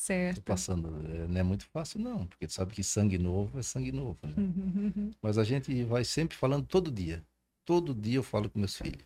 Certo. 0.00 0.40
passando. 0.40 0.88
É, 1.12 1.28
não 1.28 1.40
é 1.40 1.42
muito 1.42 1.66
fácil, 1.66 2.00
não, 2.00 2.26
porque 2.26 2.46
tu 2.46 2.54
sabe 2.54 2.72
que 2.72 2.82
sangue 2.82 3.18
novo 3.18 3.58
é 3.58 3.62
sangue 3.62 3.92
novo. 3.92 4.18
Né? 4.22 5.12
Mas 5.20 5.36
a 5.36 5.44
gente 5.44 5.84
vai 5.84 6.04
sempre 6.04 6.38
falando 6.38 6.66
todo 6.66 6.90
dia. 6.90 7.22
Todo 7.66 7.94
dia 7.94 8.16
eu 8.16 8.22
falo 8.22 8.48
com 8.48 8.58
meus 8.58 8.76
filhos. 8.78 9.04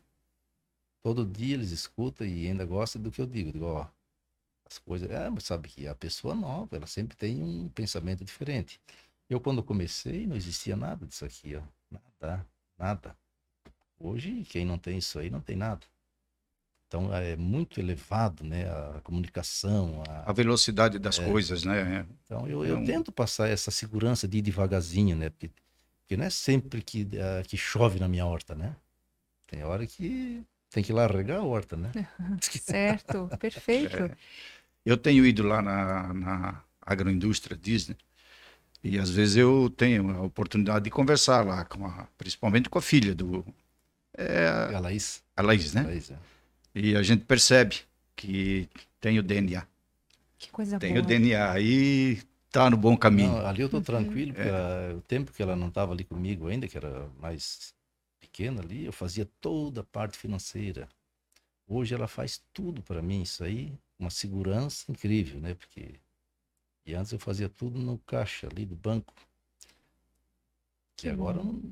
Todo 1.02 1.26
dia 1.26 1.54
eles 1.54 1.72
escutam 1.72 2.24
e 2.24 2.46
ainda 2.46 2.64
gostam 2.64 3.02
do 3.02 3.10
que 3.10 3.20
eu 3.20 3.26
digo. 3.26 3.50
Digo, 3.50 3.64
ó, 3.64 3.88
as 4.64 4.78
coisas. 4.78 5.10
É, 5.10 5.28
mas 5.28 5.42
sabe 5.42 5.68
que 5.68 5.88
a 5.88 5.96
pessoa 5.96 6.32
nova, 6.32 6.76
ela 6.76 6.86
sempre 6.86 7.16
tem 7.16 7.42
um 7.42 7.68
pensamento 7.70 8.24
diferente. 8.24 8.80
Eu, 9.28 9.40
quando 9.40 9.64
comecei, 9.64 10.28
não 10.28 10.36
existia 10.36 10.76
nada 10.76 11.04
disso 11.04 11.24
aqui, 11.24 11.56
ó. 11.56 11.62
Nada, 11.90 12.46
nada. 12.78 13.18
Hoje, 13.98 14.44
quem 14.44 14.64
não 14.64 14.78
tem 14.78 14.98
isso 14.98 15.18
aí, 15.18 15.28
não 15.28 15.40
tem 15.40 15.56
nada. 15.56 15.84
Então, 16.94 17.12
é 17.12 17.34
muito 17.34 17.80
elevado, 17.80 18.44
né? 18.44 18.70
A 18.70 19.00
comunicação, 19.02 20.00
a, 20.08 20.30
A 20.30 20.32
velocidade 20.32 20.96
das 20.96 21.18
coisas, 21.18 21.64
né? 21.64 22.06
então 22.24 22.46
eu, 22.46 22.64
É 22.64 22.68
eu 22.70 22.78
um- 22.78 22.84
tento 22.84 23.10
passar 23.10 23.48
essa 23.48 23.72
segurança 23.72 24.28
de 24.28 24.38
ir 24.38 24.42
devagarzinho, 24.42 25.16
né? 25.16 25.28
Porque, 25.28 25.48
porque 25.48 26.16
não 26.16 26.24
é 26.24 26.30
sempre 26.30 26.80
que, 26.82 27.08
ah, 27.18 27.42
que 27.42 27.56
chove 27.56 27.98
na 27.98 28.06
minha 28.06 28.24
horta, 28.24 28.54
né? 28.54 28.76
Tem 29.48 29.64
hora 29.64 29.84
que 29.88 30.44
tem 30.70 30.84
que 30.84 30.92
ir 30.92 30.94
lá 30.94 31.08
regar 31.08 31.40
a 31.40 31.42
horta, 31.42 31.76
né? 31.76 31.90
Certo, 32.62 33.28
perfeito. 33.40 34.16
Eu 34.86 34.96
tenho 34.96 35.26
ido 35.26 35.42
lá 35.42 35.60
na, 35.60 36.14
na 36.14 36.64
agroindústria 36.80 37.56
Disney 37.56 37.96
e 38.84 39.00
às 39.00 39.10
vezes 39.10 39.36
eu 39.36 39.68
tenho 39.68 40.10
a 40.10 40.22
oportunidade 40.22 40.84
de 40.84 40.90
conversar 40.90 41.44
lá, 41.44 41.64
com 41.64 41.86
a, 41.86 42.06
principalmente 42.16 42.70
com 42.70 42.78
a 42.78 42.82
filha 42.82 43.14
do 43.16 43.44
A 44.16 44.78
Laís, 44.78 45.24
a 45.36 45.42
Laís, 45.42 45.74
né? 45.74 45.82
Laís, 45.82 46.10
é. 46.12 46.33
E 46.74 46.96
a 46.96 47.02
gente 47.02 47.24
percebe 47.24 47.76
que 48.16 48.68
tem 49.00 49.18
o 49.18 49.22
DNA, 49.22 49.66
Que 50.38 50.50
coisa 50.50 50.78
tem 50.78 50.92
boa. 50.94 51.02
o 51.02 51.06
DNA 51.06 51.60
e 51.60 52.18
tá 52.50 52.68
no 52.68 52.76
bom 52.76 52.96
caminho. 52.96 53.30
Não, 53.30 53.46
ali 53.46 53.62
eu 53.62 53.68
tô 53.68 53.78
É. 53.78 53.80
tranquilo, 53.80 54.32
porque 54.32 54.48
ela- 54.48 54.94
o 54.96 55.00
tempo 55.02 55.32
que 55.32 55.42
ela 55.42 55.56
não 55.56 55.68
estava 55.68 55.92
ali 55.92 56.04
comigo 56.04 56.48
ainda, 56.48 56.66
que 56.68 56.76
era 56.76 57.08
mais 57.20 57.74
pequena 58.20 58.60
ali, 58.62 58.84
eu 58.84 58.92
fazia 58.92 59.28
toda 59.40 59.80
a 59.82 59.84
parte 59.84 60.16
financeira. 60.18 60.88
Hoje 61.68 61.94
ela 61.94 62.08
faz 62.08 62.42
tudo 62.52 62.82
para 62.82 63.00
mim, 63.02 63.22
isso 63.22 63.44
aí, 63.44 63.72
uma 63.98 64.10
segurança 64.10 64.90
incrível, 64.90 65.40
né? 65.40 65.54
Porque 65.54 65.94
e 66.86 66.94
antes 66.94 67.12
eu 67.12 67.18
fazia 67.18 67.48
tudo 67.48 67.78
no 67.78 67.98
caixa 67.98 68.46
ali 68.48 68.66
do 68.66 68.76
banco. 68.76 69.14
Que 70.96 71.06
e 71.08 71.10
agora 71.10 71.38
não 71.42 71.62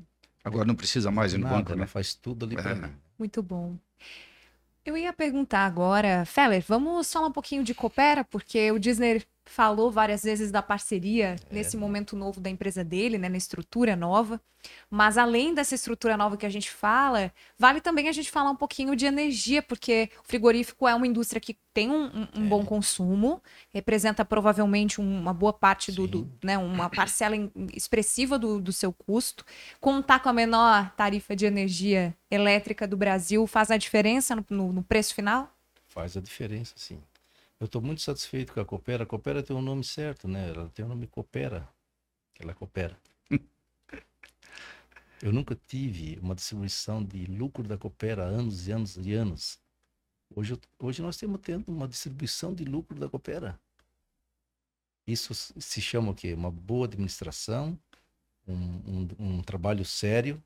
Agora 0.43 0.65
não 0.65 0.75
precisa 0.75 1.09
mais 1.11 1.33
ir 1.33 1.37
no 1.37 1.43
nada, 1.45 1.57
banco, 1.57 1.71
ela 1.71 1.81
né? 1.81 1.87
faz 1.87 2.13
tudo 2.13 2.45
ali 2.45 2.55
para 2.55 2.71
É. 2.71 2.75
mim. 2.75 2.93
Muito 3.17 3.41
bom. 3.41 3.77
Eu 4.85 4.97
ia 4.97 5.13
perguntar 5.13 5.65
agora, 5.65 6.25
Feller, 6.25 6.61
vamos 6.67 7.11
falar 7.11 7.27
um 7.27 7.31
pouquinho 7.31 7.63
de 7.63 7.73
Coopera, 7.73 8.25
porque 8.25 8.69
o 8.69 8.77
Disney 8.77 9.23
falou 9.45 9.91
várias 9.91 10.23
vezes 10.23 10.51
da 10.51 10.61
parceria 10.61 11.35
É. 11.49 11.53
nesse 11.53 11.75
momento 11.77 12.15
novo 12.15 12.39
da 12.39 12.49
empresa 12.49 12.83
dele, 12.83 13.17
né, 13.17 13.27
na 13.29 13.37
estrutura 13.37 13.95
nova. 13.95 14.39
Mas 14.89 15.17
além 15.17 15.53
dessa 15.53 15.75
estrutura 15.75 16.15
nova 16.15 16.37
que 16.37 16.45
a 16.45 16.49
gente 16.49 16.71
fala, 16.71 17.33
vale 17.59 17.81
também 17.81 18.07
a 18.07 18.13
gente 18.13 18.31
falar 18.31 18.49
um 18.49 18.55
pouquinho 18.55 18.95
de 18.95 19.05
energia, 19.05 19.61
porque 19.61 20.09
o 20.23 20.27
frigorífico 20.27 20.87
é 20.87 20.95
uma 20.95 21.05
indústria 21.05 21.41
que 21.41 21.57
tem 21.73 21.89
um, 21.91 22.05
um- 22.05 22.45
É. 22.45 22.47
bom 22.47 22.63
consumo, 22.63 23.43
representa 23.73 24.23
provavelmente 24.23 25.01
um- 25.01 25.19
uma 25.19 25.33
boa 25.33 25.51
parte 25.51 25.91
do, 25.91 26.07
do- 26.07 26.31
né, 26.41 26.57
uma 26.57 26.89
parcela 26.89 27.35
expressiva 27.73 28.39
do, 28.39 28.61
do 28.61 28.71
seu 28.71 28.93
custo. 28.93 29.43
Contar 29.81 30.19
com 30.21 30.29
a 30.29 30.33
menor 30.33 30.91
tarifa 30.95 31.35
de 31.35 31.45
energia 31.45 32.15
elétrica 32.31 32.87
do 32.87 32.95
Brasil 32.95 33.45
faz 33.45 33.69
a 33.69 33.75
diferença 33.75 34.33
no- 34.35 34.45
no- 34.49 34.71
no 34.73 34.83
preço 34.83 35.13
final? 35.13 35.51
Faz 35.89 36.15
a 36.15 36.21
diferença, 36.21 36.73
sim. 36.77 36.99
Eu 37.63 37.67
estou 37.67 37.81
muito 37.81 38.01
satisfeito 38.01 38.51
com 38.51 38.59
a 38.59 38.65
Coopera. 38.65 39.03
A 39.03 39.05
Coopera 39.05 39.41
tem 39.41 39.55
o 39.55 39.61
nome 39.61 39.85
certo, 39.85 40.27
né? 40.27 40.49
Ela 40.49 40.67
tem 40.71 40.83
o 40.83 40.87
nome 40.89 41.07
Coopera. 41.07 41.65
que 42.33 42.43
Ela 42.43 42.53
coopera. 42.53 42.99
Eu 45.23 45.31
nunca 45.31 45.55
tive 45.55 46.19
uma 46.21 46.35
distribuição 46.35 47.01
de 47.01 47.25
lucro 47.25 47.65
da 47.65 47.77
Coopera 47.77 48.25
anos 48.25 48.67
e 48.67 48.73
anos 48.73 48.97
e 48.97 49.13
anos. 49.13 49.61
Hoje, 50.35 50.59
hoje 50.77 51.01
nós 51.01 51.15
estamos 51.15 51.39
tendo 51.39 51.71
uma 51.71 51.87
distribuição 51.87 52.53
de 52.53 52.65
lucro 52.65 52.99
da 52.99 53.07
Coopera. 53.07 53.57
Isso 55.07 55.33
se 55.33 55.81
chama 55.81 56.11
o 56.11 56.13
quê? 56.13 56.33
Uma 56.33 56.51
boa 56.51 56.85
administração, 56.85 57.79
um, 58.45 58.55
um, 58.57 59.07
um 59.37 59.41
trabalho 59.41 59.85
sério. 59.85 60.43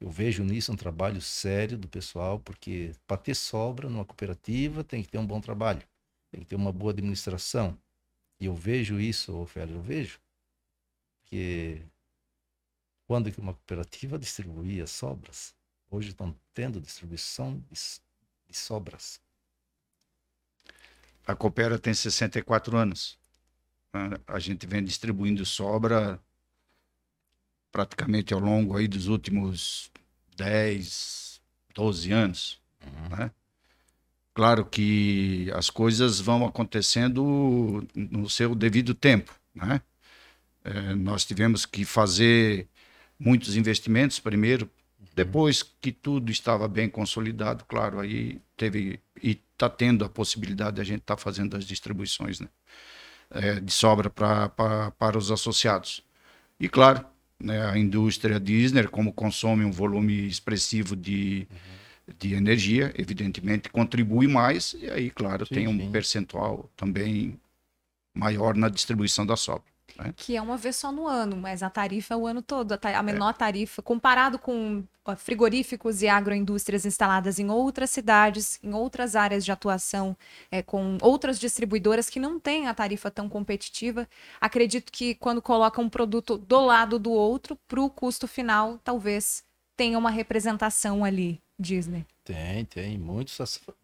Eu 0.00 0.08
vejo 0.08 0.42
nisso 0.42 0.72
um 0.72 0.76
trabalho 0.76 1.20
sério 1.20 1.76
do 1.76 1.86
pessoal, 1.86 2.40
porque 2.40 2.92
para 3.06 3.18
ter 3.18 3.34
sobra 3.34 3.88
numa 3.88 4.04
cooperativa 4.04 4.82
tem 4.82 5.02
que 5.02 5.08
ter 5.08 5.18
um 5.18 5.26
bom 5.26 5.40
trabalho, 5.40 5.86
tem 6.30 6.40
que 6.40 6.46
ter 6.46 6.56
uma 6.56 6.72
boa 6.72 6.90
administração. 6.92 7.78
E 8.40 8.46
eu 8.46 8.54
vejo 8.54 8.98
isso, 8.98 9.36
Ofélio, 9.36 9.76
eu 9.76 9.82
vejo 9.82 10.18
que 11.24 11.82
quando 13.06 13.30
que 13.30 13.40
uma 13.40 13.52
cooperativa 13.52 14.18
distribuía 14.18 14.86
sobras, 14.86 15.54
hoje 15.90 16.10
estão 16.10 16.34
tendo 16.54 16.80
distribuição 16.80 17.62
de, 17.70 18.56
sobras. 18.56 19.20
A 21.26 21.34
Coopera 21.34 21.78
tem 21.78 21.92
64 21.92 22.76
anos. 22.76 23.18
né? 23.92 24.16
A 24.26 24.38
gente 24.38 24.66
vem 24.66 24.82
distribuindo 24.82 25.44
sobra 25.44 26.20
praticamente 27.72 28.34
ao 28.34 28.40
longo 28.40 28.76
aí 28.76 28.88
dos 28.88 29.06
últimos 29.06 29.90
10, 30.36 31.40
12 31.74 32.12
anos. 32.12 32.60
né? 33.10 33.30
Claro 34.34 34.64
que 34.64 35.50
as 35.54 35.68
coisas 35.70 36.20
vão 36.20 36.46
acontecendo 36.46 37.86
no 37.94 38.28
seu 38.28 38.54
devido 38.54 38.94
tempo. 38.94 39.34
Né? 39.54 39.82
Eh, 40.64 40.94
nós 40.94 41.24
tivemos 41.24 41.66
que 41.66 41.84
fazer 41.84 42.68
muitos 43.18 43.56
investimentos 43.56 44.18
primeiro, 44.18 44.70
depois 45.14 45.62
que 45.62 45.92
tudo 45.92 46.30
estava 46.30 46.68
bem 46.68 46.88
consolidado, 46.88 47.64
claro, 47.66 48.00
aí 48.00 48.40
teve 48.56 49.00
e 49.22 49.38
está 49.52 49.68
tendo 49.68 50.04
a 50.04 50.08
possibilidade 50.08 50.76
de 50.76 50.80
a 50.82 50.84
gente 50.84 51.00
estar 51.00 51.16
fazendo 51.16 51.56
as 51.56 51.64
distribuições 51.64 52.40
né? 52.40 52.48
Eh, 53.30 53.60
de 53.60 53.72
sobra 53.72 54.08
pra, 54.08 54.48
pra, 54.48 54.90
para 54.92 55.18
os 55.18 55.30
associados. 55.30 56.02
E 56.58 56.68
claro, 56.68 57.04
né, 57.40 57.66
a 57.66 57.78
indústria 57.78 58.38
Disney, 58.38 58.86
como 58.86 59.12
consome 59.12 59.64
um 59.64 59.70
volume 59.70 60.26
expressivo 60.26 60.94
de, 60.94 61.48
de 62.18 62.34
energia, 62.34 62.92
evidentemente 62.96 63.68
contribui 63.70 64.26
mais, 64.26 64.74
e 64.78 64.90
aí, 64.90 65.10
claro, 65.10 65.46
Sim, 65.46 65.54
tem 65.54 65.68
um 65.68 65.78
sim. 65.78 65.90
percentual 65.90 66.70
também 66.76 67.40
maior 68.14 68.54
na 68.56 68.68
distribuição 68.68 69.24
da 69.24 69.36
sobra. 69.36 69.69
Que 70.16 70.36
é 70.36 70.42
uma 70.42 70.56
vez 70.56 70.76
só 70.76 70.90
no 70.90 71.06
ano, 71.06 71.36
mas 71.36 71.62
a 71.62 71.70
tarifa 71.70 72.14
é 72.14 72.16
o 72.16 72.26
ano 72.26 72.42
todo. 72.42 72.72
A, 72.72 72.78
ta- 72.78 72.96
a 72.98 73.02
menor 73.02 73.34
tarifa, 73.34 73.82
comparado 73.82 74.38
com 74.38 74.84
frigoríficos 75.16 76.02
e 76.02 76.08
agroindústrias 76.08 76.86
instaladas 76.86 77.38
em 77.38 77.50
outras 77.50 77.90
cidades, 77.90 78.60
em 78.62 78.72
outras 78.72 79.16
áreas 79.16 79.44
de 79.44 79.50
atuação, 79.50 80.16
é, 80.50 80.62
com 80.62 80.98
outras 81.02 81.38
distribuidoras 81.38 82.08
que 82.08 82.20
não 82.20 82.38
têm 82.38 82.68
a 82.68 82.74
tarifa 82.74 83.10
tão 83.10 83.28
competitiva, 83.28 84.08
acredito 84.40 84.92
que 84.92 85.14
quando 85.16 85.42
coloca 85.42 85.80
um 85.80 85.88
produto 85.88 86.38
do 86.38 86.60
lado 86.64 86.98
do 86.98 87.10
outro, 87.10 87.56
para 87.66 87.80
o 87.80 87.90
custo 87.90 88.28
final, 88.28 88.78
talvez 88.84 89.42
tenha 89.76 89.98
uma 89.98 90.10
representação 90.10 91.04
ali, 91.04 91.40
Disney. 91.58 92.06
Tem, 92.22 92.64
tem, 92.66 92.98
muito, 92.98 93.32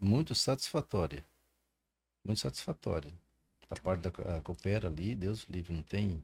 muito 0.01 0.35
satisfatória. 0.35 1.25
Muito 2.25 2.41
satisfatória. 2.41 3.13
Da 3.69 3.77
parte 3.77 4.03
da 4.03 4.41
Coopera 4.41 4.89
ali, 4.89 5.15
Deus 5.15 5.47
livre, 5.49 5.75
não 5.75 5.83
tem. 5.83 6.23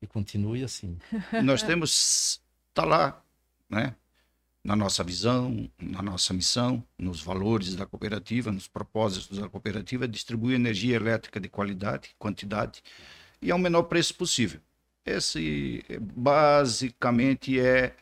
E 0.00 0.06
continue 0.06 0.62
assim. 0.62 0.98
Nós 1.42 1.62
temos, 1.62 2.40
está 2.70 2.84
lá, 2.84 3.22
né? 3.68 3.94
na 4.66 4.74
nossa 4.74 5.04
visão, 5.04 5.70
na 5.80 6.02
nossa 6.02 6.34
missão, 6.34 6.82
nos 6.98 7.22
valores 7.22 7.76
da 7.76 7.86
cooperativa, 7.86 8.50
nos 8.50 8.66
propósitos 8.66 9.38
da 9.38 9.48
cooperativa, 9.48 10.08
distribuir 10.08 10.56
energia 10.56 10.96
elétrica 10.96 11.38
de 11.38 11.48
qualidade, 11.48 12.10
quantidade 12.18 12.82
e 13.40 13.52
ao 13.52 13.60
menor 13.60 13.84
preço 13.84 14.16
possível. 14.16 14.60
Esse 15.04 15.84
basicamente 16.00 17.60
é 17.60 17.94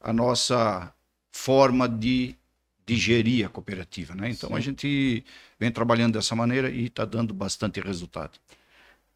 a 0.00 0.12
nossa 0.12 0.94
forma 1.32 1.88
de 1.88 2.36
digerir 2.86 3.44
a 3.44 3.48
cooperativa, 3.48 4.14
né? 4.14 4.30
Então 4.30 4.54
a 4.54 4.58
Sim. 4.58 4.62
gente 4.62 5.24
vem 5.58 5.70
trabalhando 5.72 6.14
dessa 6.14 6.36
maneira 6.36 6.70
e 6.70 6.86
está 6.86 7.04
dando 7.04 7.34
bastante 7.34 7.80
resultado. 7.80 8.38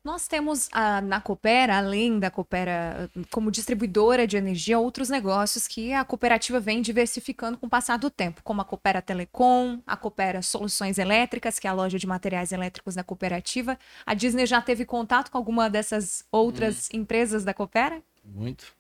Nós 0.03 0.27
temos 0.27 0.67
ah, 0.73 1.03
na 1.03 1.21
Coopera, 1.21 1.77
além 1.77 2.19
da 2.19 2.31
Coopera 2.31 3.11
ah, 3.15 3.21
como 3.31 3.51
distribuidora 3.51 4.27
de 4.27 4.37
energia, 4.39 4.79
outros 4.79 5.11
negócios 5.11 5.69
que 5.69 5.93
a 5.93 6.03
cooperativa 6.05 6.59
vem 6.59 6.81
diversificando 6.81 7.59
com 7.59 7.67
o 7.67 7.71
passar 7.71 7.99
do 7.99 8.09
tempo, 8.11 8.43
como 8.43 8.63
a 8.63 8.65
Coopera 8.65 9.03
Telecom, 9.03 9.79
a 9.87 9.99
Coopera 9.99 10.41
Soluções 10.41 10.97
Elétricas, 10.97 11.59
que 11.59 11.67
é 11.67 11.71
a 11.71 11.75
loja 11.75 11.99
de 11.99 12.07
materiais 12.07 12.51
elétricos 12.51 12.95
da 12.95 13.05
cooperativa. 13.05 13.79
A 14.07 14.15
Disney 14.15 14.47
já 14.47 14.63
teve 14.63 14.87
contato 14.87 15.31
com 15.31 15.37
alguma 15.37 15.69
dessas 15.69 16.25
outras 16.33 16.89
empresas 16.95 17.45
da 17.45 17.53
Coopera? 17.53 18.03
Muito. 18.25 18.73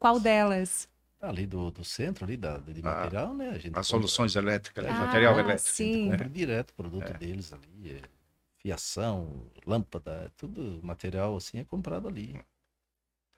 Qual 0.00 0.18
delas? 0.18 0.88
Ali 1.20 1.46
do, 1.46 1.70
do 1.70 1.84
centro, 1.84 2.24
ali 2.24 2.36
da, 2.36 2.58
de 2.58 2.80
Ah, 2.80 2.82
material, 2.82 3.34
né? 3.34 3.48
A 3.50 3.54
gente 3.54 3.68
As 3.70 3.72
compra- 3.72 3.84
soluções 3.86 4.36
elétricas, 4.36 4.84
Ah, 4.86 4.92
material 4.92 5.38
elétrico. 5.38 5.52
A 5.52 5.84
gente 5.84 5.96
sim. 5.96 6.10
compra 6.10 6.28
direto 6.28 6.70
o 6.70 6.74
produto 6.74 7.12
deles 7.14 7.52
ali. 7.52 7.90
é 7.90 8.00
fiação, 8.60 9.46
lâmpada, 9.66 10.10
é 10.26 10.28
tudo 10.36 10.80
material 10.82 11.36
assim 11.36 11.58
é 11.58 11.64
comprado 11.64 12.08
ali. 12.08 12.40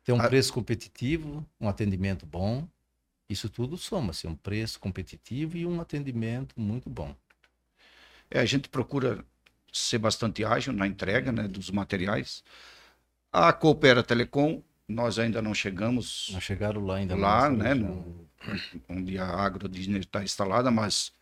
Tem 0.05 0.15
um 0.15 0.19
Ah. 0.21 0.29
preço 0.29 0.53
competitivo, 0.53 1.47
um 1.61 1.69
atendimento 1.69 2.27
bom. 2.27 2.67
Isso 3.29 3.49
tudo 3.49 3.77
soma-se, 3.79 4.27
um 4.27 4.35
preço 4.35 4.81
competitivo 4.81 5.57
e 5.57 5.65
um 5.67 5.81
atendimento 5.81 6.59
muito 6.61 6.91
bom. 6.91 7.15
É, 8.31 8.41
a 8.41 8.45
gente 8.45 8.69
procura 8.69 9.25
ser 9.73 9.99
bastante 9.99 10.45
ágil 10.45 10.73
na 10.73 10.87
entrega 10.87 11.31
né, 11.33 11.47
dos 11.49 11.71
materiais. 11.71 12.43
A 13.33 13.53
Coopera 13.53 14.03
Telecom, 14.03 14.63
nós 14.91 15.19
ainda 15.19 15.41
não 15.41 15.55
chegamos 15.55 16.31
Não 16.33 16.41
chegaram 16.41 16.85
lá 16.85 16.97
ainda. 16.97 17.17
lá, 17.17 17.49
né, 17.51 17.75
no- 17.75 18.29
onde 18.89 19.19
a 19.19 19.27
Agro 19.27 19.69
Disney 19.69 20.01
está 20.01 20.23
instalada, 20.23 20.71
mas 20.71 21.13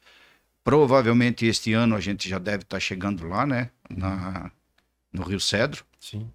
provavelmente 0.64 1.47
este 1.47 1.73
ano 1.73 1.95
a 1.97 2.01
gente 2.01 2.29
já 2.29 2.39
deve 2.39 2.62
estar 2.62 2.81
chegando 2.81 3.27
lá, 3.27 3.47
né, 3.47 3.71
na, 3.89 4.51
no 5.12 5.23
Rio 5.23 5.41
Cedro. 5.41 5.85
Sim. 6.01 6.31